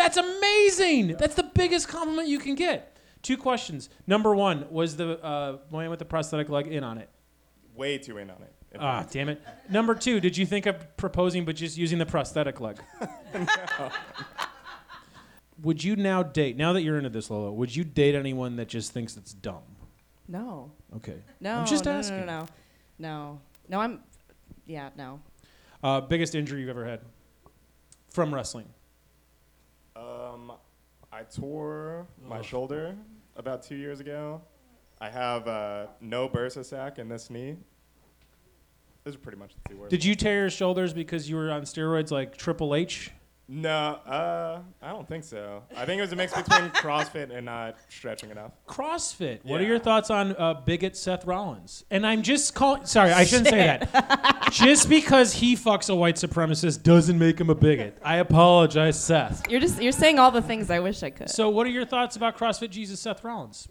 That's 0.00 0.16
amazing. 0.16 1.16
That's 1.18 1.34
the 1.34 1.42
biggest 1.42 1.86
compliment 1.88 2.26
you 2.26 2.38
can 2.38 2.54
get. 2.54 2.96
Two 3.22 3.36
questions. 3.36 3.90
Number 4.06 4.34
one, 4.34 4.64
was 4.70 4.96
the 4.96 5.22
uh, 5.22 5.58
man 5.70 5.90
with 5.90 5.98
the 5.98 6.06
prosthetic 6.06 6.48
leg 6.48 6.66
in 6.68 6.82
on 6.82 6.96
it? 6.98 7.10
way 7.76 7.98
too 7.98 8.16
in 8.18 8.28
on 8.30 8.42
it. 8.42 8.52
in 8.72 8.80
Ah, 8.80 9.00
fact. 9.00 9.12
damn 9.12 9.28
it. 9.28 9.42
Number 9.70 9.94
two, 9.94 10.20
did 10.20 10.36
you 10.36 10.44
think 10.46 10.64
of 10.66 10.96
proposing 10.96 11.44
but 11.44 11.54
just 11.56 11.76
using 11.78 11.98
the 11.98 12.06
prosthetic 12.06 12.60
leg? 12.60 12.78
Would 15.62 15.84
you 15.84 15.96
now 15.96 16.22
date, 16.22 16.56
now 16.56 16.72
that 16.72 16.82
you're 16.82 16.96
into 16.96 17.10
this, 17.10 17.28
Lolo, 17.30 17.52
would 17.52 17.74
you 17.76 17.84
date 17.84 18.14
anyone 18.14 18.56
that 18.56 18.68
just 18.68 18.92
thinks 18.92 19.16
it's 19.18 19.32
dumb? 19.34 19.62
No. 20.26 20.72
Okay. 20.96 21.16
No. 21.40 21.56
I'm 21.58 21.66
just 21.66 21.84
no, 21.84 21.92
no, 21.92 21.98
asking. 21.98 22.26
No, 22.26 22.26
no, 22.26 22.38
no. 22.40 22.48
No. 22.98 23.40
No, 23.68 23.80
I'm. 23.80 24.00
Yeah, 24.66 24.88
no. 24.96 25.20
Uh, 25.82 26.00
biggest 26.00 26.34
injury 26.34 26.60
you've 26.60 26.70
ever 26.70 26.84
had 26.86 27.00
from 28.10 28.34
wrestling? 28.34 28.68
Um, 29.96 30.52
I 31.12 31.22
tore 31.22 32.06
my 32.26 32.40
shoulder 32.42 32.96
about 33.36 33.62
two 33.62 33.76
years 33.76 34.00
ago. 34.00 34.40
I 35.00 35.10
have 35.10 35.48
uh, 35.48 35.86
no 36.00 36.28
bursa 36.28 36.64
sac 36.64 36.98
in 36.98 37.08
this 37.08 37.30
knee. 37.30 37.56
Those 39.04 39.14
are 39.14 39.18
pretty 39.18 39.38
much 39.38 39.54
the 39.54 39.70
two 39.70 39.76
words. 39.78 39.90
Did 39.90 40.04
you 40.04 40.14
tear 40.14 40.40
your 40.40 40.50
shoulders 40.50 40.92
because 40.92 41.28
you 41.28 41.36
were 41.36 41.50
on 41.50 41.62
steroids 41.62 42.10
like 42.10 42.36
Triple 42.36 42.74
H? 42.74 43.10
No, 43.52 43.98
uh, 44.06 44.60
I 44.80 44.90
don't 44.90 45.08
think 45.08 45.24
so. 45.24 45.64
I 45.76 45.84
think 45.84 45.98
it 45.98 46.02
was 46.02 46.12
a 46.12 46.16
mix 46.16 46.32
between 46.32 46.70
CrossFit 46.70 47.34
and 47.36 47.46
not 47.46 47.74
stretching 47.88 48.30
enough. 48.30 48.52
CrossFit. 48.68 49.40
What 49.44 49.58
are 49.60 49.64
Yeah. 49.64 49.70
your 49.70 49.78
thoughts 49.80 50.08
on 50.08 50.36
uh, 50.36 50.54
bigot 50.54 50.96
Seth 50.96 51.24
Rollins? 51.26 51.84
And 51.90 52.06
I'm 52.06 52.22
just 52.22 52.54
calling. 52.54 52.86
Sorry, 52.86 53.10
I 53.10 53.24
shouldn't 53.24 53.48
say 53.48 53.58
that. 53.90 54.48
just 54.52 54.88
because 54.88 55.32
he 55.32 55.56
fucks 55.56 55.90
a 55.90 55.96
white 55.96 56.14
supremacist 56.14 56.84
doesn't 56.84 57.18
make 57.18 57.40
him 57.40 57.50
a 57.50 57.56
bigot. 57.56 57.98
I 58.04 58.18
apologize, 58.18 59.02
Seth. 59.02 59.50
You're 59.50 59.60
just 59.60 59.82
you're 59.82 59.90
saying 59.90 60.20
all 60.20 60.30
the 60.30 60.42
things 60.42 60.70
I 60.70 60.78
wish 60.78 61.02
I 61.02 61.10
could. 61.10 61.28
So, 61.28 61.48
what 61.50 61.66
are 61.66 61.70
your 61.70 61.84
thoughts 61.86 62.14
about 62.14 62.38
CrossFit 62.38 62.70
Jesus 62.70 63.00
Seth 63.00 63.24
Rollins? 63.24 63.68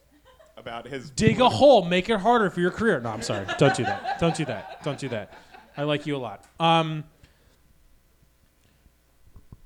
About 0.58 0.88
his 0.90 1.10
Dig 1.12 1.40
a 1.40 1.48
hole, 1.48 1.86
make 1.86 2.10
it 2.10 2.20
harder 2.20 2.50
for 2.50 2.60
your 2.60 2.72
career. 2.72 3.00
No, 3.00 3.12
I'm 3.12 3.22
sorry. 3.22 3.46
Don't 3.58 3.74
do 3.78 3.86
that. 3.86 4.20
Don't 4.20 4.36
do 4.36 4.44
that. 4.44 4.84
Don't 4.84 5.00
do 5.00 5.08
that. 5.08 5.32
I 5.78 5.84
like 5.84 6.06
you 6.06 6.18
a 6.18 6.20
lot. 6.20 6.44
Um, 6.60 7.06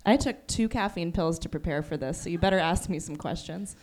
I 0.05 0.17
took 0.17 0.45
two 0.47 0.67
caffeine 0.69 1.11
pills 1.11 1.39
to 1.39 1.49
prepare 1.49 1.81
for 1.81 1.95
this, 1.97 2.21
so 2.21 2.29
you 2.29 2.37
better 2.37 2.59
ask 2.59 2.89
me 2.89 2.99
some 2.99 3.15
questions. 3.15 3.75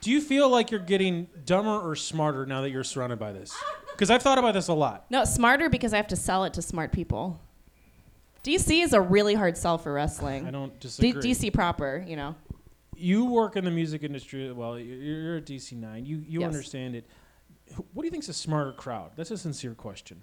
do 0.00 0.10
you 0.10 0.20
feel 0.20 0.48
like 0.50 0.70
you're 0.70 0.80
getting 0.80 1.28
dumber 1.44 1.78
or 1.80 1.96
smarter 1.96 2.44
now 2.46 2.60
that 2.62 2.70
you're 2.70 2.84
surrounded 2.84 3.18
by 3.18 3.32
this? 3.32 3.54
Because 3.96 4.10
I've 4.10 4.20
thought 4.22 4.36
about 4.36 4.52
this 4.52 4.68
a 4.68 4.74
lot. 4.74 5.06
No, 5.10 5.24
smarter 5.24 5.70
because 5.70 5.94
I 5.94 5.96
have 5.96 6.08
to 6.08 6.16
sell 6.16 6.44
it 6.44 6.52
to 6.52 6.60
smart 6.60 6.92
people. 6.92 7.40
DC 8.44 8.82
is 8.84 8.92
a 8.92 9.00
really 9.00 9.32
hard 9.32 9.56
sell 9.56 9.78
for 9.78 9.90
wrestling. 9.90 10.46
I 10.46 10.50
don't 10.50 10.70
D- 10.74 10.76
disagree. 10.80 11.12
DC 11.32 11.50
proper, 11.54 12.04
you 12.06 12.14
know. 12.14 12.34
you 12.94 13.24
work 13.24 13.56
in 13.56 13.64
the 13.64 13.70
music 13.70 14.02
industry. 14.02 14.52
Well, 14.52 14.78
you're, 14.78 14.96
you're 14.98 15.36
at 15.38 15.46
DC 15.46 15.72
Nine. 15.78 16.04
You 16.04 16.18
you 16.28 16.40
Yes. 16.40 16.46
understand 16.46 16.94
it. 16.94 17.06
What 17.94 18.02
do 18.02 18.04
you 18.06 18.10
think 18.10 18.22
is 18.24 18.28
a 18.28 18.34
smarter 18.34 18.72
crowd? 18.72 19.12
That's 19.16 19.30
a 19.30 19.38
sincere 19.38 19.72
question. 19.74 20.20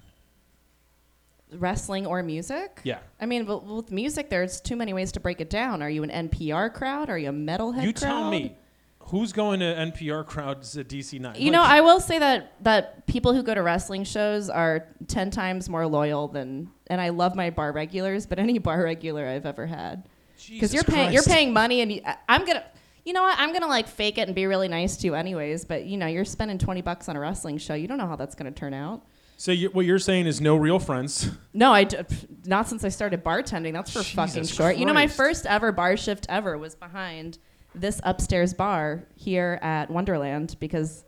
Wrestling 1.60 2.06
or 2.06 2.22
music? 2.24 2.82
Yeah. 2.84 3.00
I 3.20 3.26
mean, 3.26 3.46
but 3.46 3.64
with 3.66 3.92
music, 3.92 4.30
there's 4.30 4.60
too 4.62 4.76
many 4.76 4.94
ways 4.94 5.12
to 5.14 5.20
break 5.20 5.42
it 5.42 5.50
down. 5.50 5.82
Are 5.82 5.90
you 5.90 6.04
an 6.04 6.10
NPR 6.30 6.74
crowd? 6.74 7.10
Are 7.10 7.18
you 7.18 7.30
a 7.30 7.34
metalhead 7.34 7.84
you 7.84 7.94
crowd? 7.94 8.10
tell 8.10 8.30
me, 8.32 8.56
who's 9.00 9.34
going 9.34 9.60
to 9.60 9.66
NPR 9.66 10.26
crowds 10.26 10.78
at 10.78 10.88
DC 10.88 11.20
Nine? 11.20 11.36
You 11.38 11.52
know, 11.52 11.62
I 11.62 11.82
will 11.82 12.00
say 12.00 12.20
that 12.20 12.54
that 12.64 13.06
people 13.08 13.34
who 13.34 13.44
go 13.44 13.54
to 13.54 13.62
wrestling 13.62 14.04
shows 14.04 14.50
are 14.50 14.88
ten 15.08 15.30
times 15.32 15.68
more 15.70 15.86
loyal 15.88 16.28
than, 16.28 16.70
and 16.88 17.00
I 17.02 17.10
love 17.10 17.36
my 17.36 17.50
bar 17.50 17.72
regulars, 17.72 18.26
but 18.26 18.40
any 18.48 18.58
bar 18.60 18.84
regular 18.84 19.28
I've 19.28 19.46
ever 19.46 19.66
had, 19.68 20.08
because 20.50 20.74
you're 20.74 20.84
paying 20.84 21.12
you're 21.14 21.24
paying 21.24 21.52
money, 21.54 21.82
and 21.82 21.92
you, 21.92 22.02
I- 22.06 22.18
I'm 22.30 22.46
gonna, 22.46 22.64
you 23.06 23.12
know 23.14 23.22
what, 23.24 23.38
I'm 23.38 23.52
gonna 23.54 23.68
like 23.68 23.88
fake 23.88 24.18
it 24.18 24.28
and 24.28 24.36
be 24.36 24.46
really 24.46 24.68
nice 24.70 24.96
to 24.98 25.08
you 25.08 25.16
anyways, 25.16 25.66
but 25.66 25.86
you 25.86 25.98
know, 25.98 26.08
you're 26.08 26.26
spending 26.26 26.58
twenty 26.58 26.82
bucks 26.82 27.10
on 27.10 27.16
a 27.16 27.20
wrestling 27.20 27.58
show, 27.58 27.74
you 27.74 27.88
don't 27.88 27.98
know 27.98 28.08
how 28.08 28.16
that's 28.16 28.36
gonna 28.36 28.52
turn 28.52 28.74
out. 28.74 29.06
So 29.44 29.52
you, 29.52 29.68
what 29.72 29.86
you're 29.86 30.00
saying 30.00 30.26
is 30.28 30.40
no 30.40 30.56
real 30.56 30.80
friends. 30.80 31.30
No, 31.54 31.74
I 31.74 31.84
d- 31.84 31.98
not 32.46 32.70
since 32.70 32.86
I 32.86 32.88
started 32.88 33.26
bartending. 33.26 33.74
That's 33.74 33.92
for 33.92 34.02
fucking 34.02 34.36
Jesus 34.44 34.56
short. 34.56 34.78
You 34.78 34.86
know, 34.86 34.94
my 34.94 35.02
Christ. 35.08 35.18
first 35.18 35.46
ever 35.46 35.74
bar 35.74 35.98
shift 35.98 36.26
ever 36.30 36.58
was 36.58 36.76
behind 36.76 37.40
this 37.76 38.00
upstairs 38.06 38.54
bar 38.54 39.04
here 39.18 39.60
at 39.62 39.92
Wonderland 39.92 40.56
because 40.62 41.04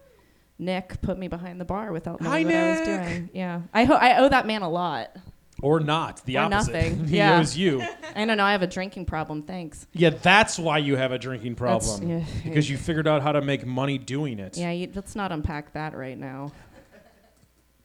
Nick 0.59 1.01
put 1.01 1.17
me 1.17 1.29
behind 1.29 1.61
the 1.61 1.65
bar 1.65 1.93
without 1.93 2.19
knowing 2.19 2.49
Hi, 2.49 2.53
what 2.53 2.61
I 2.61 2.69
was 2.71 2.87
Nick. 2.87 3.05
doing. 3.07 3.29
Yeah, 3.33 3.61
I 3.73 3.85
ho- 3.85 3.93
I 3.95 4.17
owe 4.17 4.27
that 4.27 4.45
man 4.45 4.63
a 4.63 4.69
lot. 4.69 5.15
Or 5.61 5.79
not. 5.79 6.21
The 6.25 6.37
Or 6.37 6.41
opposite. 6.41 6.73
nothing. 6.73 7.07
he 7.07 7.15
Yeah. 7.15 7.39
owes 7.39 7.57
you. 7.57 7.81
I 8.17 8.25
don't 8.25 8.35
know. 8.35 8.43
I 8.43 8.51
have 8.51 8.63
a 8.63 8.67
drinking 8.67 9.05
problem. 9.05 9.43
Thanks. 9.43 9.87
Yeah, 9.93 10.09
that's 10.09 10.59
why 10.59 10.79
you 10.79 10.97
have 10.97 11.13
a 11.13 11.17
drinking 11.17 11.55
That's- 11.55 11.87
problem. 11.97 12.09
yeah. 12.19 12.25
Because 12.43 12.69
you 12.69 12.75
figured 12.77 13.07
out 13.07 13.21
how 13.21 13.31
to 13.31 13.41
make 13.41 13.65
money 13.65 13.97
doing 13.97 14.39
it. 14.39 14.57
Yeah, 14.57 14.71
you, 14.71 14.91
let's 14.93 15.15
not 15.15 15.31
unpack 15.31 15.71
that 15.71 15.95
right 15.95 16.17
now. 16.17 16.51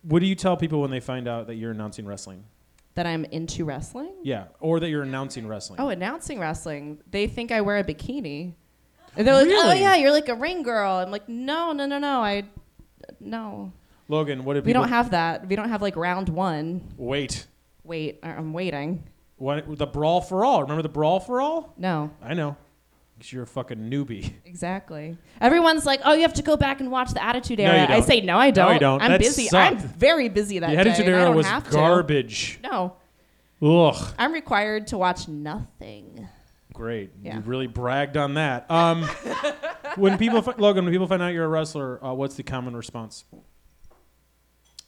What 0.02 0.20
do 0.20 0.26
you 0.26 0.34
tell 0.34 0.56
people 0.56 0.80
when 0.80 0.90
they 0.90 1.00
find 1.00 1.28
out 1.28 1.46
that 1.48 1.56
you're 1.56 1.70
announcing 1.72 2.06
wrestling? 2.06 2.44
That 2.94 3.06
I'm 3.06 3.24
into 3.26 3.64
wrestling. 3.64 4.12
Yeah, 4.22 4.44
or 4.58 4.80
that 4.80 4.88
you're 4.88 5.02
announcing 5.02 5.46
wrestling. 5.46 5.80
Oh, 5.80 5.88
announcing 5.90 6.40
wrestling. 6.40 6.98
They 7.10 7.26
think 7.26 7.52
I 7.52 7.60
wear 7.60 7.76
a 7.78 7.84
bikini. 7.84 8.54
And 9.16 9.26
they're 9.26 9.34
like, 9.34 9.48
"Oh 9.48 9.72
yeah, 9.72 9.96
you're 9.96 10.12
like 10.12 10.28
a 10.28 10.34
ring 10.34 10.62
girl." 10.62 10.94
I'm 10.98 11.10
like, 11.10 11.28
"No, 11.28 11.72
no, 11.72 11.86
no, 11.86 11.98
no. 11.98 12.20
I, 12.22 12.44
no. 13.18 13.72
Logan, 14.08 14.44
what 14.44 14.54
did 14.54 14.64
We 14.64 14.70
people 14.70 14.82
don't 14.82 14.88
have 14.90 15.10
that. 15.12 15.46
We 15.46 15.54
don't 15.56 15.68
have 15.68 15.82
like 15.82 15.96
round 15.96 16.28
one. 16.28 16.82
wait? 16.96 17.46
Wait, 17.84 18.18
I- 18.22 18.30
I'm 18.30 18.52
waiting. 18.52 19.04
What 19.36 19.78
the 19.78 19.86
brawl 19.86 20.20
for 20.20 20.44
all? 20.44 20.62
Remember 20.62 20.82
the 20.82 20.88
brawl 20.88 21.18
for 21.20 21.40
all? 21.40 21.72
No, 21.78 22.10
I 22.22 22.34
know. 22.34 22.56
Because 23.20 23.34
you're 23.34 23.42
a 23.42 23.46
fucking 23.46 23.90
newbie. 23.90 24.32
exactly. 24.46 25.14
Everyone's 25.42 25.84
like, 25.84 26.00
"Oh, 26.06 26.14
you 26.14 26.22
have 26.22 26.32
to 26.34 26.42
go 26.42 26.56
back 26.56 26.80
and 26.80 26.90
watch 26.90 27.10
the 27.12 27.22
Attitude 27.22 27.58
No, 27.58 27.66
Era." 27.66 27.76
you 27.76 27.82
I 27.84 27.86
don't. 27.98 28.02
say, 28.04 28.20
"No, 28.22 28.38
I 28.38 28.50
don't. 28.50 28.66
No, 28.68 28.72
you 28.72 28.78
don't. 28.80 29.02
I'm 29.02 29.10
That 29.10 29.20
busy. 29.20 29.54
I'm 29.54 29.76
very 29.76 30.30
busy 30.30 30.58
that 30.58 30.70
the 30.70 30.74
day. 30.76 30.80
Attitude 30.80 31.06
and 31.08 31.16
Era 31.16 31.30
was 31.30 31.44
have 31.46 31.64
to. 31.64 31.70
garbage. 31.70 32.58
No, 32.62 32.94
Ugh. 33.60 34.14
I'm 34.18 34.32
required 34.32 34.86
to 34.88 34.96
watch 34.98 35.28
nothing. 35.28 36.26
Great. 36.72 37.10
Yeah. 37.22 37.34
You 37.36 37.40
really 37.42 37.66
bragged 37.66 38.16
on 38.16 38.34
that. 38.34 38.70
Um, 38.70 39.02
when 39.96 40.16
people, 40.16 40.40
fi- 40.40 40.54
Logan, 40.56 40.86
when 40.86 40.94
people 40.94 41.06
find 41.06 41.20
out 41.20 41.34
you're 41.34 41.44
a 41.44 41.48
wrestler, 41.48 42.02
uh, 42.02 42.14
what's 42.14 42.36
the 42.36 42.42
common 42.42 42.74
response? 42.74 43.24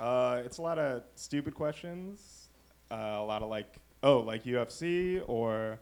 Uh, 0.00 0.40
it's 0.44 0.56
a 0.56 0.62
lot 0.62 0.78
of 0.78 1.02
stupid 1.16 1.54
questions. 1.54 2.48
Uh, 2.90 2.94
a 2.94 3.24
lot 3.24 3.42
of 3.42 3.50
like, 3.50 3.66
oh, 4.02 4.20
like 4.20 4.44
UFC 4.44 5.22
or 5.26 5.78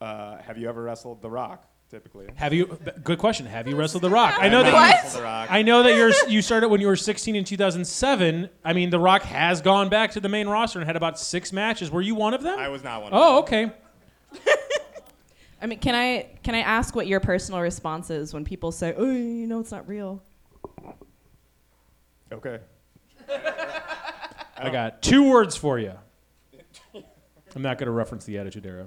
uh, 0.00 0.38
have 0.38 0.58
you 0.58 0.68
ever 0.68 0.82
wrestled 0.82 1.22
The 1.22 1.30
Rock? 1.30 1.66
Typically. 1.90 2.28
Have 2.36 2.52
you? 2.54 2.78
Good 3.02 3.18
question. 3.18 3.46
Have 3.46 3.66
you 3.66 3.74
wrestled 3.74 4.04
The 4.04 4.10
Rock? 4.10 4.36
I 4.38 4.48
know 4.48 4.62
that. 4.62 4.72
never 4.72 5.06
You, 5.08 5.12
The 5.14 5.22
Rock. 5.22 5.48
I 5.50 5.62
know 5.62 5.82
that 5.82 5.96
you're. 5.96 6.12
You 6.28 6.40
started 6.40 6.68
when 6.68 6.80
you 6.80 6.86
were 6.86 6.94
16 6.94 7.34
in 7.34 7.44
2007. 7.44 8.48
I 8.64 8.72
mean, 8.72 8.90
The 8.90 9.00
Rock 9.00 9.22
has 9.22 9.60
gone 9.60 9.88
back 9.88 10.12
to 10.12 10.20
the 10.20 10.28
main 10.28 10.46
roster 10.48 10.78
and 10.78 10.86
had 10.86 10.94
about 10.94 11.18
six 11.18 11.52
matches. 11.52 11.90
Were 11.90 12.00
you 12.00 12.14
one 12.14 12.32
of 12.32 12.42
them? 12.44 12.56
I 12.58 12.68
was 12.68 12.84
not 12.84 13.02
one. 13.02 13.12
of 13.12 13.18
them. 13.18 13.28
oh, 13.28 13.38
okay. 13.40 13.72
I 15.62 15.66
mean, 15.66 15.80
can 15.80 15.96
I 15.96 16.28
can 16.44 16.54
I 16.54 16.60
ask 16.60 16.94
what 16.94 17.06
your 17.08 17.18
personal 17.18 17.60
response 17.60 18.08
is 18.08 18.32
when 18.32 18.44
people 18.44 18.70
say, 18.70 18.94
"Oh, 18.96 19.10
you 19.10 19.46
know, 19.48 19.58
it's 19.58 19.72
not 19.72 19.88
real"? 19.88 20.22
Okay. 22.32 22.60
I 23.28 24.70
got 24.70 25.02
two 25.02 25.28
words 25.28 25.56
for 25.56 25.78
you. 25.78 25.92
I'm 27.54 27.62
not 27.62 27.78
going 27.78 27.86
to 27.86 27.92
reference 27.92 28.24
the 28.24 28.38
Attitude 28.38 28.64
Era. 28.64 28.86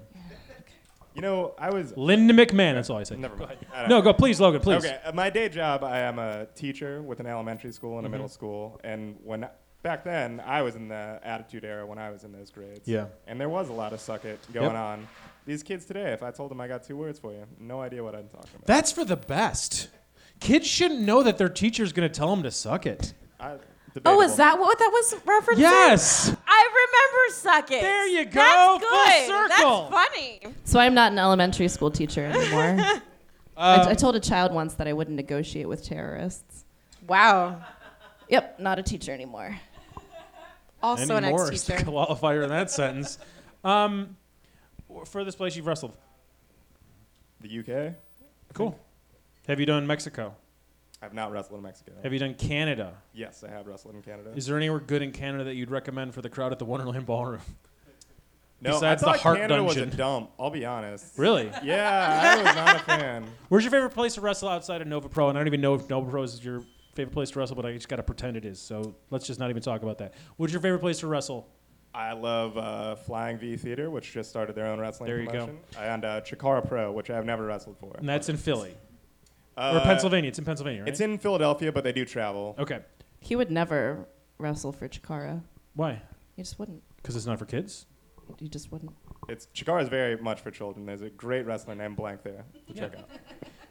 You 1.15 1.21
know, 1.21 1.53
I 1.59 1.69
was. 1.69 1.95
Linda 1.95 2.33
McMahon. 2.33 2.73
That's 2.75 2.89
all 2.89 2.97
I 2.97 3.03
say. 3.03 3.15
Never 3.15 3.35
mind. 3.35 3.57
I 3.73 3.81
don't 3.81 3.89
No, 3.89 4.01
go, 4.01 4.13
please, 4.13 4.41
Logan, 4.41 4.61
please. 4.61 4.83
Okay, 4.85 4.97
my 5.13 5.29
day 5.29 5.47
job, 5.49 5.83
I 5.83 5.99
am 5.99 6.17
a 6.19 6.45
teacher 6.55 7.01
with 7.01 7.19
an 7.19 7.27
elementary 7.27 7.71
school 7.71 7.97
and 7.97 8.05
a 8.05 8.07
Mm-hmm. 8.07 8.11
middle 8.13 8.27
school, 8.29 8.79
and 8.83 9.17
when 9.23 9.47
back 9.83 10.03
then 10.03 10.41
I 10.45 10.61
was 10.63 10.75
in 10.75 10.87
the 10.87 11.19
attitude 11.23 11.65
era 11.65 11.85
when 11.85 11.97
I 11.99 12.09
was 12.09 12.23
in 12.23 12.31
those 12.31 12.49
grades. 12.49 12.87
Yeah. 12.87 13.07
And 13.27 13.39
there 13.39 13.49
was 13.49 13.69
a 13.69 13.73
lot 13.73 13.93
of 13.93 13.99
suck 13.99 14.25
it 14.25 14.39
going 14.53 14.71
Yep. 14.71 14.75
on. 14.75 15.07
These 15.45 15.61
kids 15.61 15.85
today, 15.85 16.13
if 16.13 16.23
I 16.23 16.31
told 16.31 16.49
them 16.51 16.61
I 16.61 16.67
got 16.69 16.83
two 16.83 16.95
words 16.97 17.19
for 17.19 17.31
you, 17.33 17.45
no 17.59 17.81
idea 17.81 18.01
what 18.03 18.15
I'm 18.15 18.29
talking 18.29 18.49
about. 18.55 18.65
That's 18.65 18.91
for 18.93 19.03
the 19.03 19.17
best. 19.17 19.89
Kids 20.39 20.65
shouldn't 20.65 21.01
know 21.01 21.21
that 21.23 21.37
their 21.37 21.49
teacher's 21.49 21.91
going 21.93 22.09
to 22.09 22.13
tell 22.17 22.29
them 22.33 22.43
to 22.43 22.51
suck 22.51 22.85
it. 22.85 23.13
I, 23.39 23.57
Oh, 23.95 23.99
debatable. 23.99 24.21
is 24.23 24.35
that 24.37 24.57
what 24.57 24.79
that 24.79 24.89
was 24.91 25.13
referencing? 25.23 25.59
Yes. 25.59 26.35
I 26.93 26.97
I 26.97 27.07
remember 27.11 27.33
Suck 27.35 27.71
It. 27.71 27.81
There 27.81 28.07
you 28.07 28.25
go, 28.25 28.31
That's 28.39 28.79
full 29.27 29.47
good. 29.47 29.49
circle. 29.57 29.89
That's 29.91 30.15
funny. 30.15 30.39
So 30.65 30.79
I'm 30.79 30.93
not 30.93 31.11
an 31.11 31.19
elementary 31.19 31.67
school 31.67 31.91
teacher 31.91 32.25
anymore. 32.25 32.77
I, 33.57 33.75
Um, 33.75 33.87
I 33.89 33.93
told 33.93 34.15
a 34.15 34.19
child 34.19 34.51
once 34.51 34.73
that 34.75 34.87
I 34.87 34.93
wouldn't 34.93 35.15
negotiate 35.15 35.67
with 35.69 35.83
terrorists. 35.85 36.65
Wow. 37.07 37.61
Yep, 38.29 38.59
not 38.59 38.79
a 38.79 38.83
teacher 38.83 39.11
anymore. 39.11 39.57
Also 40.81 41.15
an 41.15 41.23
anymore 41.23 41.51
is 41.53 41.63
the 41.65 41.73
ex-teacher. 41.73 41.91
qualifier 41.91 42.43
in 42.43 42.49
that 42.49 42.71
sentence. 42.71 43.17
Um, 43.63 44.17
furthest 45.05 45.37
place 45.37 45.55
you've 45.55 45.67
wrestled? 45.67 45.95
The 47.41 47.59
UK. 47.59 47.93
Cool. 48.53 48.77
Have 49.47 49.59
you 49.59 49.65
done 49.65 49.85
Mexico? 49.85 50.35
I've 51.03 51.13
not 51.13 51.33
wrestled 51.33 51.57
in 51.57 51.63
Mexico. 51.63 51.91
Have 52.01 52.13
you 52.13 52.19
done 52.19 52.33
Canada? 52.33 52.93
Yes, 53.13 53.43
I 53.43 53.51
have 53.51 53.67
wrestled 53.67 53.95
in 53.95 54.01
Canada. 54.01 54.31
Is 54.35 54.45
there 54.45 54.55
anywhere 54.55 54.79
good 54.79 55.01
in 55.01 55.11
Canada 55.11 55.43
that 55.43 55.55
you'd 55.55 55.69
recommend 55.69 56.13
for 56.13 56.21
the 56.21 56.29
crowd 56.29 56.53
at 56.53 56.59
the 56.59 56.65
Wonderland 56.65 57.05
Ballroom? 57.05 57.41
no, 58.61 58.71
besides 58.71 59.03
I 59.03 59.05
the 59.05 59.11
thought 59.11 59.19
Hart 59.19 59.37
Canada 59.37 59.55
Dungeon? 59.57 59.85
was 59.85 59.93
a 59.93 59.97
dump. 59.97 60.31
I'll 60.39 60.49
be 60.49 60.65
honest. 60.65 61.17
Really? 61.17 61.51
Yeah, 61.61 62.37
I 62.37 62.43
was 62.43 62.55
not 62.55 62.75
a 62.77 62.79
fan. 62.79 63.25
Where's 63.49 63.65
your 63.65 63.71
favorite 63.71 63.89
place 63.89 64.13
to 64.13 64.21
wrestle 64.21 64.47
outside 64.47 64.81
of 64.81 64.87
Nova 64.87 65.09
Pro? 65.09 65.27
And 65.27 65.37
I 65.37 65.41
don't 65.41 65.47
even 65.47 65.59
know 65.59 65.73
if 65.73 65.89
Nova 65.89 66.09
Pro 66.09 66.23
is 66.23 66.43
your 66.43 66.63
favorite 66.95 67.13
place 67.13 67.31
to 67.31 67.39
wrestle, 67.39 67.57
but 67.57 67.65
I 67.65 67.73
just 67.73 67.89
got 67.89 67.97
to 67.97 68.03
pretend 68.03 68.37
it 68.37 68.45
is. 68.45 68.61
So 68.61 68.95
let's 69.09 69.27
just 69.27 69.41
not 69.41 69.49
even 69.49 69.61
talk 69.61 69.83
about 69.83 69.97
that. 69.97 70.13
What's 70.37 70.53
your 70.53 70.61
favorite 70.61 70.79
place 70.79 70.99
to 70.99 71.07
wrestle? 71.07 71.49
I 71.93 72.13
love 72.13 72.57
uh, 72.57 72.95
Flying 72.95 73.37
V 73.37 73.57
Theater, 73.57 73.89
which 73.91 74.13
just 74.13 74.29
started 74.29 74.55
their 74.55 74.67
own 74.67 74.79
wrestling 74.79 75.09
There 75.09 75.21
you 75.21 75.29
go. 75.29 75.49
And 75.77 76.05
uh, 76.05 76.21
Chikara 76.21 76.65
Pro, 76.65 76.93
which 76.93 77.09
I've 77.09 77.25
never 77.25 77.45
wrestled 77.45 77.77
for. 77.77 77.93
And 77.97 78.07
that's 78.07 78.29
in 78.29 78.37
Philly 78.37 78.73
Uh, 79.57 79.73
or 79.75 79.81
Pennsylvania. 79.81 80.29
It's 80.29 80.39
in 80.39 80.45
Pennsylvania, 80.45 80.81
right? 80.81 80.89
It's 80.89 80.99
in 80.99 81.17
Philadelphia, 81.17 81.71
but 81.71 81.83
they 81.83 81.91
do 81.91 82.05
travel. 82.05 82.55
okay. 82.59 82.79
He 83.19 83.35
would 83.35 83.51
never 83.51 84.07
wrestle 84.37 84.71
for 84.73 84.87
Chikara. 84.89 85.41
Why? 85.75 86.01
He 86.35 86.41
just 86.41 86.59
wouldn't. 86.59 86.81
Because 86.97 87.15
it's 87.15 87.25
not 87.25 87.39
for 87.39 87.45
kids. 87.45 87.85
He 88.39 88.47
just 88.49 88.71
wouldn't. 88.71 88.91
It's 89.29 89.47
Chikara 89.55 89.81
is 89.83 89.89
very 89.89 90.17
much 90.17 90.41
for 90.41 90.51
children. 90.51 90.85
There's 90.85 91.01
a 91.01 91.09
great 91.09 91.45
wrestler 91.45 91.75
named 91.75 91.95
Blank 91.95 92.23
there 92.23 92.43
to 92.67 92.73
check 92.73 92.95
out. 92.97 93.09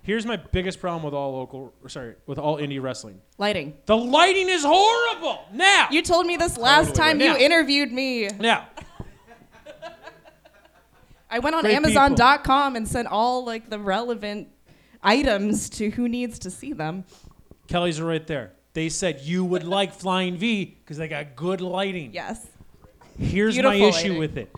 Here's 0.02 0.24
my 0.26 0.36
biggest 0.36 0.80
problem 0.80 1.02
with 1.04 1.14
all 1.14 1.32
local, 1.32 1.72
or 1.82 1.88
sorry, 1.88 2.14
with 2.26 2.38
all 2.38 2.56
indie 2.58 2.80
wrestling. 2.82 3.20
Lighting. 3.38 3.74
The 3.86 3.96
lighting 3.96 4.48
is 4.48 4.64
horrible. 4.64 5.44
Now, 5.52 5.88
You 5.90 6.02
told 6.02 6.26
me 6.26 6.36
this 6.36 6.56
last 6.58 6.88
Totally 6.88 6.98
time 6.98 7.18
right. 7.18 7.24
you 7.26 7.32
Yeah. 7.38 7.46
interviewed 7.46 7.92
me. 7.92 8.28
now, 8.40 8.68
I 11.30 11.38
went 11.38 11.56
on 11.56 11.62
Great 11.62 11.74
Amazon.com 11.76 12.76
and 12.76 12.86
sent 12.86 13.08
all 13.08 13.44
like 13.44 13.70
the 13.70 13.78
relevant 13.78 14.48
items 15.02 15.68
to 15.70 15.90
who 15.90 16.08
needs 16.08 16.38
to 16.40 16.50
see 16.50 16.72
them. 16.72 17.04
Kelly's 17.68 18.00
are 18.00 18.06
right 18.06 18.26
there. 18.26 18.52
They 18.74 18.88
said 18.88 19.20
you 19.20 19.44
would 19.44 19.64
like 19.78 19.92
Flying 19.92 20.36
V 20.36 20.64
because 20.64 20.96
they 20.96 21.08
got 21.08 21.36
good 21.36 21.60
lighting. 21.60 22.12
Yes. 22.12 22.46
Here's 23.18 23.58
my 23.58 23.74
issue 23.74 23.88
lighting. 23.88 24.18
with 24.18 24.38
it. 24.38 24.54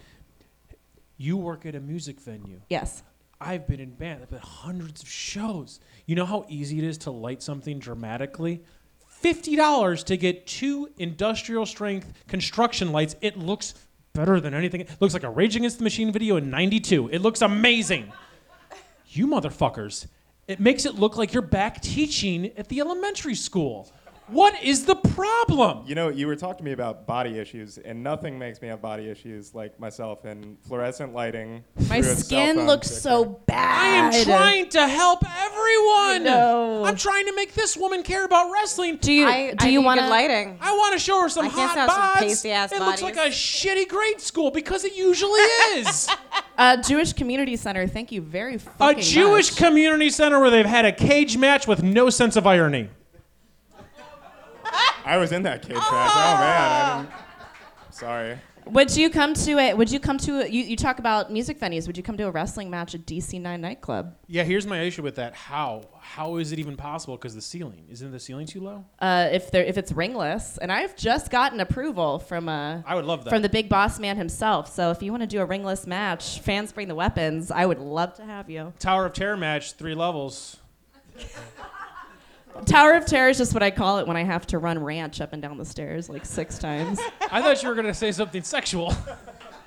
You 1.17 1.37
work 1.37 1.67
at 1.67 1.75
a 1.75 1.81
music 1.81 2.21
venue. 2.21 2.61
Yes. 2.69 3.03
I've 3.41 3.67
been 3.67 3.81
in 3.81 3.91
band. 3.91 4.23
I've 4.23 4.31
been 4.31 4.39
hundreds 4.39 5.03
of 5.03 5.09
shows. 5.09 5.81
You 6.07 6.15
know 6.17 6.25
how 6.25 6.45
easy 6.49 6.79
it 6.79 6.85
is 6.85 6.99
to 6.99 7.11
light 7.11 7.43
something 7.43 7.79
dramatically? 7.79 8.63
Fifty 9.07 9.57
dollars 9.57 10.05
to 10.05 10.17
get 10.17 10.47
two 10.47 10.89
industrial 10.99 11.67
strength 11.67 12.13
construction 12.29 12.93
lights. 12.93 13.17
It 13.21 13.39
looks 13.39 13.75
better 14.13 14.41
than 14.41 14.55
anything. 14.55 14.83
It 14.83 14.91
looks 15.01 15.15
like 15.15 15.25
a 15.25 15.31
Rage 15.31 15.57
Against 15.57 15.79
the 15.79 15.85
Machine 15.85 16.13
video 16.13 16.37
in 16.37 16.51
'92. 16.51 17.09
It 17.09 17.21
looks 17.21 17.43
amazing. 17.43 18.13
You 19.09 19.27
motherfuckers! 19.27 20.07
It 20.47 20.61
makes 20.61 20.85
it 20.85 20.97
look 20.97 21.17
like 21.17 21.33
you're 21.33 21.43
back 21.43 21.81
teaching 21.81 22.53
at 22.57 22.69
the 22.69 22.81
elementary 22.81 23.35
school. 23.35 23.91
What 24.29 24.63
is 24.63 24.87
the 24.87 24.97
problem? 24.97 25.85
You 25.87 25.95
know, 25.95 26.09
you 26.09 26.27
were 26.27 26.35
talking 26.37 26.59
to 26.59 26.65
me 26.65 26.73
about 26.73 27.07
body 27.07 27.39
issues, 27.39 27.77
and 27.77 28.03
nothing 28.03 28.39
makes 28.39 28.63
me 28.63 28.69
have 28.69 28.81
body 28.81 29.09
issues 29.11 29.55
like 29.55 29.79
myself 29.79 30.25
and 30.25 30.57
fluorescent 30.67 31.13
lighting. 31.13 31.63
My 31.89 32.01
through 32.01 32.13
a 32.13 32.15
cell 32.15 32.25
skin 32.25 32.57
phone 32.57 32.67
looks 32.67 32.89
picture. 32.89 33.01
so 33.01 33.25
bad. 33.47 34.15
I 34.15 34.19
am 34.19 34.25
trying 34.25 34.69
to 34.71 34.89
help 34.89 35.23
everyone. 35.25 36.25
know. 36.25 36.85
I'm 36.85 36.97
trying 36.97 37.27
to 37.27 37.35
make 37.37 37.53
this 37.53 37.77
woman 37.77 38.03
care 38.03 38.25
about 38.25 38.51
wrestling. 38.51 38.97
Do 38.97 39.13
you 39.13 39.27
I, 39.27 39.51
do 39.53 39.67
I 39.67 39.69
you 39.69 39.81
need 39.81 39.85
want 39.85 40.01
good 40.01 40.09
lighting. 40.09 40.59
I 40.61 40.73
want 40.73 40.95
to 40.95 40.99
show 40.99 41.21
her 41.21 41.29
some 41.29 41.45
I 41.45 41.49
can't 41.51 41.71
hot 41.71 41.77
have 41.79 41.91
some 41.91 42.01
bods. 42.01 42.29
pasty-ass 42.29 42.73
it 42.73 42.81
looks 42.81 43.03
like 43.03 43.17
a 43.17 43.29
shitty 43.29 43.89
grade 43.89 44.21
school 44.23 44.51
because 44.51 44.85
it 44.85 44.97
usually 44.97 45.41
is. 45.77 46.09
uh, 46.57 46.79
Jewish 46.79 47.13
Community 47.13 47.57
Center? 47.57 47.87
Thank 47.87 48.11
you 48.11 48.23
very 48.23 48.59
much. 48.79 48.99
a 48.99 49.01
Jewish 49.03 49.51
much. 49.53 49.59
community 49.61 50.09
center 50.09 50.41
where 50.41 50.51
they've 50.51 50.65
had 50.65 50.87
a 50.87 50.93
cage 50.93 51.37
match 51.37 51.67
with 51.69 51.83
no 51.83 52.09
sense 52.09 52.37
of 52.37 52.47
irony. 52.47 52.89
I 55.05 55.19
was 55.19 55.33
in 55.33 55.43
that 55.43 55.63
cage 55.63 55.77
match. 55.77 55.87
Oh 55.87 56.37
man, 56.41 57.09
I'm 57.87 57.93
sorry. 57.93 58.39
Would 58.67 58.97
you 58.97 59.11
come 59.11 59.35
to 59.35 59.59
it? 59.59 59.77
Would 59.77 59.91
you 59.91 60.01
come 60.01 60.17
to 60.19 60.41
a, 60.41 60.49
you? 60.49 60.63
You 60.63 60.77
talk 60.77 60.99
about 60.99 61.31
music 61.31 61.61
venues. 61.61 61.87
Would 61.87 61.99
you 61.99 62.03
come 62.03 62.17
to 62.17 62.23
a 62.27 62.31
wrestling 62.31 62.71
match 62.71 62.95
at 62.95 63.05
DC 63.05 63.39
Nine 63.39 63.61
nightclub? 63.61 64.17
Yeah, 64.27 64.45
here's 64.45 64.67
my 64.67 64.81
issue 64.81 65.03
with 65.03 65.17
that. 65.17 65.35
How? 65.35 65.83
How 66.01 66.37
is 66.37 66.53
it 66.53 66.59
even 66.59 66.77
possible? 66.77 67.17
Because 67.17 67.35
the 67.35 67.43
ceiling 67.43 67.87
isn't 67.91 68.11
the 68.11 68.19
ceiling 68.19 68.47
too 68.47 68.61
low? 68.61 68.87
Uh, 68.99 69.29
if 69.31 69.51
there 69.51 69.63
if 69.63 69.77
it's 69.77 69.93
ringless, 69.93 70.57
and 70.57 70.73
I've 70.73 70.97
just 70.97 71.31
gotten 71.31 71.61
approval 71.61 72.19
from 72.19 72.49
uh 72.49 72.81
I 72.87 72.95
would 72.95 73.05
love 73.05 73.25
that. 73.25 73.31
from 73.31 73.43
the 73.43 73.51
big 73.51 73.69
boss 73.69 73.99
man 73.99 74.17
himself. 74.17 74.73
So 74.73 74.91
if 74.91 75.03
you 75.03 75.11
want 75.11 75.23
to 75.23 75.27
do 75.27 75.41
a 75.41 75.45
ringless 75.45 75.87
match, 75.87 76.41
fans 76.41 76.73
bring 76.73 76.89
the 76.89 76.95
weapons. 76.95 77.51
I 77.51 77.67
would 77.67 77.79
love 77.79 78.15
to 78.15 78.25
have 78.25 78.49
you. 78.49 78.73
Tower 78.79 79.05
of 79.05 79.13
Terror 79.13 79.37
match, 79.37 79.75
three 79.75 79.95
levels. 79.95 80.57
Tower 82.67 82.95
of 82.95 83.05
Terror 83.07 83.29
is 83.29 83.39
just 83.39 83.53
what 83.55 83.63
I 83.63 83.71
call 83.71 83.99
it 83.99 84.07
when 84.07 84.17
I 84.17 84.25
have 84.25 84.47
to 84.49 84.59
run 84.59 84.83
ranch 84.83 85.21
up 85.21 85.33
and 85.33 85.43
down 85.43 85.59
the 85.59 85.65
stairs 85.65 86.09
like 86.09 86.25
six 86.25 86.59
times. 86.59 87.01
I 87.31 87.43
thought 87.43 87.63
you 87.63 87.69
were 87.69 87.75
gonna 87.75 87.95
say 87.95 88.13
something 88.13 88.43
sexual 88.43 88.95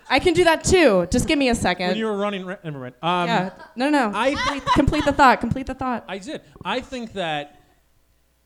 I 0.10 0.20
can 0.20 0.34
do 0.34 0.44
that 0.46 0.64
too. 0.64 1.08
Just 1.12 1.28
give 1.28 1.38
me 1.38 1.50
a 1.50 1.56
second. 1.56 1.90
when 1.90 1.98
you 1.98 2.06
were 2.06 2.18
running. 2.18 2.46
Ra- 2.46 2.58
never 2.64 2.80
mind. 2.80 2.96
Um, 3.02 3.28
yeah. 3.28 3.50
No, 3.76 3.90
no. 3.90 4.12
I- 4.14 4.34
complete, 4.34 4.66
complete 4.74 5.06
the 5.06 5.12
thought. 5.14 5.42
Complete 5.42 5.68
the 5.68 5.74
thought. 5.74 6.06
I 6.08 6.18
did. 6.18 6.42
I 6.64 6.80
think 6.80 7.14
that 7.14 7.62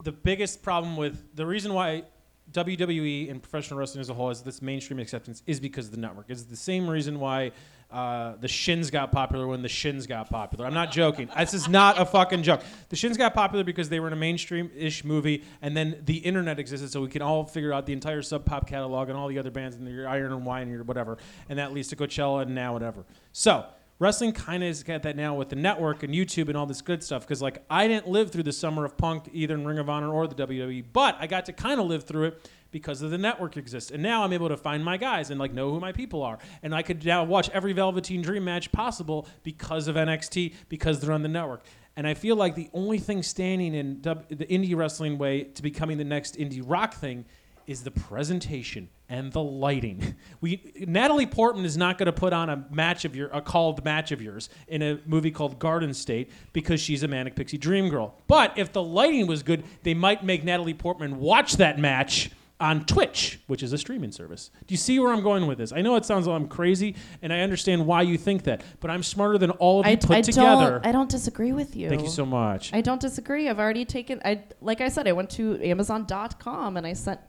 the 0.04 0.12
biggest 0.12 0.64
problem 0.64 0.98
with 0.98 1.36
the 1.36 1.46
reason 1.46 1.74
why 1.74 2.04
WWE 2.52 3.30
and 3.30 3.42
professional 3.42 3.80
wrestling 3.80 4.02
as 4.02 4.10
a 4.10 4.14
whole 4.14 4.30
has 4.30 4.42
this 4.42 4.62
mainstream 4.62 5.00
acceptance 5.00 5.44
is 5.46 5.60
because 5.60 5.86
of 5.86 5.92
the 5.92 6.00
network. 6.00 6.26
It's 6.30 6.44
the 6.44 6.56
same 6.56 6.90
reason 6.90 7.20
why 7.20 7.52
uh, 7.92 8.36
the 8.40 8.48
Shins 8.48 8.90
got 8.90 9.12
popular 9.12 9.48
when 9.48 9.62
the 9.62 9.70
Shins 9.70 10.08
got 10.08 10.30
popular. 10.30 10.66
I'm 10.66 10.74
not 10.74 10.92
joking. 10.92 11.30
This 11.38 11.54
is 11.54 11.68
not 11.68 12.00
a 12.00 12.06
fucking 12.06 12.44
joke. 12.44 12.62
The 12.90 12.96
Shins 12.96 13.18
got 13.18 13.34
popular 13.34 13.64
because 13.64 13.90
they 13.90 14.00
were 14.00 14.08
in 14.08 14.14
a 14.14 14.18
mainstream-ish 14.18 15.04
movie, 15.04 15.44
and 15.62 15.76
then 15.76 16.02
the 16.06 16.18
internet 16.18 16.60
existed, 16.60 16.92
so 16.92 17.02
we 17.02 17.10
can 17.10 17.22
all 17.22 17.46
figure 17.46 17.74
out 17.74 17.86
the 17.86 17.94
entire 17.94 18.22
Sub 18.22 18.46
Pop 18.46 18.68
catalog 18.68 19.10
and 19.10 19.18
all 19.18 19.28
the 19.28 19.40
other 19.40 19.52
bands 19.52 19.76
and 19.76 19.88
your 19.88 20.08
Iron 20.08 20.32
and 20.32 20.46
Wine 20.46 20.70
and 20.70 20.88
whatever, 20.88 21.18
and 21.50 21.60
that 21.60 21.74
leads 21.74 21.90
to 21.90 21.96
Coachella 21.96 22.44
and 22.44 22.56
now 22.56 22.74
whatever. 22.74 23.06
So 23.34 23.66
wrestling 24.02 24.34
kind 24.34 24.64
of 24.64 24.68
has 24.68 24.82
got 24.82 25.04
that 25.04 25.16
now 25.16 25.36
with 25.36 25.50
the 25.50 25.56
network 25.56 26.02
and 26.02 26.12
YouTube 26.14 26.48
and 26.48 26.58
all 26.58 26.66
this 26.66 26.82
good 26.82 27.04
stuff. 27.04 27.22
Because 27.22 27.42
like 27.42 27.64
I 27.70 27.88
didn't 27.88 28.08
live 28.08 28.32
through 28.32 28.44
the 28.44 28.52
summer 28.52 28.84
of 28.84 28.98
Punk 28.98 29.30
either 29.32 29.54
in 29.54 29.66
Ring 29.66 29.78
of 29.78 29.90
Honor 29.90 30.12
or 30.12 30.28
the 30.28 30.36
WWE, 30.36 30.86
but 30.92 31.16
I 31.20 31.28
got 31.28 31.46
to 31.46 31.54
kind 31.54 31.80
of 31.80 31.86
live 31.86 32.04
through 32.04 32.26
it 32.26 32.50
because 32.72 33.02
of 33.02 33.12
the 33.12 33.18
network 33.18 33.58
exists. 33.58 33.92
And 33.92 34.02
now 34.02 34.24
I'm 34.24 34.34
able 34.34 34.50
to 34.50 34.58
find 34.58 34.84
my 34.84 34.98
guys 34.98 35.30
and 35.30 35.40
like 35.40 35.54
know 35.54 35.72
who 35.72 35.80
my 35.80 35.92
people 35.92 36.24
are. 36.24 36.40
And 36.64 36.74
I 36.74 36.82
could 36.82 37.06
now 37.06 37.24
watch 37.24 37.50
every 37.50 37.74
Velveteen 37.74 38.22
Dream 38.22 38.44
match 38.44 38.72
possible 38.72 39.28
because 39.44 39.88
of 39.88 39.96
NXT 39.96 40.54
because 40.70 41.00
they're 41.00 41.14
on 41.14 41.24
the 41.24 41.30
network. 41.30 41.64
And 41.96 42.08
I 42.08 42.14
feel 42.14 42.36
like 42.36 42.56
the 42.56 42.70
only 42.74 43.00
thing 43.00 43.22
standing 43.22 43.74
in 43.74 44.02
the 44.02 44.16
indie 44.16 44.76
wrestling 44.76 45.18
way 45.18 45.44
to 45.44 45.62
becoming 45.62 45.98
the 45.98 46.06
next 46.06 46.38
indie 46.38 46.64
rock 46.66 46.94
thing 46.94 47.26
is 47.68 47.84
the 47.84 47.92
presentation 47.92 48.90
and 49.08 49.32
the 49.32 49.42
lighting. 49.42 50.16
We 50.42 50.74
Natalie 50.88 51.28
Portman 51.28 51.66
is 51.66 51.78
not 51.78 52.00
going 52.00 52.08
to 52.08 52.12
put 52.12 52.34
on 52.34 52.50
a 52.50 52.66
match 52.72 53.06
of 53.06 53.16
your 53.16 53.28
a 53.30 53.42
called 53.42 53.86
match 53.86 54.12
of 54.12 54.22
yours 54.22 54.50
in 54.68 54.82
a 54.82 55.00
movie 55.06 55.30
called 55.30 55.60
Garden 55.60 55.94
State 55.94 56.32
because 56.52 56.82
she's 56.82 57.04
a 57.04 57.08
manic 57.08 57.36
pixie 57.36 57.60
dream 57.60 57.90
girl. 57.90 58.16
But 58.28 58.58
if 58.58 58.74
the 58.74 58.82
lighting 58.82 59.28
was 59.28 59.44
good, 59.44 59.64
they 59.84 59.94
might 59.94 60.24
make 60.24 60.44
Natalie 60.44 60.74
Portman 60.74 61.20
watch 61.20 61.58
that 61.58 61.78
match 61.78 62.32
on 62.62 62.86
Twitch, 62.86 63.40
which 63.48 63.64
is 63.64 63.74
a 63.74 63.78
streaming 63.78 64.12
service. 64.12 64.52
Do 64.68 64.74
you 64.74 64.78
see 64.78 65.00
where 65.00 65.12
I'm 65.12 65.22
going 65.24 65.48
with 65.48 65.58
this? 65.58 65.74
I 65.74 65.82
know 65.82 65.96
it 65.98 66.06
sounds 66.06 66.28
like 66.28 66.40
I'm 66.40 66.48
crazy, 66.48 66.96
and 67.22 67.34
I 67.34 67.42
understand 67.42 67.86
why 67.86 68.04
you 68.04 68.18
think 68.18 68.44
that, 68.44 68.62
but 68.80 68.90
I'm 68.90 69.04
smarter 69.04 69.38
than 69.38 69.52
all 69.52 69.82
of 69.82 69.86
you 69.88 69.92
I, 69.92 69.96
put 69.98 70.12
I 70.18 70.22
together. 70.22 70.72
don't. 70.72 70.86
I 70.86 70.92
don't 70.94 71.10
disagree 71.10 71.52
with 71.52 71.76
you. 71.76 71.90
Thank 71.90 72.04
you 72.04 72.10
so 72.10 72.26
much. 72.26 72.74
I 72.74 72.82
don't 72.82 73.02
disagree. 73.02 73.50
I've 73.50 73.60
already 73.60 73.84
taken. 73.84 74.22
I 74.24 74.44
like 74.62 74.80
I 74.80 74.88
said. 74.88 75.08
I 75.08 75.12
went 75.12 75.32
to 75.32 75.62
Amazon.com 75.62 76.78
and 76.78 76.88
I 76.88 76.94
sent. 76.94 77.20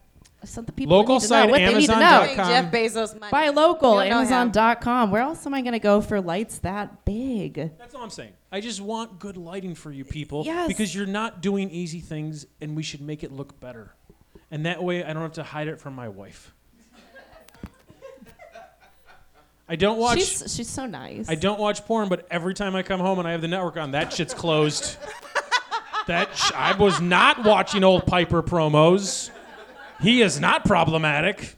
I 0.40 0.44
sent 0.44 0.66
the 0.66 0.72
people 0.72 0.96
Local 0.96 1.20
who 1.20 1.22
need 1.22 1.28
site, 1.28 1.46
know 1.46 1.52
what 1.52 1.58
they 1.58 1.78
need 1.78 1.86
to 1.86 1.92
know. 1.92 2.22
Amazon.com. 2.22 2.48
Jeff 2.48 2.72
Bezos 2.72 3.20
money. 3.20 3.30
Buy 3.30 3.48
local. 3.50 4.02
You 4.02 4.10
don't 4.10 4.24
know 4.24 4.26
him. 4.26 4.32
Amazon.com. 4.32 5.10
Where 5.12 5.22
else 5.22 5.46
am 5.46 5.54
I 5.54 5.60
going 5.62 5.72
to 5.74 5.78
go 5.78 6.00
for 6.00 6.20
lights 6.20 6.58
that 6.58 7.04
big? 7.04 7.54
That's 7.78 7.94
all 7.94 8.02
I'm 8.02 8.10
saying. 8.10 8.32
I 8.50 8.60
just 8.60 8.80
want 8.80 9.20
good 9.20 9.36
lighting 9.36 9.76
for 9.76 9.92
you 9.92 10.04
people 10.04 10.42
Yes. 10.44 10.66
because 10.66 10.92
you're 10.92 11.06
not 11.06 11.42
doing 11.42 11.70
easy 11.70 12.00
things 12.00 12.44
and 12.60 12.74
we 12.74 12.82
should 12.82 13.00
make 13.00 13.22
it 13.22 13.30
look 13.30 13.60
better. 13.60 13.94
And 14.52 14.66
that 14.66 14.84
way 14.84 15.02
I 15.02 15.12
don't 15.14 15.22
have 15.22 15.32
to 15.32 15.42
hide 15.42 15.66
it 15.66 15.80
from 15.80 15.94
my 15.94 16.08
wife. 16.08 16.52
I 19.68 19.76
don't 19.76 19.96
watch 19.96 20.18
She's 20.18 20.54
she's 20.54 20.68
so 20.68 20.84
nice. 20.84 21.30
I 21.30 21.34
don't 21.34 21.58
watch 21.58 21.86
porn, 21.86 22.10
but 22.10 22.26
every 22.30 22.52
time 22.52 22.76
I 22.76 22.82
come 22.82 23.00
home 23.00 23.18
and 23.18 23.26
I 23.26 23.32
have 23.32 23.40
the 23.40 23.48
network 23.48 23.78
on, 23.78 23.92
that 23.92 24.12
shit's 24.12 24.34
closed. 24.34 24.98
that 26.06 26.36
sh- 26.36 26.52
I 26.54 26.76
was 26.76 27.00
not 27.00 27.44
watching 27.44 27.82
old 27.82 28.04
Piper 28.06 28.42
promos. 28.42 29.30
He 30.02 30.20
is 30.20 30.38
not 30.38 30.66
problematic. 30.66 31.54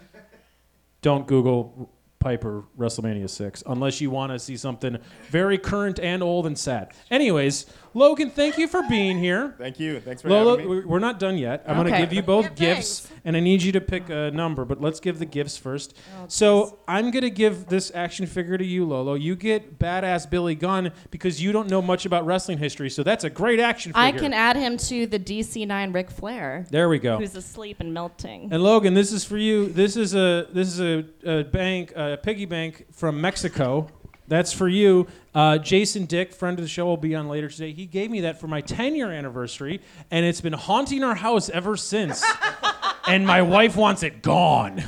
don't 1.02 1.26
Google 1.26 1.90
Piper 2.20 2.64
WrestleMania 2.78 3.28
6 3.28 3.64
unless 3.66 4.00
you 4.00 4.10
want 4.10 4.30
to 4.32 4.38
see 4.38 4.56
something 4.56 4.98
very 5.30 5.58
current 5.58 5.98
and 5.98 6.22
old 6.22 6.46
and 6.46 6.56
sad. 6.56 6.92
Anyways, 7.10 7.66
Logan, 7.94 8.30
thank 8.30 8.58
you 8.58 8.66
for 8.66 8.82
being 8.88 9.18
here. 9.18 9.54
Thank 9.56 9.78
you. 9.78 10.00
Thanks 10.00 10.22
for 10.22 10.28
Lola, 10.28 10.52
having 10.58 10.64
me. 10.68 10.76
we're 10.80 10.86
we're 10.86 10.98
not 10.98 11.18
done 11.20 11.38
yet. 11.38 11.64
I'm 11.66 11.76
going 11.76 11.92
to 11.92 11.98
give 11.98 12.12
you 12.12 12.22
both 12.22 12.46
Yeah, 12.46 12.74
gifts, 12.74 13.00
thanks. 13.06 13.20
and 13.24 13.36
I 13.36 13.40
need 13.40 13.62
you 13.62 13.70
to 13.72 13.80
pick 13.80 14.08
a 14.10 14.30
number, 14.32 14.64
but 14.64 14.80
let's 14.80 14.98
give 15.00 15.18
the 15.18 15.24
gifts 15.26 15.56
first. 15.56 15.96
Oh, 16.20 16.24
so 16.28 16.78
I'm 16.88 17.10
going 17.12 17.22
to 17.22 17.30
give 17.30 17.66
this 17.66 17.92
action 17.94 18.26
figure 18.26 18.58
to 18.58 18.64
you, 18.64 18.84
Lolo. 18.84 19.14
You 19.14 19.36
get 19.36 19.78
badass 19.78 20.28
Billy 20.28 20.54
Gunn 20.56 20.90
because 21.10 21.40
you 21.42 21.52
don't 21.52 21.70
know 21.70 21.80
much 21.80 22.04
about 22.04 22.26
wrestling 22.26 22.58
history, 22.58 22.90
so 22.90 23.02
that's 23.02 23.24
a 23.24 23.30
great 23.30 23.60
action 23.60 23.92
figure. 23.92 24.02
I 24.02 24.12
can 24.12 24.32
add 24.32 24.56
him 24.56 24.76
to 24.78 25.06
the 25.06 25.18
DC9 25.20 25.94
Ric 25.94 26.10
Flair, 26.10 26.66
There 26.70 26.88
we 26.88 26.98
go. 26.98 27.18
who's 27.18 27.36
asleep 27.36 27.76
and 27.80 27.94
melting. 27.94 28.48
And 28.52 28.62
Logan, 28.62 28.94
this 28.94 29.12
is 29.12 29.24
for 29.24 29.38
you. 29.38 29.66
This 29.68 29.96
is 29.96 30.14
a 30.14 30.48
this 30.52 30.68
is 30.68 30.80
a, 30.80 31.04
a 31.24 31.44
bank, 31.44 31.92
a 31.94 32.18
piggy 32.22 32.44
bank 32.46 32.86
from 32.92 33.20
Mexico. 33.20 33.88
That's 34.26 34.52
for 34.52 34.68
you. 34.68 35.06
Uh, 35.34 35.58
Jason 35.58 36.06
Dick, 36.06 36.32
friend 36.32 36.58
of 36.58 36.64
the 36.64 36.68
show, 36.68 36.86
will 36.86 36.96
be 36.96 37.14
on 37.14 37.28
later 37.28 37.48
today. 37.48 37.72
He 37.72 37.86
gave 37.86 38.10
me 38.10 38.22
that 38.22 38.40
for 38.40 38.46
my 38.46 38.60
10 38.60 38.94
year 38.94 39.10
anniversary, 39.10 39.80
and 40.10 40.24
it's 40.24 40.40
been 40.40 40.52
haunting 40.52 41.04
our 41.04 41.14
house 41.14 41.48
ever 41.50 41.76
since. 41.76 42.24
and 43.06 43.26
my 43.26 43.42
wife 43.42 43.76
wants 43.76 44.02
it 44.02 44.22
gone. 44.22 44.82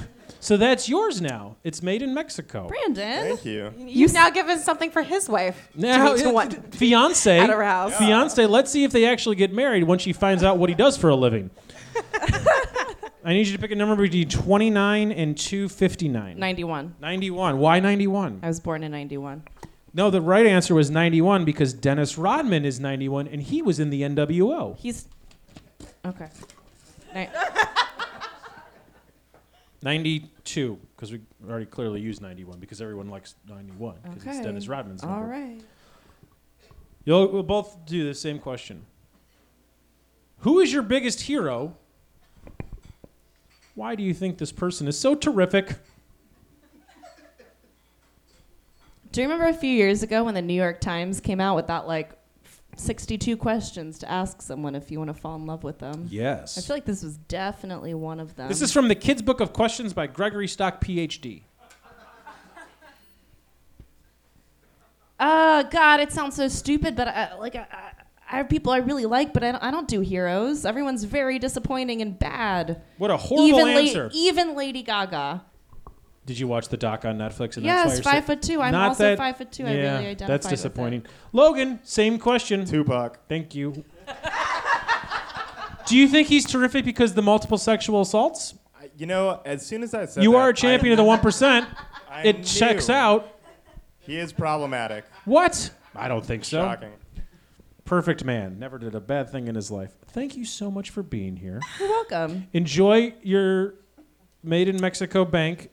So 0.46 0.56
that's 0.56 0.88
yours 0.88 1.20
now. 1.20 1.56
It's 1.64 1.82
made 1.82 2.02
in 2.02 2.14
Mexico. 2.14 2.68
Brandon. 2.68 3.20
Thank 3.20 3.44
you. 3.44 3.74
You've 3.76 4.12
now 4.12 4.30
given 4.30 4.60
something 4.60 4.92
for 4.92 5.02
his 5.02 5.28
wife. 5.28 5.70
Now, 5.74 6.14
to, 6.14 6.22
to 6.22 6.30
want 6.30 6.74
fiance, 6.74 7.36
at 7.36 7.50
her 7.50 7.64
house. 7.64 7.96
fiance. 7.96 8.46
Let's 8.46 8.70
see 8.70 8.84
if 8.84 8.92
they 8.92 9.06
actually 9.06 9.34
get 9.34 9.52
married 9.52 9.82
when 9.84 9.98
she 9.98 10.12
finds 10.12 10.44
out 10.44 10.56
what 10.56 10.68
he 10.68 10.76
does 10.76 10.96
for 10.96 11.10
a 11.10 11.16
living. 11.16 11.50
I 13.26 13.32
need 13.32 13.48
you 13.48 13.52
to 13.54 13.58
pick 13.58 13.72
a 13.72 13.74
number 13.74 13.96
between 13.96 14.28
29 14.28 15.10
and 15.10 15.36
259. 15.36 16.38
91. 16.38 16.94
91. 17.00 17.58
Why 17.58 17.80
91? 17.80 18.38
I 18.40 18.46
was 18.46 18.60
born 18.60 18.84
in 18.84 18.92
91. 18.92 19.42
No, 19.92 20.10
the 20.10 20.20
right 20.20 20.46
answer 20.46 20.76
was 20.76 20.92
91 20.92 21.44
because 21.44 21.74
Dennis 21.74 22.16
Rodman 22.16 22.64
is 22.64 22.78
91 22.78 23.26
and 23.26 23.42
he 23.42 23.62
was 23.62 23.80
in 23.80 23.90
the 23.90 24.02
NWO. 24.02 24.78
He's. 24.78 25.08
Okay. 26.04 26.28
Ni- 27.16 27.28
92 29.82 30.78
because 30.94 31.10
we 31.12 31.20
already 31.48 31.66
clearly 31.66 32.00
used 32.00 32.22
91 32.22 32.60
because 32.60 32.80
everyone 32.80 33.08
likes 33.08 33.34
91 33.48 33.96
because 34.04 34.16
it's 34.22 34.26
Okay. 34.36 34.42
Dennis 34.42 34.68
Rodman's 34.68 35.02
All 35.02 35.10
number. 35.10 35.26
right. 35.26 35.60
You'll 37.04 37.26
we'll 37.32 37.42
both 37.42 37.84
do 37.86 38.06
the 38.06 38.14
same 38.14 38.38
question. 38.38 38.86
Who 40.40 40.60
is 40.60 40.72
your 40.72 40.82
biggest 40.82 41.22
hero? 41.22 41.76
Why 43.76 43.94
do 43.94 44.02
you 44.02 44.14
think 44.14 44.38
this 44.38 44.52
person 44.52 44.88
is 44.88 44.98
so 44.98 45.14
terrific? 45.14 45.76
Do 49.12 49.20
you 49.20 49.28
remember 49.28 49.48
a 49.48 49.54
few 49.54 49.70
years 49.70 50.02
ago 50.02 50.24
when 50.24 50.32
the 50.32 50.40
New 50.40 50.54
York 50.54 50.80
Times 50.80 51.20
came 51.20 51.40
out 51.40 51.56
with 51.56 51.66
that 51.66 51.86
like 51.86 52.12
62 52.76 53.36
questions 53.36 53.98
to 53.98 54.10
ask 54.10 54.40
someone 54.40 54.74
if 54.74 54.90
you 54.90 54.98
want 54.98 55.08
to 55.08 55.14
fall 55.14 55.36
in 55.36 55.44
love 55.44 55.62
with 55.62 55.78
them? 55.78 56.08
Yes. 56.10 56.56
I 56.56 56.62
feel 56.62 56.76
like 56.76 56.86
this 56.86 57.02
was 57.02 57.18
definitely 57.18 57.92
one 57.92 58.18
of 58.18 58.34
them. 58.34 58.48
This 58.48 58.62
is 58.62 58.72
from 58.72 58.88
the 58.88 58.94
Kids 58.94 59.20
Book 59.20 59.40
of 59.40 59.52
Questions 59.52 59.92
by 59.92 60.06
Gregory 60.06 60.48
Stock, 60.48 60.82
PhD. 60.82 61.42
Uh, 65.18 65.62
God, 65.64 66.00
it 66.00 66.12
sounds 66.12 66.34
so 66.34 66.48
stupid, 66.48 66.96
but 66.96 67.08
I, 67.08 67.34
like 67.36 67.56
I, 67.56 67.92
I, 68.28 68.34
I 68.34 68.36
have 68.38 68.48
people 68.48 68.72
I 68.72 68.78
really 68.78 69.06
like, 69.06 69.32
but 69.32 69.42
I 69.44 69.52
don't, 69.52 69.62
I 69.62 69.70
don't 69.70 69.88
do 69.88 70.00
heroes. 70.00 70.64
Everyone's 70.64 71.04
very 71.04 71.38
disappointing 71.38 72.00
and 72.02 72.18
bad. 72.18 72.82
What 72.98 73.10
a 73.10 73.16
horrible 73.16 73.48
even, 73.60 73.74
La- 73.74 73.80
answer. 73.80 74.10
even 74.14 74.54
Lady 74.56 74.82
Gaga. 74.82 75.44
Did 76.26 76.38
you 76.40 76.48
watch 76.48 76.68
the 76.68 76.76
doc 76.76 77.04
on 77.04 77.18
Netflix? 77.18 77.56
And 77.56 77.64
that's 77.66 77.84
why 77.84 77.84
yes, 77.84 77.94
you're 77.94 78.02
five 78.02 78.24
so- 78.24 78.26
foot 78.26 78.42
two. 78.42 78.60
I'm 78.60 78.72
Not 78.72 78.88
also 78.88 79.04
that- 79.04 79.18
five 79.18 79.36
foot 79.36 79.52
two. 79.52 79.64
I 79.66 79.70
yeah, 79.74 79.92
really 79.98 80.06
identify 80.08 80.26
that's 80.32 80.46
with 80.46 80.52
it. 80.52 80.56
disappointing. 80.56 81.06
Logan, 81.32 81.78
same 81.84 82.18
question. 82.18 82.64
Tupac. 82.64 83.20
Thank 83.28 83.54
you. 83.54 83.84
Do 85.86 85.96
you 85.96 86.08
think 86.08 86.26
he's 86.26 86.44
terrific 86.44 86.84
because 86.84 87.14
the 87.14 87.22
multiple 87.22 87.58
sexual 87.58 88.00
assaults? 88.00 88.54
I- 88.78 88.90
You 88.96 89.06
know, 89.06 89.40
as 89.44 89.64
soon 89.64 89.82
as 89.84 89.94
I 89.94 90.06
said 90.06 90.24
You 90.24 90.32
that, 90.32 90.38
are 90.38 90.48
a 90.48 90.54
champion 90.54 90.92
of 90.92 90.96
the 90.96 91.04
one 91.04 91.20
percent. 91.20 91.68
I, 92.10 92.20
I 92.20 92.22
It 92.24 92.44
checks 92.44 92.90
out. 92.90 93.28
He 94.00 94.16
is 94.16 94.32
problematic. 94.32 95.04
What? 95.26 95.70
I 95.94 96.08
don't 96.08 96.24
think 96.26 96.44
so. 96.44 96.60
Shocking. 96.60 96.90
Perfect 97.86 98.24
man. 98.24 98.58
Never 98.58 98.78
did 98.78 98.94
a 98.94 99.00
bad 99.00 99.30
thing 99.30 99.46
in 99.46 99.54
his 99.54 99.70
life. 99.70 99.92
Thank 100.08 100.36
you 100.36 100.44
so 100.44 100.70
much 100.70 100.90
for 100.90 101.02
being 101.02 101.36
here. 101.36 101.60
You're 101.78 101.88
welcome. 101.88 102.48
Enjoy 102.52 103.14
your 103.22 103.74
made 104.42 104.68
in 104.68 104.80
Mexico 104.80 105.24
bank. 105.24 105.70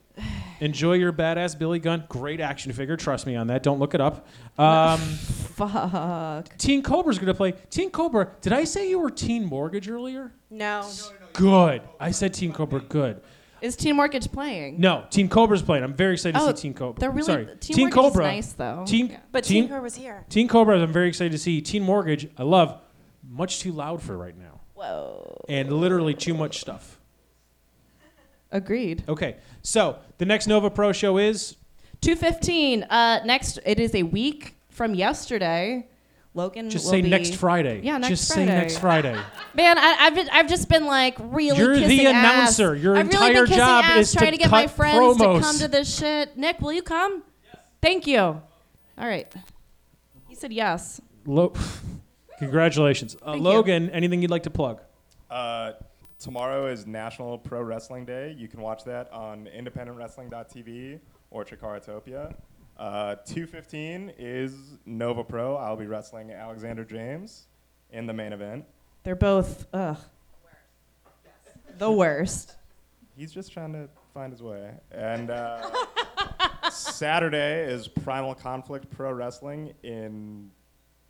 Enjoy 0.59 0.93
your 0.93 1.11
badass 1.11 1.57
Billy 1.57 1.79
Gunn. 1.79 2.05
Great 2.07 2.39
action 2.39 2.71
figure. 2.71 2.95
Trust 2.95 3.25
me 3.25 3.35
on 3.35 3.47
that. 3.47 3.63
Don't 3.63 3.79
look 3.79 3.95
it 3.95 3.99
up. 3.99 4.27
Um, 4.57 4.99
Fuck. 5.55 6.57
Teen 6.57 6.81
Cobra's 6.83 7.17
going 7.17 7.27
to 7.27 7.33
play. 7.33 7.53
Teen 7.69 7.89
Cobra, 7.89 8.29
did 8.41 8.53
I 8.53 8.63
say 8.63 8.89
you 8.89 8.99
were 8.99 9.09
Teen 9.09 9.45
Mortgage 9.45 9.89
earlier? 9.89 10.31
No. 10.49 10.89
Good. 11.33 11.81
I 11.99 12.11
said 12.11 12.33
Teen 12.33 12.53
Cobra. 12.53 12.79
Good. 12.79 13.21
Is 13.63 13.77
Team 13.77 13.95
Mortgage 13.95 14.29
playing? 14.29 14.81
No, 14.81 15.05
Teen 15.09 15.29
Cobra's 15.29 15.61
playing. 15.61 15.85
I'm 15.85 15.93
very 15.93 16.15
excited 16.15 16.37
to 16.37 16.43
Oh, 16.43 16.53
see 16.53 16.63
Teen 16.63 16.73
Cobra. 16.73 16.99
They're 16.99 17.11
really 17.11 17.23
Sorry. 17.23 17.45
Teen, 17.45 17.75
Teen 17.77 17.77
Mortgage 17.85 17.95
Cobra. 17.95 18.25
Is 18.25 18.31
nice 18.35 18.53
though. 18.53 18.83
Team, 18.85 19.07
Yeah. 19.09 19.19
But 19.31 19.45
Teen, 19.45 19.63
Tinker 19.69 19.81
was 19.81 19.95
here. 19.95 20.25
Teen 20.27 20.49
Cobra, 20.49 20.77
I'm 20.77 20.91
very 20.91 21.07
excited 21.07 21.31
to 21.31 21.37
see. 21.37 21.61
Teen 21.61 21.81
Mortgage, 21.81 22.27
I 22.37 22.43
love. 22.43 22.77
Much 23.25 23.61
too 23.61 23.71
loud 23.71 24.01
for 24.01 24.17
right 24.17 24.37
now. 24.37 24.59
Whoa. 24.73 25.45
And 25.47 25.71
literally 25.71 26.13
too 26.13 26.33
much 26.33 26.59
stuff. 26.59 26.99
Agreed. 28.51 29.05
Okay, 29.07 29.37
so 29.61 29.97
the 30.17 30.25
next 30.25 30.45
Nova 30.47 30.69
Pro 30.69 30.91
show 30.91 31.17
is 31.17 31.55
215. 32.01 32.83
Uh, 32.83 33.21
next, 33.23 33.59
it 33.65 33.79
is 33.79 33.95
a 33.95 34.03
week 34.03 34.55
from 34.69 34.93
yesterday. 34.93 35.87
Logan 36.35 36.69
just 36.69 36.85
will 36.85 36.91
say 36.91 37.01
be- 37.01 37.09
next 37.09 37.35
Friday. 37.35 37.81
Yeah, 37.83 37.97
next 37.97 38.09
just 38.09 38.33
Friday. 38.33 38.47
say 38.51 38.57
next 38.57 38.77
Friday. 38.79 39.13
Man, 39.53 39.77
I, 39.77 39.95
I've 39.99 40.15
been, 40.15 40.29
I've 40.31 40.47
just 40.49 40.67
been 40.67 40.85
like 40.85 41.15
really. 41.19 41.57
You're 41.57 41.75
the 41.75 41.81
kissing 41.81 42.07
announcer. 42.07 42.75
Ass. 42.75 42.81
Your 42.81 42.97
I've 42.97 43.07
really 43.07 43.17
entire 43.17 43.33
been 43.33 43.45
kissing 43.45 43.57
job 43.57 43.85
ass 43.85 43.97
is 43.99 44.13
trying 44.13 44.31
to, 44.31 44.37
get 44.37 44.49
my 44.49 44.67
friends 44.67 45.17
promos. 45.17 45.39
to 45.39 45.45
come 45.45 45.57
to 45.59 45.67
this 45.67 45.95
shit. 45.97 46.35
Nick, 46.35 46.59
will 46.59 46.73
you 46.73 46.81
come? 46.81 47.23
Yes. 47.45 47.61
Thank 47.81 48.07
you. 48.07 48.19
All 48.19 48.41
right. 48.97 49.31
He 50.27 50.33
said 50.35 50.51
yes. 50.51 50.99
Lo- 51.25 51.53
Congratulations, 52.39 53.15
uh, 53.21 53.33
Thank 53.33 53.37
you. 53.37 53.43
Logan. 53.43 53.89
Anything 53.91 54.21
you'd 54.21 54.31
like 54.31 54.43
to 54.43 54.49
plug? 54.49 54.81
Uh, 55.29 55.73
tomorrow 56.19 56.67
is 56.67 56.85
National 56.87 57.37
Pro 57.37 57.61
Wrestling 57.61 58.05
Day. 58.05 58.35
You 58.37 58.47
can 58.47 58.59
watch 58.61 58.83
that 58.85 59.11
on 59.13 59.47
independentwrestling.tv 59.55 60.99
or 61.31 61.45
Chikaratopia. 61.45 62.33
Uh, 62.77 63.15
215 63.25 64.13
is 64.17 64.55
Nova 64.85 65.23
Pro. 65.23 65.55
I'll 65.55 65.75
be 65.75 65.85
wrestling 65.85 66.31
Alexander 66.31 66.83
James 66.83 67.47
in 67.91 68.07
the 68.07 68.13
main 68.13 68.33
event. 68.33 68.65
They're 69.03 69.15
both 69.15 69.65
ugh. 69.73 69.97
The 71.77 71.91
worst. 71.91 72.55
He's 73.15 73.31
just 73.31 73.51
trying 73.51 73.73
to 73.73 73.89
find 74.13 74.31
his 74.31 74.41
way. 74.41 74.71
And 74.91 75.29
uh, 75.29 75.69
Saturday 76.71 77.63
is 77.63 77.87
Primal 77.87 78.33
Conflict 78.35 78.89
Pro 78.89 79.11
Wrestling 79.11 79.73
in 79.83 80.49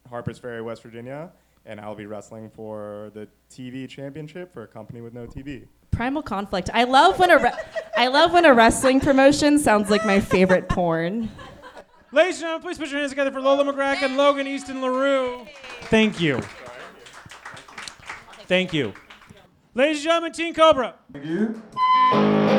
Harpers 0.09 0.37
Ferry, 0.37 0.61
West 0.61 0.83
Virginia. 0.83 1.31
And 1.65 1.79
I'll 1.79 1.95
be 1.95 2.05
wrestling 2.07 2.49
for 2.49 3.11
the 3.13 3.27
TV 3.49 3.87
championship 3.87 4.53
for 4.53 4.63
a 4.63 4.67
company 4.67 4.99
with 4.99 5.13
no 5.13 5.25
TV. 5.25 5.65
Primal 5.91 6.21
conflict. 6.21 6.69
I 6.73 6.83
love 6.83 7.19
when 7.19 7.29
a 7.31 7.37
re- 7.37 7.53
I 7.95 8.07
love 8.07 8.33
when 8.33 8.43
a 8.45 8.53
wrestling 8.53 8.99
promotion 8.99 9.59
sounds 9.59 9.89
like 9.89 10.05
my 10.05 10.19
favorite 10.19 10.67
porn. 10.67 11.29
Ladies 12.13 12.35
and 12.35 12.41
gentlemen, 12.41 12.61
please 12.61 12.77
put 12.77 12.89
your 12.89 12.99
hands 12.99 13.09
together 13.09 13.31
for 13.31 13.41
Lola 13.41 13.63
McGrath 13.63 14.03
and 14.03 14.15
Logan 14.15 14.45
Easton 14.45 14.83
LaRue. 14.83 15.47
Thank 15.85 16.21
you. 16.21 16.41
Thank 18.45 18.71
you. 18.71 18.93
Ladies 19.73 19.97
and 19.97 20.03
gentlemen, 20.03 20.31
Teen 20.31 20.53
Cobra. 20.53 20.93
Home. 21.15 22.52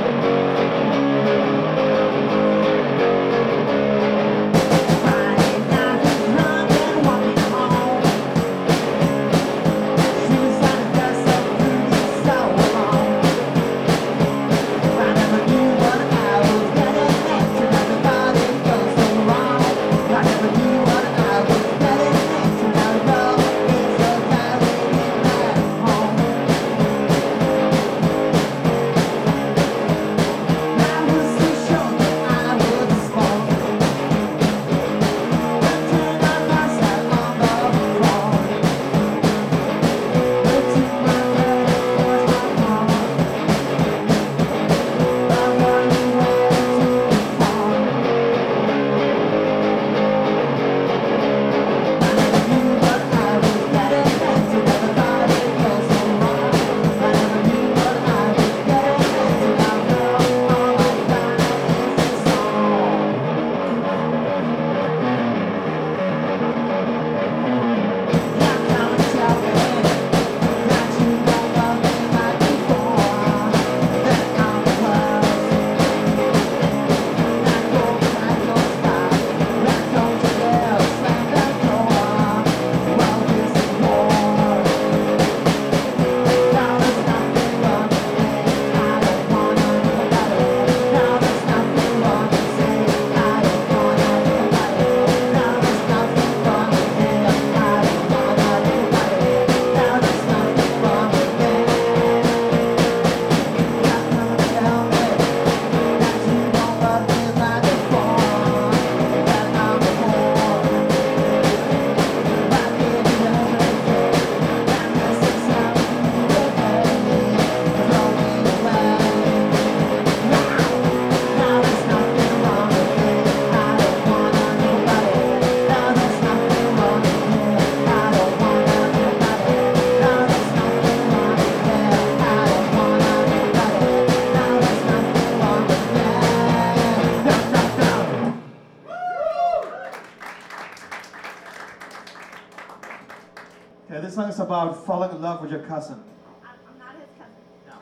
Your 145.55 145.63
cousin. 145.69 146.03
I'm, 146.43 146.51
I'm 146.69 146.79
not 146.81 146.97
his 146.97 147.09
cousin. 147.17 147.33
No. 147.69 147.75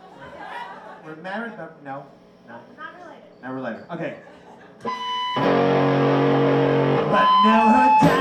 We're 1.07 1.16
married, 1.23 1.55
but 1.57 1.83
no. 1.83 2.05
No. 2.47 2.61
Not 2.77 2.95
related. 3.01 3.25
Not 3.43 3.55
related. 3.55 3.85
Okay. 3.93 4.18
But 7.12 7.29
now 7.45 7.68
her 7.73 8.12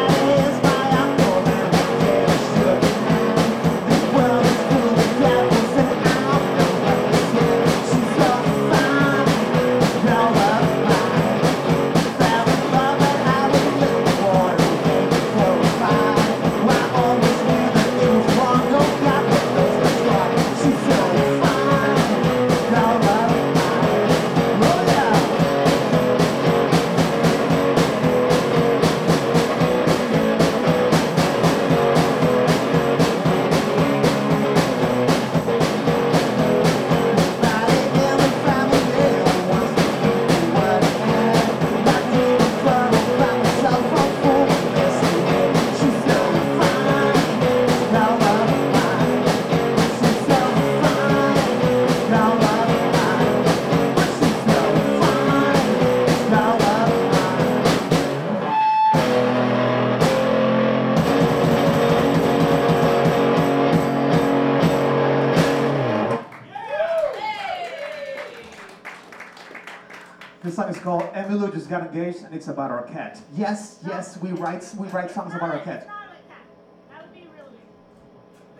This 70.51 70.57
song 70.57 70.69
is 70.69 70.79
called 70.79 71.03
Emilu 71.13 71.53
Just 71.53 71.69
Got 71.69 71.83
Engaged 71.83 72.25
and 72.25 72.35
it's 72.35 72.49
about 72.49 72.71
our 72.71 72.83
cat. 72.83 73.21
Yes, 73.33 73.79
yes, 73.87 74.17
we 74.17 74.33
write 74.33 74.69
we 74.77 74.85
write 74.89 75.09
songs 75.09 75.33
about 75.33 75.55
our 75.55 75.61
cat. 75.61 75.87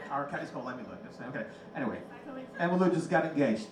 Our 0.10 0.26
cat 0.28 0.42
is 0.42 0.50
called 0.52 0.68
Emilu. 0.68 0.96
Okay. 1.28 1.46
Anyway. 1.76 2.00
Emilu 2.62 2.94
just 2.94 3.10
got 3.10 3.26
engaged. 3.26 3.68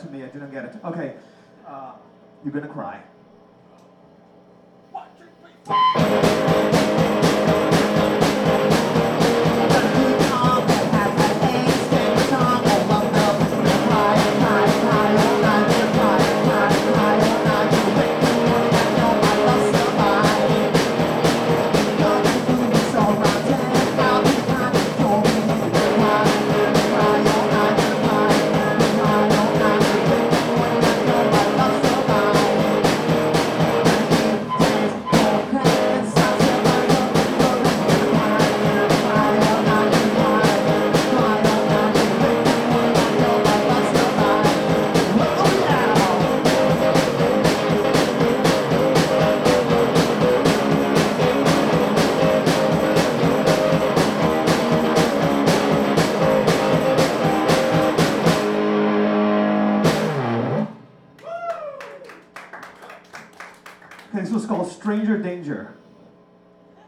To 0.00 0.08
me. 0.10 0.22
I 0.24 0.26
didn't 0.28 0.50
get 0.50 0.64
it. 0.64 0.76
Okay, 0.84 1.14
uh, 1.66 1.92
you're 2.44 2.52
gonna 2.52 2.68
cry. 2.68 3.02
Okay, 5.70 6.07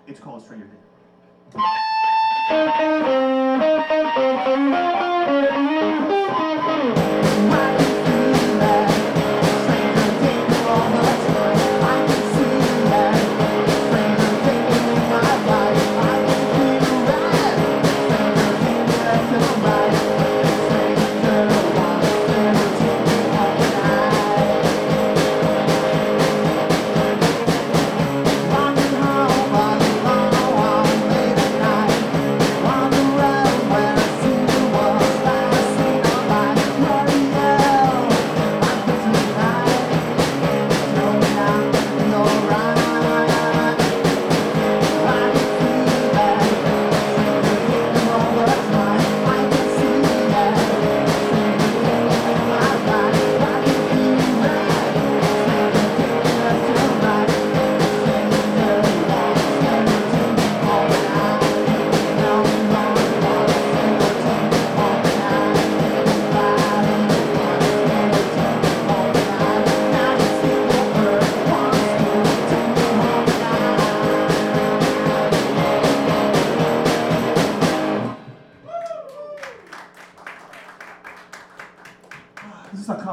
It's 0.06 0.20
called 0.20 0.42
Stranger 0.42 0.66
Danger. 0.66 0.89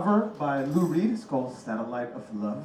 Lou 0.08 0.86
Reed. 0.86 1.12
It's 1.12 1.26
called 1.26 1.54
Satellite 1.54 2.14
of 2.14 2.34
Love. 2.34 2.64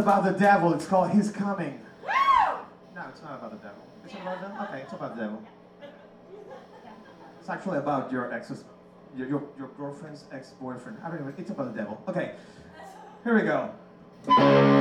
About 0.00 0.24
the 0.24 0.32
devil. 0.32 0.74
It's 0.74 0.86
called 0.86 1.10
His 1.10 1.30
Coming. 1.30 1.80
No, 2.94 3.02
it's 3.08 3.22
not 3.22 3.38
about 3.38 3.52
the 3.52 3.68
devil. 3.68 3.82
It's 4.04 4.14
about 4.14 4.40
the 4.40 4.48
devil? 4.48 4.64
Okay, 4.64 4.80
it's 4.82 4.92
about 4.92 5.16
the 5.16 5.22
devil. 5.22 5.42
It's 7.38 7.48
actually 7.48 7.78
about 7.78 8.10
your 8.10 8.32
ex's, 8.32 8.64
your, 9.16 9.28
your, 9.28 9.42
your 9.56 9.68
girlfriend's 9.78 10.24
ex-boyfriend. 10.32 10.98
I 11.04 11.08
don't 11.08 11.24
know, 11.24 11.32
it's 11.38 11.50
about 11.50 11.72
the 11.72 11.78
devil. 11.80 12.02
Okay, 12.08 12.32
here 13.24 13.34
we 13.34 13.42
go. 13.42 14.79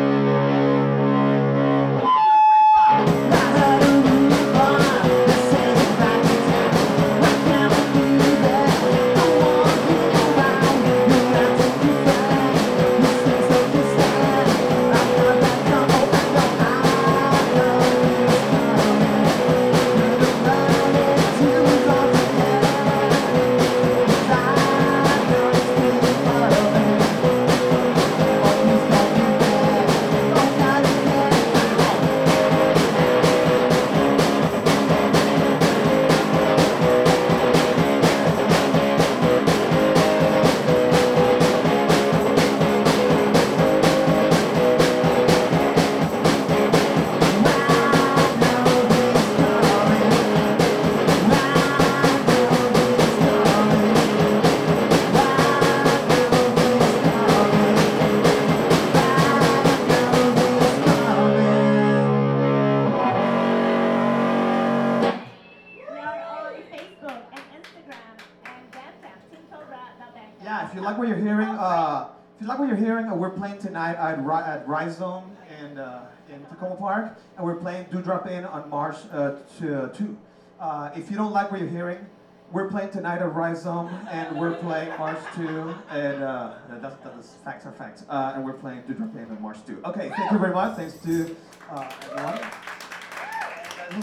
In 76.39 76.45
Takoma 76.45 76.77
Park, 76.79 77.17
and 77.35 77.45
we're 77.45 77.55
playing 77.55 77.87
Dew 77.91 78.01
Drop 78.01 78.25
Inn 78.27 78.45
on 78.45 78.69
March 78.69 78.95
uh, 79.11 79.35
uh, 79.61 79.89
2. 79.89 80.17
Uh, 80.59 80.89
if 80.95 81.11
you 81.11 81.17
don't 81.17 81.33
like 81.33 81.51
what 81.51 81.59
you're 81.59 81.69
hearing, 81.69 82.05
we're 82.51 82.69
playing 82.69 82.91
tonight 82.91 83.21
at 83.21 83.33
Rhizome, 83.33 83.89
and 84.09 84.37
we're 84.37 84.55
playing 84.55 84.89
March 84.97 85.19
2, 85.35 85.75
and 85.91 86.23
uh, 86.23 86.53
that's, 86.81 86.95
that's 87.03 87.33
facts 87.43 87.65
are 87.65 87.73
facts, 87.73 88.05
uh, 88.09 88.33
and 88.35 88.45
we're 88.45 88.53
playing 88.53 88.83
Dew 88.87 88.93
Drop 88.93 89.13
Inn 89.15 89.27
on 89.29 89.41
March 89.41 89.57
2. 89.67 89.81
Okay, 89.85 90.09
thank 90.15 90.31
you 90.31 90.39
very 90.39 90.53
much. 90.53 90.77
Thanks 90.77 90.93
to 90.99 91.35
uh, 91.71 91.89
everyone. 92.15 92.39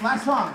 Last 0.03 0.25
song. 0.25 0.55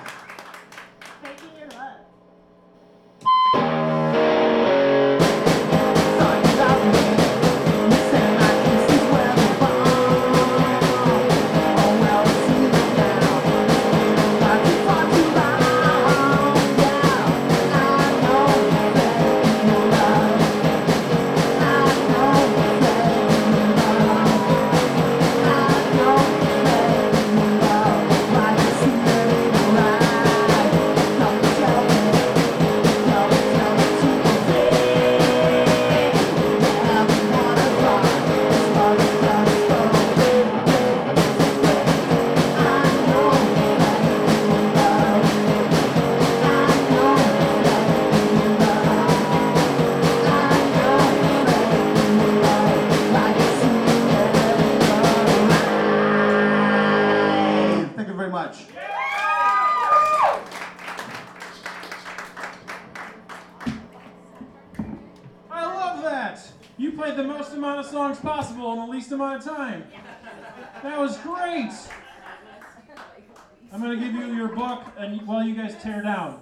Book, 74.62 74.84
and 74.95 75.26
while 75.26 75.43
you 75.43 75.55
guys 75.55 75.76
tear 75.82 76.03
down, 76.03 76.39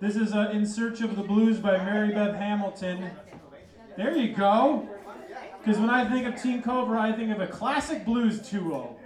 this 0.00 0.16
is 0.16 0.34
uh, 0.34 0.50
"In 0.52 0.66
Search 0.66 1.02
of 1.02 1.14
the 1.14 1.22
Blues" 1.22 1.58
by 1.58 1.76
Marybeth 1.76 2.36
Hamilton. 2.36 3.12
There 3.96 4.16
you 4.16 4.34
go. 4.34 4.88
Because 5.58 5.78
when 5.78 5.88
I 5.88 6.04
think 6.10 6.26
of 6.26 6.42
Teen 6.42 6.62
Cobra, 6.62 7.00
I 7.00 7.12
think 7.12 7.30
of 7.30 7.40
a 7.40 7.46
classic 7.46 8.04
blues 8.04 8.40
duo. 8.40 8.96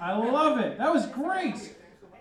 I 0.00 0.16
love 0.16 0.58
it. 0.60 0.78
That 0.78 0.94
was 0.94 1.04
great. 1.08 1.76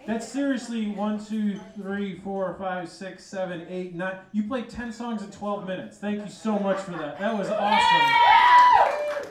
That's 0.05 0.27
seriously 0.27 0.91
one, 0.91 1.23
two, 1.23 1.57
three, 1.77 2.19
four, 2.19 2.53
five, 2.59 2.89
six, 2.89 3.23
seven, 3.23 3.65
eight, 3.69 3.95
nine. 3.95 4.17
You 4.33 4.43
played 4.43 4.69
10 4.69 4.91
songs 4.91 5.23
in 5.23 5.31
12 5.31 5.65
minutes. 5.65 5.97
Thank 5.97 6.25
you 6.25 6.29
so 6.29 6.59
much 6.59 6.79
for 6.79 6.91
that. 6.91 7.19
That 7.19 7.37
was 7.37 7.47
awesome. 7.47 9.23